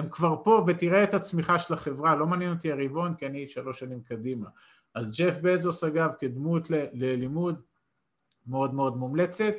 הם 0.00 0.08
כבר 0.10 0.36
פה, 0.44 0.64
ותראה 0.66 1.04
את 1.04 1.14
הצמיחה 1.14 1.58
של 1.58 1.74
החברה, 1.74 2.16
לא 2.16 2.26
מעניין 2.26 2.52
אותי 2.52 2.72
הרבעון, 2.72 3.14
כי 3.14 3.26
אני 3.26 3.48
שלוש 3.48 3.80
שנים 3.80 4.00
קדימה. 4.00 4.46
אז 4.94 5.18
ג'ף 5.18 5.38
בזוס, 5.42 5.84
אגב, 5.84 6.10
כדמות 6.18 6.70
ל- 6.70 6.86
ללימוד 6.92 7.60
מאוד 8.46 8.74
מאוד 8.74 8.96
מומלצת, 8.96 9.54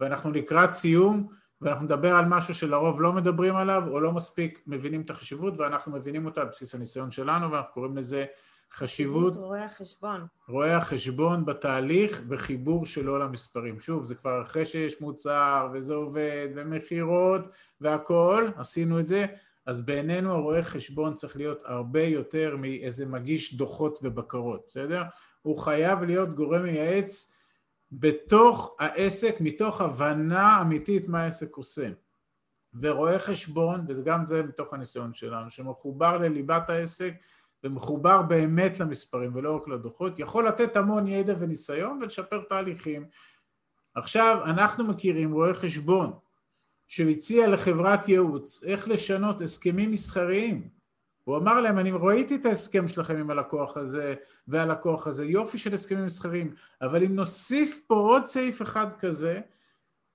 ואנחנו 0.00 0.32
לקראת 0.32 0.72
סיום, 0.72 1.28
ואנחנו 1.60 1.84
נדבר 1.84 2.16
על 2.16 2.24
משהו 2.24 2.54
שלרוב 2.54 3.00
לא 3.00 3.12
מדברים 3.12 3.56
עליו, 3.56 3.82
או 3.90 4.00
לא 4.00 4.12
מספיק 4.12 4.60
מבינים 4.66 5.00
את 5.00 5.10
החשיבות, 5.10 5.54
ואנחנו 5.58 5.92
מבינים 5.92 6.26
אותה 6.26 6.40
על 6.40 6.46
בסיס 6.46 6.74
הניסיון 6.74 7.10
שלנו, 7.10 7.50
ואנחנו 7.50 7.72
קוראים 7.72 7.96
לזה 7.96 8.24
חשיבות 8.72 9.36
רואי 9.36 9.60
החשבון. 9.60 10.26
רואי 10.48 10.70
החשבון 10.72 11.44
בתהליך 11.44 12.22
וחיבור 12.28 12.86
שלו 12.86 13.18
למספרים. 13.18 13.80
שוב, 13.80 14.04
זה 14.04 14.14
כבר 14.14 14.42
אחרי 14.42 14.64
שיש 14.64 15.00
מוצר, 15.00 15.68
וזה 15.72 15.94
עובד, 15.94 16.48
ומכירות, 16.56 17.40
והכול, 17.80 18.52
עשינו 18.56 19.00
את 19.00 19.06
זה, 19.06 19.26
אז 19.66 19.80
בעינינו 19.80 20.32
הרואה 20.32 20.62
חשבון 20.62 21.14
צריך 21.14 21.36
להיות 21.36 21.62
הרבה 21.64 22.02
יותר 22.02 22.56
מאיזה 22.56 23.06
מגיש 23.06 23.54
דוחות 23.54 23.98
ובקרות, 24.02 24.64
בסדר? 24.68 25.02
הוא 25.42 25.58
חייב 25.58 26.02
להיות 26.02 26.34
גורם 26.34 26.62
מייעץ 26.62 27.36
בתוך 27.92 28.76
העסק, 28.80 29.36
מתוך 29.40 29.80
הבנה 29.80 30.60
אמיתית 30.60 31.08
מה 31.08 31.22
העסק 31.22 31.56
עושה. 31.56 31.88
ורואה 32.82 33.18
חשבון, 33.18 33.84
וגם 33.88 34.26
זה 34.26 34.42
מתוך 34.42 34.74
הניסיון 34.74 35.14
שלנו, 35.14 35.50
שמחובר 35.50 36.18
לליבת 36.18 36.70
העסק 36.70 37.14
ומחובר 37.64 38.22
באמת 38.22 38.80
למספרים 38.80 39.34
ולא 39.34 39.56
רק 39.56 39.68
לדוחות, 39.68 40.18
יכול 40.18 40.48
לתת 40.48 40.76
המון 40.76 41.06
ידע 41.06 41.34
וניסיון 41.38 41.98
ולשפר 42.02 42.42
תהליכים. 42.48 43.06
עכשיו, 43.94 44.38
אנחנו 44.44 44.84
מכירים 44.84 45.32
רואה 45.32 45.54
חשבון 45.54 46.12
שהציע 46.88 47.48
לחברת 47.48 48.08
ייעוץ 48.08 48.64
איך 48.64 48.88
לשנות 48.88 49.40
הסכמים 49.40 49.90
מסחריים. 49.90 50.68
הוא 51.24 51.36
אמר 51.36 51.60
להם, 51.60 51.78
אני 51.78 51.90
ראיתי 51.94 52.34
את 52.34 52.46
ההסכם 52.46 52.88
שלכם 52.88 53.16
עם 53.16 53.30
הלקוח 53.30 53.76
הזה 53.76 54.14
והלקוח 54.48 55.06
הזה, 55.06 55.24
יופי 55.24 55.58
של 55.58 55.74
הסכמים 55.74 56.06
מסחריים, 56.06 56.54
אבל 56.82 57.04
אם 57.04 57.14
נוסיף 57.14 57.80
פה 57.86 57.94
עוד 57.94 58.24
סעיף 58.24 58.62
אחד 58.62 58.86
כזה, 58.98 59.40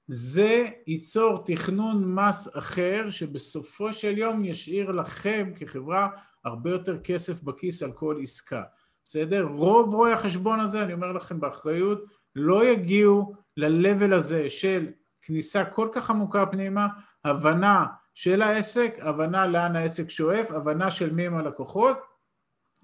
זה 0.08 0.68
ייצור 0.88 1.44
תכנון 1.46 2.16
מס 2.16 2.58
אחר 2.58 3.10
שבסופו 3.10 3.94
של 3.94 4.18
יום 4.18 4.46
ישאיר 4.46 4.92
לכם 4.92 5.52
כחברה 5.56 6.08
הרבה 6.46 6.72
יותר 6.72 7.00
כסף 7.00 7.44
בכיס 7.44 7.84
על 7.84 7.92
כל 7.92 8.18
עסקה. 8.22 8.64
בסדר? 9.06 9.44
רוב 9.44 9.94
רואי 9.94 10.12
החשבון 10.12 10.60
הזה, 10.60 10.84
אני 10.84 10.94
אומר 10.94 11.12
לכם 11.12 11.40
באחריות, 11.40 12.06
לא 12.36 12.66
יגיעו 12.66 13.34
ל-level 13.58 14.16
הזה 14.16 14.50
של 14.50 14.88
כניסה 15.30 15.66
כל 15.66 15.90
כך 15.92 16.10
עמוקה 16.10 16.46
פנימה, 16.46 16.88
הבנה 17.26 17.86
של 18.14 18.42
העסק, 18.42 18.98
הבנה 19.02 19.48
לאן 19.48 19.76
העסק 19.76 20.10
שואף, 20.10 20.52
הבנה 20.52 20.92
של 20.92 21.14
מי 21.14 21.26
הם 21.26 21.38
הלקוחות, 21.38 21.98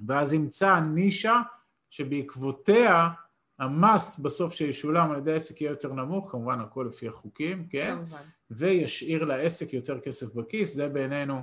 ואז 0.07 0.33
ימצא 0.33 0.79
נישה 0.79 1.41
שבעקבותיה 1.89 3.09
המס 3.59 4.19
בסוף 4.19 4.53
שישולם 4.53 5.11
על 5.11 5.17
ידי 5.17 5.33
העסק 5.33 5.61
יהיה 5.61 5.69
יותר 5.69 5.93
נמוך, 5.93 6.31
כמובן 6.31 6.59
הכל 6.59 6.87
לפי 6.89 7.07
החוקים, 7.07 7.67
כן? 7.69 7.95
כמובן. 7.97 8.21
וישאיר 8.51 9.25
לעסק 9.25 9.73
יותר 9.73 9.99
כסף 9.99 10.33
בכיס, 10.35 10.75
זה 10.75 10.89
בעינינו 10.89 11.41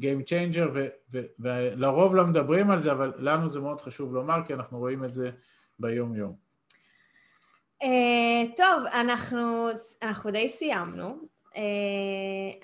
Game 0.00 0.22
Changer, 0.28 0.68
ו- 0.74 0.88
ו- 1.12 1.26
ולרוב 1.38 2.14
לא 2.14 2.26
מדברים 2.26 2.70
על 2.70 2.80
זה, 2.80 2.92
אבל 2.92 3.12
לנו 3.18 3.50
זה 3.50 3.60
מאוד 3.60 3.80
חשוב 3.80 4.14
לומר, 4.14 4.38
כי 4.46 4.54
אנחנו 4.54 4.78
רואים 4.78 5.04
את 5.04 5.14
זה 5.14 5.30
ביום 5.78 6.14
יום. 6.14 6.36
Uh, 7.82 8.56
טוב, 8.56 8.86
אנחנו, 9.00 9.68
אנחנו 10.02 10.30
די 10.30 10.48
סיימנו. 10.48 11.16
Uh, 11.54 11.56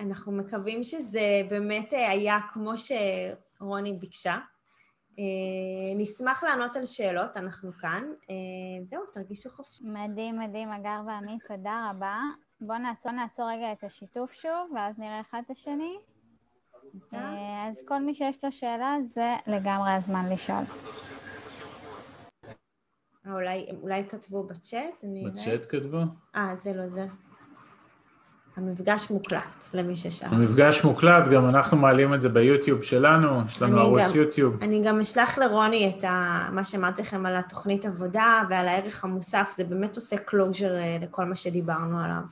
אנחנו 0.00 0.32
מקווים 0.32 0.82
שזה 0.82 1.42
באמת 1.50 1.94
אה, 1.94 2.10
היה 2.10 2.38
כמו 2.52 2.72
שרוני 2.76 3.92
ביקשה. 3.92 4.36
Uh, 5.10 5.20
נשמח 5.96 6.44
לענות 6.44 6.76
על 6.76 6.86
שאלות, 6.86 7.36
אנחנו 7.36 7.72
כאן. 7.72 8.02
Uh, 8.22 8.26
זהו, 8.84 9.02
תרגישו 9.12 9.50
חופשי. 9.50 9.84
מדהים, 9.86 10.38
מדהים, 10.38 10.72
אגר 10.72 11.00
ועמית, 11.06 11.44
תודה 11.48 11.90
רבה. 11.90 12.20
בואו 12.60 12.78
נעצור, 12.78 13.12
נעצור 13.12 13.50
רגע 13.50 13.72
את 13.72 13.84
השיתוף 13.84 14.32
שוב, 14.32 14.72
ואז 14.74 14.98
נראה 14.98 15.20
אחד 15.20 15.42
את 15.46 15.50
השני. 15.50 15.94
אז 17.12 17.82
כל 17.88 17.98
מי 17.98 18.14
שיש 18.14 18.44
לו 18.44 18.52
שאלה, 18.52 18.96
זה 19.06 19.34
לגמרי 19.46 19.92
הזמן 19.92 20.28
לשאול. 20.32 20.64
אה, 23.28 23.34
אולי, 23.34 23.66
אולי 23.82 24.04
כתבו 24.08 24.42
בצ'אט? 24.42 25.04
בצ'אט 25.26 25.66
כתבו? 25.68 26.00
אה, 26.36 26.54
זה 26.56 26.72
לא 26.74 26.88
זה. 26.88 27.06
המפגש 28.56 29.10
מוקלט, 29.10 29.64
למי 29.74 29.96
ששאל. 29.96 30.28
המפגש 30.30 30.84
מוקלט, 30.84 31.28
גם 31.28 31.46
אנחנו 31.46 31.76
מעלים 31.76 32.14
את 32.14 32.22
זה 32.22 32.28
ביוטיוב 32.28 32.82
שלנו, 32.82 33.42
יש 33.46 33.62
לנו 33.62 33.78
ערוץ 33.78 34.14
גם. 34.14 34.20
יוטיוב. 34.20 34.62
אני 34.62 34.82
גם 34.84 35.00
אשלח 35.00 35.38
לרוני 35.38 35.94
את 35.98 36.04
ה... 36.04 36.48
מה 36.52 36.64
שאמרתי 36.64 37.02
לכם 37.02 37.26
על 37.26 37.36
התוכנית 37.36 37.86
עבודה 37.86 38.42
ועל 38.48 38.68
הערך 38.68 39.04
המוסף, 39.04 39.52
זה 39.56 39.64
באמת 39.64 39.96
עושה 39.96 40.16
closure 40.16 41.02
לכל 41.02 41.24
מה 41.24 41.36
שדיברנו 41.36 42.00
עליו. 42.00 42.22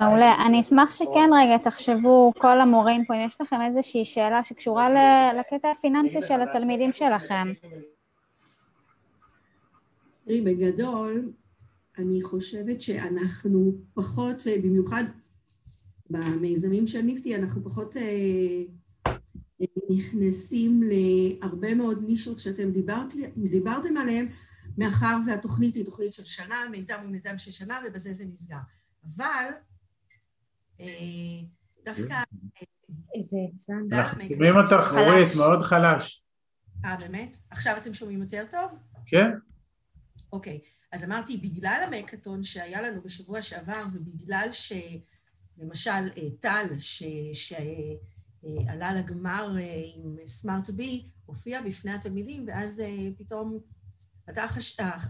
מעולה. 0.00 0.46
אני 0.46 0.60
אשמח 0.60 0.90
שכן 0.90 1.30
רגע 1.42 1.58
תחשבו, 1.58 2.32
כל 2.38 2.60
המורים 2.60 3.04
פה, 3.04 3.14
אם 3.14 3.26
יש 3.26 3.40
לכם 3.40 3.56
איזושהי 3.62 4.04
שאלה 4.04 4.44
שקשורה 4.44 4.88
לקטע 5.40 5.70
הפיננסי 5.70 6.22
של 6.22 6.40
התלמידים 6.40 6.92
שלכם. 6.92 7.52
תראי, 10.24 10.40
בגדול, 10.40 11.32
אני 11.98 12.22
חושבת 12.22 12.80
שאנחנו 12.82 13.72
פחות, 13.94 14.46
אה, 14.46 14.56
במיוחד 14.62 15.04
במיזמים 16.10 16.86
של 16.86 17.00
ניפטי, 17.00 17.36
אנחנו 17.36 17.64
פחות 17.64 17.96
אה, 17.96 18.62
נכנסים 19.90 20.82
להרבה 20.82 21.74
מאוד 21.74 22.04
נישות 22.06 22.38
שאתם 22.38 22.70
דיברת, 22.70 23.12
דיברתם 23.36 23.96
עליהן, 23.96 24.28
מאחר 24.78 25.16
והתוכנית 25.26 25.74
היא 25.74 25.84
תוכנית 25.84 26.12
של 26.12 26.24
שנה, 26.24 26.68
מיזם 26.70 26.94
הוא 27.02 27.10
מיזם 27.10 27.38
של 27.38 27.50
שנה, 27.50 27.80
ובזה 27.86 28.12
זה 28.12 28.24
נסגר. 28.24 28.56
אבל 29.04 29.50
אה, 30.80 30.86
דווקא... 31.84 32.22
איזה 33.14 33.36
עצלן. 33.56 33.88
גם 33.88 33.98
אנחנו 33.98 34.22
שומעים 34.28 34.56
אותך, 34.56 34.92
אורית. 34.92 35.28
מאוד 35.36 35.62
חלש. 35.62 36.22
אה, 36.84 36.96
באמת? 36.96 37.36
עכשיו 37.50 37.76
אתם 37.76 37.94
שומעים 37.94 38.22
יותר 38.22 38.44
טוב? 38.50 38.70
כן? 39.06 39.30
אוקיי, 40.32 40.60
אז 40.92 41.04
אמרתי, 41.04 41.36
בגלל 41.36 41.84
המקאטון 41.86 42.42
שהיה 42.42 42.82
לנו 42.82 43.02
בשבוע 43.02 43.42
שעבר, 43.42 43.82
ובגלל 43.94 44.48
שלמשל 44.50 45.90
אה, 45.90 46.30
טל, 46.40 46.66
שעלה 47.32 48.94
לגמר 48.94 49.56
אה, 49.58 49.84
עם 49.94 50.16
סמארט 50.26 50.70
בי, 50.70 51.08
הופיע 51.26 51.62
בפני 51.62 51.92
התלמידים, 51.92 52.44
ואז 52.48 52.82
פתאום 53.18 53.58
עלתה 54.26 54.46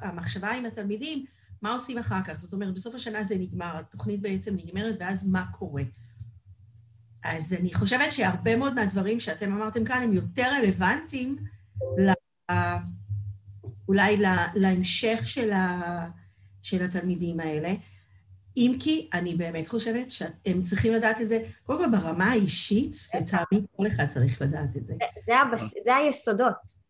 המחשבה 0.00 0.50
עם 0.50 0.64
התלמידים, 0.64 1.24
מה 1.62 1.72
עושים 1.72 1.98
אחר 1.98 2.20
כך? 2.24 2.38
זאת 2.38 2.52
אומרת, 2.52 2.74
בסוף 2.74 2.94
השנה 2.94 3.24
זה 3.24 3.34
נגמר, 3.38 3.76
התוכנית 3.78 4.20
בעצם 4.20 4.54
נגמרת, 4.56 4.96
ואז 5.00 5.26
מה 5.26 5.46
קורה? 5.52 5.82
אז 7.24 7.52
אני 7.52 7.74
חושבת 7.74 8.12
שהרבה 8.12 8.56
מאוד 8.56 8.74
מהדברים 8.74 9.20
שאתם 9.20 9.52
אמרתם 9.52 9.84
כאן 9.84 10.02
הם 10.02 10.12
יותר 10.12 10.50
רלוונטיים 10.58 11.36
ל... 11.98 12.10
אולי 13.88 14.16
לה, 14.16 14.46
להמשך 14.54 15.20
של, 15.24 15.52
ה, 15.52 16.08
של 16.62 16.82
התלמידים 16.82 17.40
האלה. 17.40 17.74
אם 18.56 18.76
כי 18.80 19.10
אני 19.12 19.34
באמת 19.34 19.68
חושבת 19.68 20.10
שהם 20.10 20.62
צריכים 20.62 20.92
לדעת 20.92 21.20
את 21.20 21.28
זה, 21.28 21.42
קודם 21.62 21.78
כל 21.78 21.98
ברמה 21.98 22.30
האישית, 22.30 22.96
לטעמי 23.14 23.66
כל 23.76 23.86
אחד 23.86 24.06
צריך 24.06 24.42
לדעת 24.42 24.76
את 24.76 24.86
זה. 24.86 24.94
זה, 25.26 25.38
הבס... 25.38 25.74
זה 25.84 25.96
היסודות. 25.96 26.87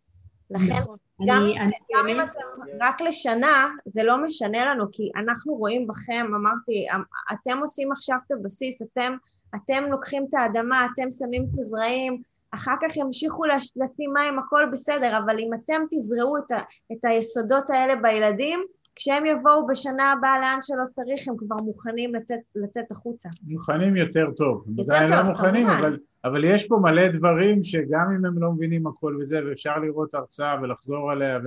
לכן, 0.50 0.74
נכון. 0.74 0.96
גם- 1.28 1.40
אני, 1.42 1.60
אני 1.60 1.72
גם 1.94 2.08
אם 2.08 2.16
באמת, 2.16 2.30
אתם 2.30 2.40
רק 2.80 3.00
לשנה, 3.00 3.68
זה 3.86 4.02
לא 4.02 4.22
משנה 4.24 4.64
לנו, 4.74 4.84
כי 4.92 5.10
אנחנו 5.16 5.54
רואים 5.54 5.86
בכם, 5.86 6.26
אמרתי, 6.34 6.86
אמ- 6.94 7.02
אתם 7.32 7.58
עושים 7.58 7.92
עכשיו 7.92 8.16
את 8.26 8.32
הבסיס, 8.32 8.82
אתם, 8.82 9.12
אתם 9.56 9.84
לוקחים 9.90 10.26
את 10.28 10.34
האדמה, 10.34 10.86
אתם 10.94 11.10
שמים 11.18 11.46
את 11.50 11.58
הזרעים, 11.58 12.22
אחר 12.50 12.74
כך 12.82 12.96
ימשיכו 12.96 13.44
לש- 13.44 13.72
לשים 13.76 14.10
מים, 14.14 14.38
הכל 14.38 14.64
בסדר, 14.72 15.18
אבל 15.18 15.38
אם 15.38 15.50
אתם 15.54 15.82
תזרעו 15.90 16.36
את, 16.38 16.50
ה, 16.52 16.58
את 16.92 17.04
היסודות 17.04 17.70
האלה 17.70 17.96
בילדים, 17.96 18.60
כשהם 18.94 19.26
יבואו 19.26 19.66
בשנה 19.66 20.12
הבאה 20.12 20.38
לאן 20.40 20.58
שלא 20.60 20.84
צריך, 20.90 21.28
הם 21.28 21.36
כבר 21.36 21.56
מוכנים 21.64 22.14
לצאת, 22.14 22.38
לצאת 22.56 22.92
החוצה. 22.92 23.28
מוכנים 23.42 23.96
יותר 23.96 24.26
טוב. 24.36 24.64
יותר 24.78 25.04
לא 25.04 25.08
טוב, 25.08 25.28
מוכנים, 25.28 25.66
כמובן. 25.66 25.78
אבל, 25.82 25.98
אבל 26.28 26.44
יש 26.44 26.66
פה 26.66 26.78
מלא 26.82 27.08
דברים 27.08 27.62
שגם 27.62 28.06
אם 28.18 28.24
הם 28.24 28.38
לא 28.38 28.52
מבינים 28.52 28.86
הכל 28.86 29.16
וזה, 29.20 29.40
ואפשר 29.46 29.78
לראות 29.78 30.14
הרצאה 30.14 30.56
ולחזור 30.62 31.10
עליה 31.10 31.38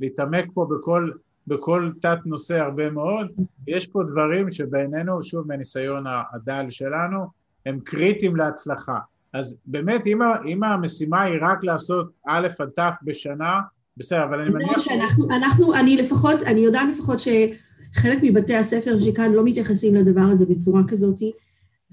ולהתעמק 0.00 0.44
פה 0.54 0.66
בכל, 0.70 1.10
בכל 1.46 1.90
תת 2.00 2.18
נושא 2.26 2.60
הרבה 2.60 2.90
מאוד, 2.90 3.28
יש 3.66 3.86
פה 3.86 4.02
דברים 4.06 4.50
שבעינינו, 4.50 5.22
שוב 5.22 5.48
מניסיון 5.48 6.04
הדל 6.34 6.66
שלנו, 6.70 7.26
הם 7.66 7.80
קריטיים 7.84 8.36
להצלחה. 8.36 8.98
אז 9.32 9.58
באמת, 9.66 10.06
אם, 10.06 10.18
אם 10.46 10.64
המשימה 10.64 11.22
היא 11.22 11.38
רק 11.42 11.64
לעשות 11.64 12.10
א' 12.26 12.48
עד 12.58 12.68
ת' 12.78 12.94
בשנה, 13.02 13.60
בסדר, 13.96 14.24
אבל 14.24 14.40
אני 14.40 14.50
מניח... 14.50 14.78
שאנחנו, 14.78 15.28
אנחנו, 15.30 15.74
אני 15.74 15.96
לפחות, 15.96 16.42
אני 16.42 16.60
יודעת 16.60 16.88
לפחות 16.92 17.18
שחלק 17.20 18.18
מבתי 18.22 18.54
הספר 18.54 18.98
שכאן 18.98 19.32
לא 19.32 19.44
מתייחסים 19.44 19.94
לדבר 19.94 20.20
הזה 20.20 20.46
בצורה 20.46 20.82
כזאת, 20.88 21.18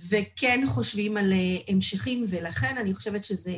וכן 0.09 0.61
חושבים 0.65 1.17
על 1.17 1.33
אה, 1.33 1.57
המשכים, 1.67 2.25
ולכן 2.29 2.77
אני 2.77 2.93
חושבת 2.93 3.23
שזה 3.23 3.53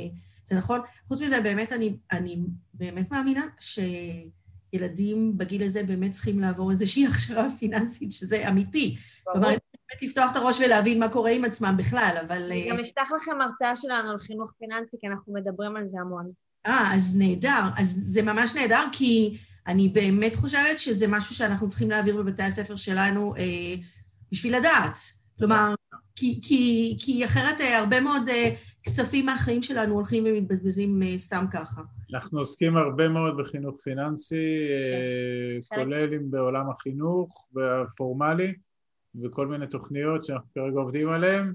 נכון. 0.51 0.81
חוץ 1.07 1.21
מזה, 1.21 1.41
באמת, 1.41 1.71
אני, 1.71 1.97
אני 2.11 2.39
באמת 2.73 3.11
מאמינה 3.11 3.45
שילדים 3.59 5.37
בגיל 5.37 5.63
הזה 5.63 5.83
באמת 5.83 6.11
צריכים 6.11 6.39
לעבור 6.39 6.71
איזושהי 6.71 7.05
הכשרה 7.07 7.47
פיננסית, 7.59 8.11
שזה 8.11 8.49
אמיתי. 8.49 8.97
כלומר, 9.23 9.47
באמת 9.47 10.01
לפתוח 10.01 10.31
את 10.31 10.35
הראש 10.35 10.59
ולהבין 10.59 10.99
מה 10.99 11.09
קורה 11.09 11.31
עם 11.31 11.45
עצמם 11.45 11.75
בכלל, 11.77 12.15
אבל... 12.27 12.43
אני 12.51 12.69
גם 12.69 12.79
אשלח 12.79 13.07
לכם 13.21 13.41
הרצאה 13.41 13.75
שלנו 13.75 14.11
על 14.11 14.19
חינוך 14.19 14.51
פיננסי, 14.59 14.97
כי 15.01 15.07
אנחנו 15.07 15.33
מדברים 15.33 15.75
על 15.75 15.89
זה 15.89 15.97
המון. 16.01 16.31
אה, 16.65 16.93
אז 16.93 17.17
נהדר. 17.17 17.61
אז 17.77 17.99
זה 18.03 18.21
ממש 18.21 18.55
נהדר, 18.55 18.85
כי 18.91 19.37
אני 19.67 19.89
באמת 19.89 20.35
חושבת 20.35 20.79
שזה 20.79 21.07
משהו 21.07 21.35
שאנחנו 21.35 21.69
צריכים 21.69 21.89
להעביר 21.89 22.17
בבתי 22.17 22.43
הספר 22.43 22.75
שלנו 22.75 23.35
אה, 23.35 23.75
בשביל 24.31 24.57
לדעת. 24.57 24.97
כלומר, 25.39 25.73
כי, 26.15 26.39
כי, 26.43 26.95
כי 26.99 27.25
אחרת 27.25 27.61
אה, 27.61 27.79
הרבה 27.79 28.01
מאוד 28.01 28.29
אה, 28.29 28.49
כספים 28.83 29.25
מהחיים 29.25 29.61
שלנו 29.61 29.93
הולכים 29.93 30.23
ומתבזבזים 30.27 31.03
אה, 31.03 31.17
סתם 31.17 31.45
ככה. 31.51 31.81
אנחנו 32.13 32.39
עוסקים 32.39 32.77
הרבה 32.77 33.09
מאוד 33.09 33.37
בחינוך 33.37 33.81
פיננסי, 33.83 34.35
כן. 35.69 35.75
כולל 35.75 36.13
עם 36.13 36.31
בעולם 36.31 36.69
החינוך 36.69 37.47
והפורמלי, 37.53 38.53
וכל 39.23 39.47
מיני 39.47 39.67
תוכניות 39.67 40.23
שאנחנו 40.23 40.47
כרגע 40.55 40.79
עובדים 40.79 41.09
עליהן. 41.09 41.53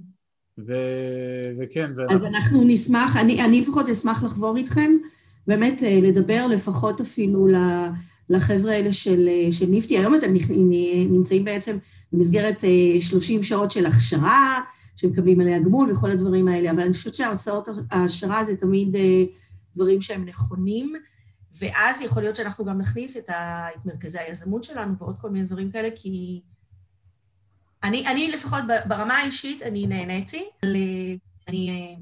ו- 0.66 1.52
וכן, 1.58 1.92
ואנחנו... 1.96 2.16
אז 2.16 2.24
אנחנו 2.24 2.64
נשמח, 2.64 3.16
אני, 3.16 3.44
אני 3.44 3.60
לפחות 3.60 3.88
אשמח 3.88 4.24
לחבור 4.24 4.56
איתכם, 4.56 4.92
באמת 5.46 5.82
לדבר 6.02 6.46
לפחות 6.46 7.00
אפילו 7.00 7.46
לחבר'ה 8.30 8.72
האלה 8.72 8.92
של, 8.92 9.28
של 9.50 9.66
ניפטי. 9.66 9.98
היום 9.98 10.14
אתם 10.14 10.34
נמצאים 11.10 11.44
בעצם 11.44 11.76
במסגרת 12.12 12.64
30 13.00 13.42
שעות 13.42 13.70
של 13.70 13.86
הכשרה, 13.86 14.60
שמקבלים 14.96 15.40
עליה 15.40 15.58
גמול 15.58 15.92
וכל 15.92 16.10
הדברים 16.10 16.48
האלה, 16.48 16.70
אבל 16.70 16.80
אני 16.80 16.92
חושבת 16.92 17.14
שהרצאות 17.14 17.68
ההשערה 17.90 18.44
זה 18.44 18.56
תמיד 18.56 18.96
דברים 19.76 20.02
שהם 20.02 20.24
נכונים, 20.24 20.92
ואז 21.58 22.00
יכול 22.00 22.22
להיות 22.22 22.36
שאנחנו 22.36 22.64
גם 22.64 22.78
נכניס 22.78 23.16
את, 23.16 23.30
ה, 23.30 23.66
את 23.74 23.86
מרכזי 23.86 24.18
היזמות 24.18 24.64
שלנו 24.64 24.98
ועוד 24.98 25.16
כל 25.20 25.30
מיני 25.30 25.46
דברים 25.46 25.70
כאלה, 25.70 25.88
כי 25.94 26.40
אני, 27.84 28.06
אני 28.06 28.30
לפחות 28.30 28.64
ברמה 28.88 29.14
האישית, 29.14 29.62
אני 29.62 29.86
נהניתי. 29.86 30.44
אני 31.48 31.96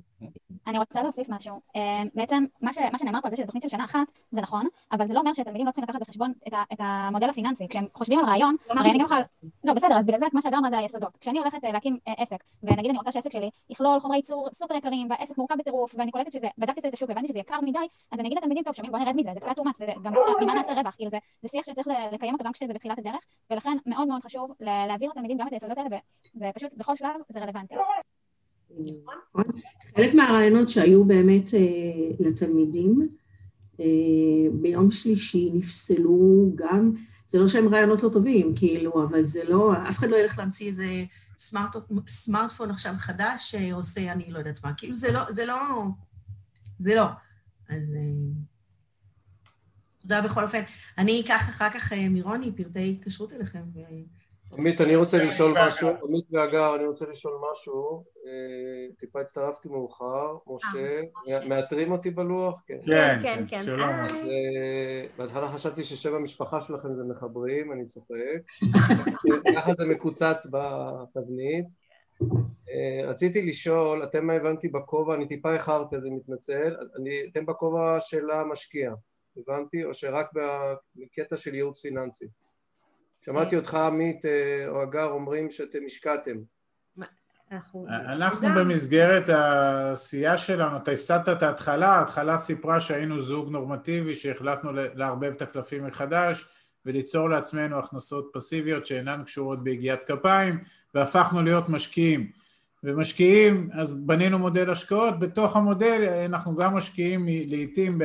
אני 0.66 0.78
רוצה 0.78 1.02
להוסיף 1.02 1.28
משהו. 1.28 1.60
אה, 1.76 2.02
בעצם, 2.14 2.44
מה, 2.62 2.72
ש, 2.72 2.78
מה 2.92 2.98
שנאמר 2.98 3.20
פה 3.20 3.28
על 3.28 3.30
זה 3.30 3.36
שזה 3.36 3.46
תוכנית 3.46 3.62
של 3.62 3.68
שנה 3.68 3.84
אחת, 3.84 4.06
זה 4.30 4.40
נכון, 4.40 4.66
אבל 4.92 5.06
זה 5.06 5.14
לא 5.14 5.20
אומר 5.20 5.32
שהתלמידים 5.32 5.66
לא 5.66 5.70
צריכים 5.70 5.84
לקחת 5.84 6.00
בחשבון 6.00 6.32
את, 6.48 6.52
ה, 6.52 6.62
את 6.72 6.78
המודל 6.80 7.30
הפיננסי. 7.30 7.68
כשהם 7.68 7.86
חושבים 7.94 8.18
על 8.18 8.24
רעיון, 8.24 8.56
לא 8.74 8.80
הרי 8.80 8.90
אני 8.90 8.98
גם 8.98 9.04
יכולה... 9.04 9.20
לא, 9.64 9.72
בסדר, 9.72 9.94
אז 9.98 10.06
בגלל 10.06 10.20
זה 10.20 10.26
מה 10.32 10.42
שהגר 10.42 10.58
אמר 10.58 10.70
זה 10.70 10.78
היסודות. 10.78 11.16
כשאני 11.16 11.38
הולכת 11.38 11.64
אה, 11.64 11.72
להקים 11.72 11.98
אה, 12.08 12.12
עסק, 12.16 12.44
ונגיד 12.62 12.90
אני 12.90 12.98
רוצה 12.98 13.12
שהעסק 13.12 13.32
שלי 13.32 13.50
יכלול 13.70 14.00
חומרי 14.00 14.16
ייצור 14.16 14.48
סופר 14.52 14.74
יקרים, 14.74 15.10
והעסק 15.10 15.38
מורכב 15.38 15.54
בטירוף, 15.58 15.94
ואני 15.98 16.10
קולטת 16.10 16.32
שזה, 16.32 16.48
בדקתי 16.58 16.88
את 16.88 16.94
השוק 16.94 17.08
והבנתי 17.08 17.28
שזה 17.28 17.38
יקר 17.38 17.60
מדי, 17.62 17.78
אז 18.12 18.20
אני 18.20 18.28
אגיד 18.28 18.38
לתלמידים, 18.38 18.64
טוב, 18.64 18.74
שומעים, 18.74 18.92
בוא 18.92 19.00
נרד 19.00 19.16
מזה, 19.16 19.30
זה 19.34 19.40
קצת 19.40 19.58
אומץ, 19.58 19.78
זה 19.78 19.86
גם 20.02 20.12
ממה 20.40 20.54
נעשה 20.54 20.72
רווח, 20.72 20.94
כאילו 20.94 21.10
זה, 21.10 21.18
זה 21.42 21.48
שיח 21.48 21.66
שצריך 21.66 21.88
לקיים 22.12 22.32
אותו 22.32 22.44
גם 22.44 22.52
כשזה 22.52 22.72
בתחילת 22.72 22.98
הדרך, 22.98 23.24
ולכן 23.50 23.76
מאוד 23.86 24.08
מאוד 24.08 24.22
חשוב 24.22 24.50
להעביר 24.60 25.10
לתלמידים 25.10 25.38
גם 25.38 25.46
את 25.46 25.52
היסודות 25.52 25.78
האלה, 25.78 25.88
וזה 26.34 26.50
פשוט, 26.54 26.74
בכל 26.74 26.96
שלב 26.96 27.10
זה 27.28 27.40
רלוונטי. 27.40 27.74
נכון. 28.78 29.44
חלק 29.96 30.14
מהרעיונות 30.14 30.68
שהיו 30.68 31.04
באמת 31.04 31.54
אה, 31.54 31.60
לתלמידים, 32.20 33.08
אה, 33.80 33.86
ביום 34.52 34.90
שלישי 34.90 35.50
נפסלו 35.54 36.52
גם, 36.54 36.92
זה 37.28 37.38
לא 37.38 37.48
שהם 37.48 37.68
רעיונות 37.68 38.02
לא 38.02 38.08
טובים, 38.08 38.52
כאילו, 38.56 39.04
אבל 39.04 39.22
זה 39.22 39.44
לא, 39.48 39.72
אף 39.88 39.98
אחד 39.98 40.08
לא 40.08 40.16
ילך 40.16 40.38
להמציא 40.38 40.68
איזה 40.68 41.04
סמארט, 41.38 41.76
סמארטפון 42.06 42.70
עכשיו 42.70 42.92
חדש 42.96 43.50
שעושה 43.50 44.12
אני 44.12 44.30
לא 44.30 44.38
יודעת 44.38 44.64
מה, 44.64 44.72
כאילו 44.76 44.94
זה 44.94 45.12
לא, 45.12 45.20
זה 45.32 45.46
לא, 45.46 45.60
זה 46.78 46.94
לא. 46.94 47.06
אז 47.68 47.94
אה, 47.94 48.32
תודה 50.02 50.22
בכל 50.22 50.42
אופן. 50.42 50.62
אני 50.98 51.20
אקח 51.20 51.48
אחר 51.48 51.70
כך 51.70 51.92
מרוני 51.92 52.52
פרטי 52.56 52.90
התקשרות 52.90 53.32
אליכם. 53.32 53.62
עמית, 54.52 54.80
אני 54.80 54.96
רוצה 54.96 55.24
לשאול 55.24 55.54
משהו, 55.66 55.88
עמית 55.88 56.24
והגר, 56.30 56.74
אני 56.76 56.86
רוצה 56.86 57.06
לשאול 57.10 57.34
משהו, 57.52 58.04
אה, 58.15 58.15
טיפה 58.98 59.20
הצטרפתי 59.20 59.68
מאוחר, 59.68 60.36
משה, 60.46 61.00
אה, 61.28 61.48
מאתרים 61.48 61.92
אותי 61.92 62.10
בלוח? 62.10 62.62
כן, 62.66 62.78
כן, 62.86 63.44
כן. 63.48 63.62
כן. 63.64 63.80
אה, 63.80 65.06
בהתחלה 65.16 65.48
חשבתי 65.48 65.84
ששם 65.84 66.14
המשפחה 66.14 66.60
שלכם 66.60 66.92
זה 66.92 67.04
מחברים, 67.04 67.72
אני 67.72 67.86
צוחק, 67.86 68.42
ככה 69.56 69.72
זה 69.78 69.86
מקוצץ 69.86 70.46
בתבנית. 70.46 71.66
רציתי 73.04 73.42
לשאול, 73.42 74.04
אתם 74.04 74.30
הבנתי 74.30 74.68
בכובע, 74.68 75.14
אני 75.14 75.28
טיפה 75.28 75.52
איחרתי 75.52 75.96
אז 75.96 76.06
אני 76.06 76.14
מתנצל, 76.14 76.76
אתם 77.32 77.46
בכובע 77.46 78.00
של 78.00 78.30
המשקיע, 78.30 78.92
הבנתי? 79.36 79.84
או 79.84 79.94
שרק 79.94 80.30
בקטע 80.96 81.36
של 81.36 81.54
ייעוץ 81.54 81.80
פיננסי? 81.80 82.26
שמעתי 83.26 83.56
אותך 83.56 83.74
עמית 83.74 84.24
אה, 84.24 84.68
או 84.68 84.82
הגר 84.82 85.10
אומרים 85.10 85.50
שאתם 85.50 85.78
השקעתם. 85.86 86.36
אנחנו 87.88 88.48
במסגרת 88.56 89.28
העשייה 89.28 90.38
שלנו, 90.38 90.76
אתה 90.76 90.90
הפסדת 90.90 91.28
את 91.28 91.42
ההתחלה, 91.42 91.88
ההתחלה 91.88 92.38
סיפרה 92.38 92.80
שהיינו 92.80 93.20
זוג 93.20 93.50
נורמטיבי 93.50 94.14
שהחלטנו 94.14 94.70
לערבב 94.72 95.32
את 95.32 95.42
הקלפים 95.42 95.86
מחדש 95.86 96.48
וליצור 96.86 97.28
לעצמנו 97.28 97.78
הכנסות 97.78 98.30
פסיביות 98.32 98.86
שאינן 98.86 99.22
קשורות 99.24 99.64
ביגיעת 99.64 100.00
כפיים 100.06 100.64
והפכנו 100.94 101.42
להיות 101.42 101.68
משקיעים. 101.68 102.30
ומשקיעים, 102.84 103.68
אז 103.72 103.94
בנינו 103.94 104.38
מודל 104.38 104.70
השקעות, 104.70 105.18
בתוך 105.18 105.56
המודל 105.56 106.08
אנחנו 106.24 106.56
גם 106.56 106.74
משקיעים 106.74 107.26
לעיתים 107.26 107.98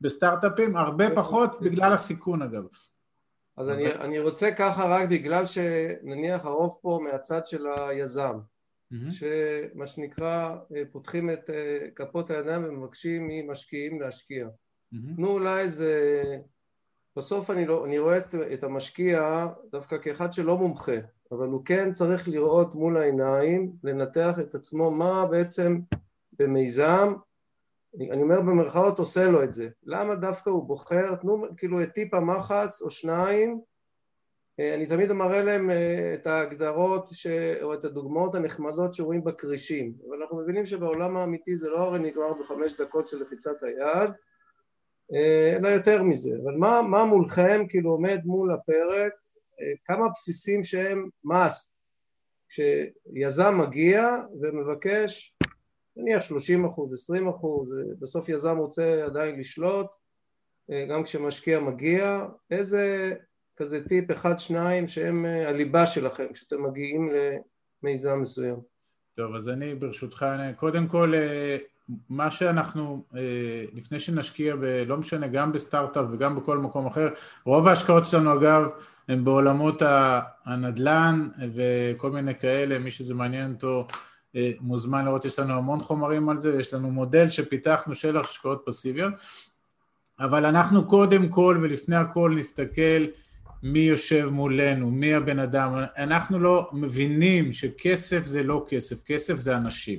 בסטארט-אפים, 0.00 0.76
הרבה 0.76 1.14
פחות 1.14 1.60
בגלל 1.60 1.92
הסיכון 1.92 2.42
אגב. 2.42 2.62
אז 3.56 3.70
אני, 3.70 3.92
אני 3.92 4.18
רוצה 4.18 4.52
ככה 4.52 4.84
רק 4.84 5.08
בגלל 5.08 5.46
שנניח 5.46 6.44
הרוב 6.44 6.78
פה 6.82 7.00
מהצד 7.04 7.46
של 7.46 7.66
היזם, 7.66 8.38
mm-hmm. 8.92 9.10
שמה 9.10 9.86
שנקרא 9.86 10.56
פותחים 10.92 11.30
את 11.30 11.50
אה, 11.50 11.90
כפות 11.96 12.30
הידיים 12.30 12.64
ומבקשים 12.64 13.28
ממשקיעים 13.28 14.00
להשקיע. 14.00 14.46
Mm-hmm. 14.46 15.18
נו 15.18 15.28
אולי 15.28 15.68
זה... 15.68 16.22
בסוף 17.16 17.50
אני, 17.50 17.66
לא, 17.66 17.84
אני 17.84 17.98
רואה 17.98 18.16
את, 18.16 18.34
את 18.52 18.64
המשקיע 18.64 19.46
דווקא 19.72 19.98
כאחד 19.98 20.32
שלא 20.32 20.58
מומחה, 20.58 20.96
אבל 21.32 21.46
הוא 21.46 21.64
כן 21.64 21.92
צריך 21.92 22.28
לראות 22.28 22.74
מול 22.74 22.96
העיניים, 22.96 23.72
לנתח 23.84 24.34
את 24.40 24.54
עצמו 24.54 24.90
מה 24.90 25.26
בעצם 25.26 25.80
במיזם 26.38 27.12
אני 27.94 28.22
אומר 28.22 28.40
במרכאות 28.40 28.98
עושה 28.98 29.26
לו 29.26 29.44
את 29.44 29.52
זה. 29.52 29.68
למה 29.84 30.14
דווקא 30.14 30.50
הוא 30.50 30.64
בוחר, 30.64 31.14
תנו 31.14 31.46
כאילו 31.56 31.82
את 31.82 31.92
טיפ 31.92 32.14
המחץ 32.14 32.82
או 32.82 32.90
שניים, 32.90 33.50
אה, 33.50 33.64
אני 34.74 34.86
תמיד 34.86 35.12
מראה 35.12 35.42
להם 35.42 35.70
אה, 35.70 36.14
את 36.14 36.26
ההגדרות 36.26 37.08
ש... 37.12 37.26
או 37.62 37.74
את 37.74 37.84
הדוגמאות 37.84 38.34
הנחמדות 38.34 38.94
שרואים 38.94 39.24
בכרישים, 39.24 39.94
אבל 40.08 40.22
אנחנו 40.22 40.38
מבינים 40.38 40.66
שבעולם 40.66 41.16
האמיתי 41.16 41.56
זה 41.56 41.68
לא 41.70 41.78
הרי 41.78 41.98
נגמר 41.98 42.32
בחמש 42.32 42.80
דקות 42.80 43.08
של 43.08 43.22
לחיצת 43.22 43.62
היד, 43.62 44.10
אה, 45.14 45.56
אלא 45.56 45.68
יותר 45.68 46.02
מזה. 46.02 46.30
אבל 46.44 46.52
מה, 46.52 46.82
מה 46.82 47.04
מולכם 47.04 47.64
כאילו 47.68 47.90
עומד 47.90 48.20
מול 48.24 48.52
הפרק, 48.52 49.12
כמה 49.84 50.08
בסיסים 50.08 50.64
שהם 50.64 51.08
must, 51.26 51.80
כשיזם 52.48 53.58
מגיע 53.60 54.16
ומבקש 54.40 55.34
נניח 55.96 56.22
30 56.22 56.64
אחוז, 56.64 56.92
20 56.92 57.28
אחוז, 57.28 57.74
בסוף 58.00 58.28
יזם 58.28 58.56
רוצה 58.56 59.04
עדיין 59.04 59.38
לשלוט, 59.40 59.86
אה, 60.70 60.86
גם 60.90 61.02
כשמשקיע 61.02 61.60
מגיע, 61.60 62.26
איזה 62.50 63.14
כזה 63.60 63.88
טיפ 63.88 64.10
אחד, 64.10 64.38
שניים 64.38 64.88
שהם 64.88 65.26
אה, 65.26 65.48
הליבה 65.48 65.86
שלכם 65.86 66.26
כשאתם 66.32 66.62
מגיעים 66.62 67.10
למיזם 67.82 68.20
מסוים. 68.22 68.56
טוב, 69.16 69.34
אז 69.34 69.48
אני 69.48 69.74
ברשותך, 69.74 70.26
קודם 70.56 70.86
כל, 70.86 71.14
אה, 71.14 71.56
מה 72.08 72.30
שאנחנו, 72.30 73.04
לפני 73.72 73.98
שנשקיע, 73.98 74.56
ב, 74.56 74.64
לא 74.64 74.96
משנה, 74.96 75.28
גם 75.28 75.52
בסטארט-אפ 75.52 76.04
וגם 76.12 76.36
בכל 76.36 76.58
מקום 76.58 76.86
אחר, 76.86 77.08
רוב 77.44 77.68
ההשקעות 77.68 78.06
שלנו 78.06 78.34
אגב 78.34 78.68
הן 79.08 79.24
בעולמות 79.24 79.82
הנדל"ן 80.44 81.28
וכל 81.54 82.10
מיני 82.10 82.34
כאלה, 82.34 82.78
מי 82.78 82.90
שזה 82.90 83.14
מעניין 83.14 83.52
אותו 83.52 83.86
אה, 84.36 84.52
מוזמן 84.60 85.04
לראות, 85.04 85.24
יש 85.24 85.38
לנו 85.38 85.54
המון 85.54 85.80
חומרים 85.80 86.28
על 86.28 86.40
זה, 86.40 86.56
יש 86.60 86.74
לנו 86.74 86.90
מודל 86.90 87.28
שפיתחנו 87.28 87.94
של 87.94 88.16
השקעות 88.16 88.62
פסיביות, 88.66 89.14
אבל 90.20 90.44
אנחנו 90.44 90.88
קודם 90.88 91.28
כל 91.28 91.58
ולפני 91.62 91.96
הכל 91.96 92.34
נסתכל 92.38 93.04
מי 93.62 93.78
יושב 93.78 94.28
מולנו, 94.32 94.90
מי 94.90 95.14
הבן 95.14 95.38
אדם, 95.38 95.72
אנחנו 95.96 96.38
לא 96.38 96.70
מבינים 96.72 97.52
שכסף 97.52 98.26
זה 98.26 98.42
לא 98.42 98.66
כסף, 98.68 99.02
כסף 99.02 99.38
זה 99.38 99.56
אנשים. 99.56 99.98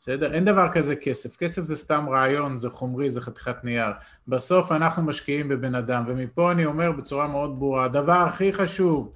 בסדר? 0.00 0.32
אין 0.34 0.44
דבר 0.44 0.72
כזה 0.72 0.96
כסף, 0.96 1.36
כסף 1.36 1.62
זה 1.62 1.76
סתם 1.76 2.06
רעיון, 2.08 2.56
זה 2.56 2.70
חומרי, 2.70 3.10
זה 3.10 3.20
חתיכת 3.20 3.64
נייר. 3.64 3.92
בסוף 4.28 4.72
אנחנו 4.72 5.02
משקיעים 5.02 5.48
בבן 5.48 5.74
אדם, 5.74 6.04
ומפה 6.08 6.52
אני 6.52 6.64
אומר 6.64 6.92
בצורה 6.92 7.28
מאוד 7.28 7.58
ברורה, 7.58 7.84
הדבר 7.84 8.12
הכי 8.12 8.52
חשוב 8.52 9.12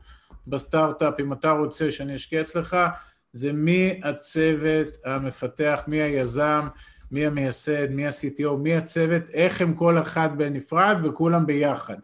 בסטארט-אפ, 0.46 1.14
אם 1.20 1.32
אתה 1.32 1.50
רוצה 1.50 1.90
שאני 1.90 2.16
אשקיע 2.16 2.40
אצלך, 2.40 2.76
זה 3.32 3.52
מי 3.52 4.00
הצוות 4.04 4.88
המפתח, 5.04 5.84
מי 5.86 6.02
היזם, 6.02 6.68
מי 7.12 7.26
המייסד, 7.26 7.90
מי 7.90 8.06
ה-CTO, 8.06 8.56
מי 8.58 8.76
הצוות, 8.76 9.22
איך 9.32 9.60
הם 9.60 9.74
כל 9.74 9.98
אחד 9.98 10.38
בנפרד 10.38 10.96
וכולם 11.04 11.46
ביחד. 11.46 11.96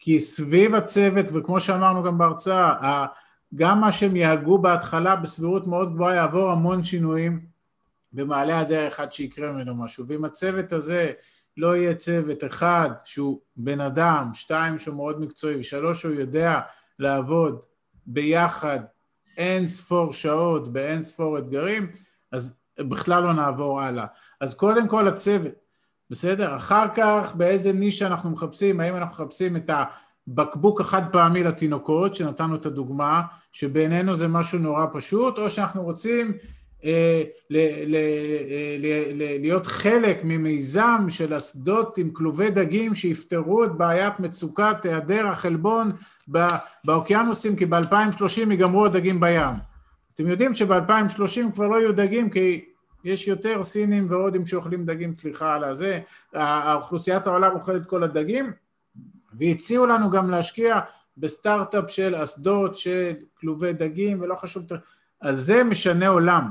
כי 0.00 0.20
סביב 0.20 0.74
הצוות, 0.74 1.26
וכמו 1.34 1.60
שאמרנו 1.60 2.02
גם 2.02 2.18
בהרצאה, 2.18 3.06
גם 3.54 3.80
מה 3.80 3.92
שהם 3.92 4.16
יהגו 4.16 4.58
בהתחלה 4.58 5.16
בסבירות 5.16 5.66
מאוד 5.66 5.94
גבוהה 5.94 6.14
יעבור 6.14 6.50
המון 6.50 6.84
שינויים 6.84 7.46
במעלה 8.12 8.58
הדרך 8.60 9.00
עד 9.00 9.12
שיקרה 9.12 9.52
ממנו 9.52 9.74
משהו. 9.74 10.04
ואם 10.08 10.24
הצוות 10.24 10.72
הזה 10.72 11.12
לא 11.56 11.76
יהיה 11.76 11.94
צוות 11.94 12.44
אחד 12.44 12.90
שהוא 13.04 13.40
בן 13.56 13.80
אדם, 13.80 14.30
שתיים 14.34 14.78
שהוא 14.78 14.96
מאוד 14.96 15.20
מקצועי, 15.20 15.56
ושלוש 15.56 16.00
שהוא 16.00 16.14
יודע 16.14 16.60
לעבוד 16.98 17.64
ביחד 18.06 18.80
אין 19.36 19.68
ספור 19.68 20.12
שעות 20.12 20.72
באין 20.72 21.02
ספור 21.02 21.38
אתגרים, 21.38 21.92
אז 22.32 22.60
בכלל 22.78 23.22
לא 23.22 23.32
נעבור 23.32 23.80
הלאה. 23.80 24.06
אז 24.40 24.54
קודם 24.54 24.88
כל 24.88 25.08
הצוות, 25.08 25.52
בסדר? 26.10 26.56
אחר 26.56 26.86
כך 26.94 27.34
באיזה 27.34 27.72
נישה 27.72 28.06
אנחנו 28.06 28.30
מחפשים, 28.30 28.80
האם 28.80 28.96
אנחנו 28.96 29.24
מחפשים 29.24 29.56
את 29.56 29.70
הבקבוק 30.28 30.80
החד 30.80 31.02
פעמי 31.12 31.44
לתינוקות, 31.44 32.14
שנתנו 32.14 32.56
את 32.56 32.66
הדוגמה, 32.66 33.22
שבעינינו 33.52 34.16
זה 34.16 34.28
משהו 34.28 34.58
נורא 34.58 34.86
פשוט, 34.92 35.38
או 35.38 35.50
שאנחנו 35.50 35.82
רוצים 35.82 36.32
אה, 36.84 37.22
להיות 39.40 39.66
חלק 39.66 40.20
ממיזם 40.24 41.06
של 41.08 41.36
אסדות 41.36 41.98
עם 41.98 42.10
כלובי 42.10 42.50
דגים 42.50 42.94
שיפתרו 42.94 43.64
את 43.64 43.72
בעיית 43.72 44.20
מצוקת 44.20 44.76
היעדר 44.84 45.26
החלבון 45.26 45.92
באוקיינוסים, 46.84 47.56
כי 47.56 47.66
ב-2030 47.66 48.50
ייגמרו 48.50 48.86
הדגים 48.86 49.20
בים. 49.20 49.54
אתם 50.14 50.28
יודעים 50.28 50.54
שב-2030 50.54 51.52
כבר 51.54 51.68
לא 51.68 51.80
יהיו 51.80 51.92
דגים 51.92 52.30
כי 52.30 52.64
יש 53.04 53.28
יותר 53.28 53.62
סינים 53.62 54.10
והודים 54.10 54.46
שאוכלים 54.46 54.86
דגים, 54.86 55.14
סליחה 55.14 55.54
על 55.54 55.64
הזה, 55.64 56.00
האוכלוסיית 56.32 57.26
העולם 57.26 57.54
אוכלת 57.54 57.86
כל 57.86 58.02
הדגים, 58.02 58.52
והציעו 59.32 59.86
לנו 59.86 60.10
גם 60.10 60.30
להשקיע 60.30 60.80
בסטארט-אפ 61.16 61.90
של 61.90 62.22
אסדות, 62.22 62.76
של 62.76 63.12
כלובי 63.34 63.72
דגים, 63.72 64.20
ולא 64.20 64.34
חשוב, 64.34 64.62
אז 65.20 65.38
זה 65.38 65.64
משנה 65.64 66.08
עולם. 66.08 66.48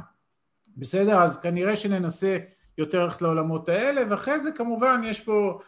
בסדר? 0.78 1.22
אז 1.22 1.42
כנראה 1.42 1.76
שננסה 1.76 2.38
יותר 2.78 3.04
ללכת 3.04 3.22
לעולמות 3.22 3.70
האלה, 3.70 4.02
ואחרי 4.10 4.40
זה 4.40 4.52
כמובן 4.52 5.02
יש 5.04 5.22
פה 5.22 5.60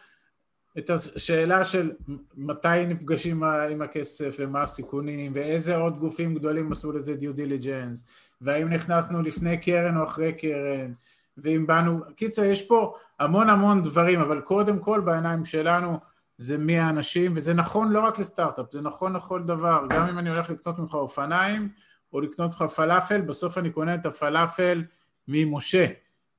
את 0.78 0.90
השאלה 0.90 1.64
של 1.64 1.92
מתי 2.36 2.86
נפגשים 2.88 3.44
עם 3.44 3.82
הכסף 3.82 4.36
ומה 4.38 4.62
הסיכונים 4.62 5.32
ואיזה 5.34 5.76
עוד 5.76 5.98
גופים 5.98 6.34
גדולים 6.34 6.72
עשו 6.72 6.92
לזה 6.92 7.14
due 7.14 7.32
diligence 7.32 8.08
והאם 8.42 8.68
נכנסנו 8.68 9.22
לפני 9.22 9.58
קרן 9.58 9.96
או 9.96 10.04
אחרי 10.04 10.32
קרן 10.32 10.92
ואם 11.36 11.66
באנו, 11.66 12.00
קיצר 12.16 12.44
יש 12.44 12.66
פה 12.66 12.94
המון 13.20 13.50
המון 13.50 13.82
דברים 13.82 14.20
אבל 14.20 14.40
קודם 14.40 14.78
כל 14.78 15.00
בעיניים 15.00 15.44
שלנו 15.44 15.98
זה 16.36 16.58
מי 16.58 16.78
האנשים 16.78 17.32
וזה 17.36 17.54
נכון 17.54 17.92
לא 17.92 18.00
רק 18.00 18.18
לסטארט-אפ, 18.18 18.66
זה 18.72 18.80
נכון 18.80 19.16
לכל 19.16 19.42
דבר 19.42 19.84
גם 19.88 20.08
אם 20.08 20.18
אני 20.18 20.30
הולך 20.30 20.50
לקנות 20.50 20.78
ממך 20.78 20.94
אופניים 20.94 21.68
או 22.12 22.20
לקנות 22.20 22.50
ממך 22.50 22.62
פלאפל, 22.62 23.20
בסוף 23.20 23.58
אני 23.58 23.70
קונה 23.70 23.94
את 23.94 24.06
הפלאפל 24.06 24.84
ממשה, 25.28 25.86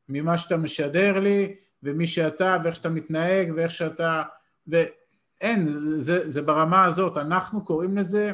ממה 0.10 0.38
שאתה 0.38 0.58
משדר 0.58 1.20
לי, 1.20 1.56
ומי 1.84 2.08
שאתה, 2.08 2.58
ואיך 2.64 2.76
שאתה 2.76 2.90
מתנהג, 2.90 3.52
ואיך 3.56 3.72
שאתה... 3.72 4.24
ואין, 4.68 5.68
זה, 5.98 6.30
זה 6.30 6.42
ברמה 6.42 6.86
הזאת. 6.86 7.18
אנחנו 7.18 7.66
קוראים 7.66 7.98
לזה 7.98 8.34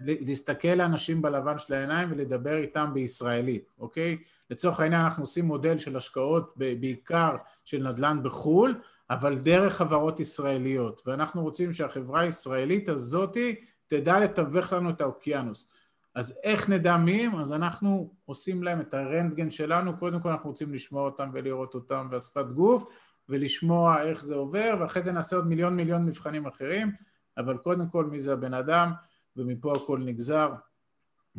להסתכל 0.00 0.68
לאנשים 0.68 1.22
בלבן 1.22 1.58
של 1.58 1.74
העיניים 1.74 2.08
ולדבר 2.12 2.56
איתם 2.56 2.90
בישראלית, 2.94 3.72
אוקיי? 3.78 4.18
לצורך 4.50 4.80
העניין 4.80 5.02
אנחנו 5.02 5.22
עושים 5.22 5.44
מודל 5.44 5.78
של 5.78 5.96
השקעות 5.96 6.54
בעיקר 6.56 7.36
של 7.64 7.88
נדל"ן 7.88 8.20
בחו"ל, 8.22 8.80
אבל 9.10 9.38
דרך 9.38 9.76
חברות 9.76 10.20
ישראליות, 10.20 11.02
ואנחנו 11.06 11.42
רוצים 11.42 11.72
שהחברה 11.72 12.20
הישראלית 12.20 12.88
הזאתי 12.88 13.54
תדע 13.86 14.20
לתווך 14.20 14.72
לנו 14.72 14.90
את 14.90 15.00
האוקיינוס. 15.00 15.68
אז 16.14 16.38
איך 16.42 16.68
נדע 16.68 16.96
מי 16.96 17.26
הם? 17.26 17.40
אז 17.40 17.52
אנחנו 17.52 18.10
עושים 18.24 18.62
להם 18.62 18.80
את 18.80 18.94
הרנטגן 18.94 19.50
שלנו, 19.50 19.96
קודם 19.96 20.20
כל 20.20 20.28
אנחנו 20.28 20.50
רוצים 20.50 20.72
לשמוע 20.72 21.02
אותם 21.02 21.30
ולראות 21.32 21.74
אותם 21.74 22.08
והשפת 22.10 22.46
גוף 22.54 22.88
ולשמוע 23.28 24.02
איך 24.02 24.22
זה 24.22 24.34
עובר 24.34 24.74
ואחרי 24.80 25.02
זה 25.02 25.12
נעשה 25.12 25.36
עוד 25.36 25.46
מיליון 25.46 25.76
מיליון 25.76 26.06
מבחנים 26.06 26.46
אחרים 26.46 26.92
אבל 27.38 27.56
קודם 27.56 27.88
כל 27.88 28.04
מי 28.04 28.20
זה 28.20 28.32
הבן 28.32 28.54
אדם 28.54 28.92
ומפה 29.36 29.72
הכל 29.72 29.98
נגזר 29.98 30.52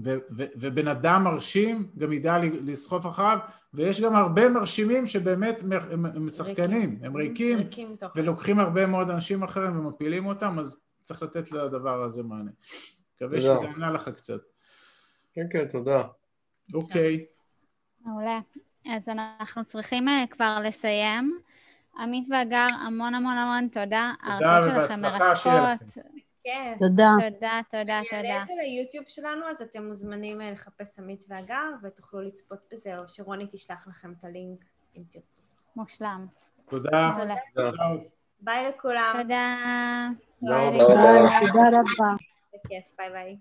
ו- 0.04 0.18
ו- 0.38 0.52
ובן 0.56 0.88
אדם 0.88 1.24
מרשים 1.24 1.92
גם 1.98 2.14
ידע 2.14 2.38
לסחוף 2.66 3.06
אחריו 3.06 3.38
ויש 3.74 4.02
גם 4.02 4.16
הרבה 4.16 4.50
מרשימים 4.50 5.06
שבאמת 5.06 5.64
הם, 5.92 6.06
הם 6.06 6.30
שחקנים, 6.30 7.00
הם 7.04 7.18
ריקים, 7.18 7.58
ריקים 7.58 7.96
ולוקחים 8.16 8.60
הרבה 8.60 8.86
מאוד 8.86 9.10
אנשים 9.10 9.44
אחרים 9.44 9.80
ומפילים 9.80 10.26
אותם 10.26 10.60
אז 10.60 10.78
צריך 11.02 11.24
לתת 11.24 11.52
לדבר 11.52 12.04
הזה 12.04 12.24
מענה. 12.24 12.52
מקווה 13.16 13.42
שזה 13.42 13.70
ענה 13.76 13.92
לך 13.92 14.10
קצת. 14.10 14.40
כן, 15.34 15.46
כן, 15.52 15.68
תודה. 15.68 16.04
אוקיי. 16.74 17.26
מעולה. 18.06 18.40
אז 18.90 19.10
אנחנו 19.10 19.66
צריכים 19.66 20.08
אה, 20.08 20.24
כבר 20.30 20.60
לסיים. 20.64 21.40
עמית 22.00 22.28
והגר, 22.30 22.68
המון 22.88 23.16
המון 23.16 23.38
המון 23.38 23.68
תודה. 23.68 24.14
תודה 24.38 24.62
ובהצלחה 24.64 25.36
שיהיה 25.36 25.74
לכם. 25.74 26.02
כן. 26.50 26.76
תודה. 26.78 27.12
תודה, 27.20 27.62
תודה, 27.72 28.02
תודה. 28.10 28.20
אני 28.20 28.32
אעלה 28.32 28.64
ליוטיוב 28.64 29.06
שלנו, 29.08 29.46
אז 29.46 29.62
אתם 29.62 29.88
מוזמנים 29.88 30.42
אה, 30.42 30.52
לחפש 30.52 31.00
עמית 31.00 31.24
והגר, 31.30 31.72
ותוכלו 31.84 32.22
לצפות 32.22 32.60
בזה, 32.72 32.98
או 32.98 33.08
שרוני 33.08 33.48
תשלח 33.52 33.88
לכם 33.88 34.14
את 34.18 34.24
הלינק, 34.24 34.66
אם 34.98 35.04
תרצו. 35.10 35.42
מושלם. 35.76 36.26
תודה. 36.70 37.12
ביי 38.42 38.70
לכולם. 38.70 39.14
תודה. 39.22 39.58
תודה 40.40 40.60
רבה. 40.68 41.40
תודה 41.40 41.68
רבה. 41.68 42.16
בכיף, 42.54 42.84
ביי 42.98 43.10
ביי. 43.10 43.38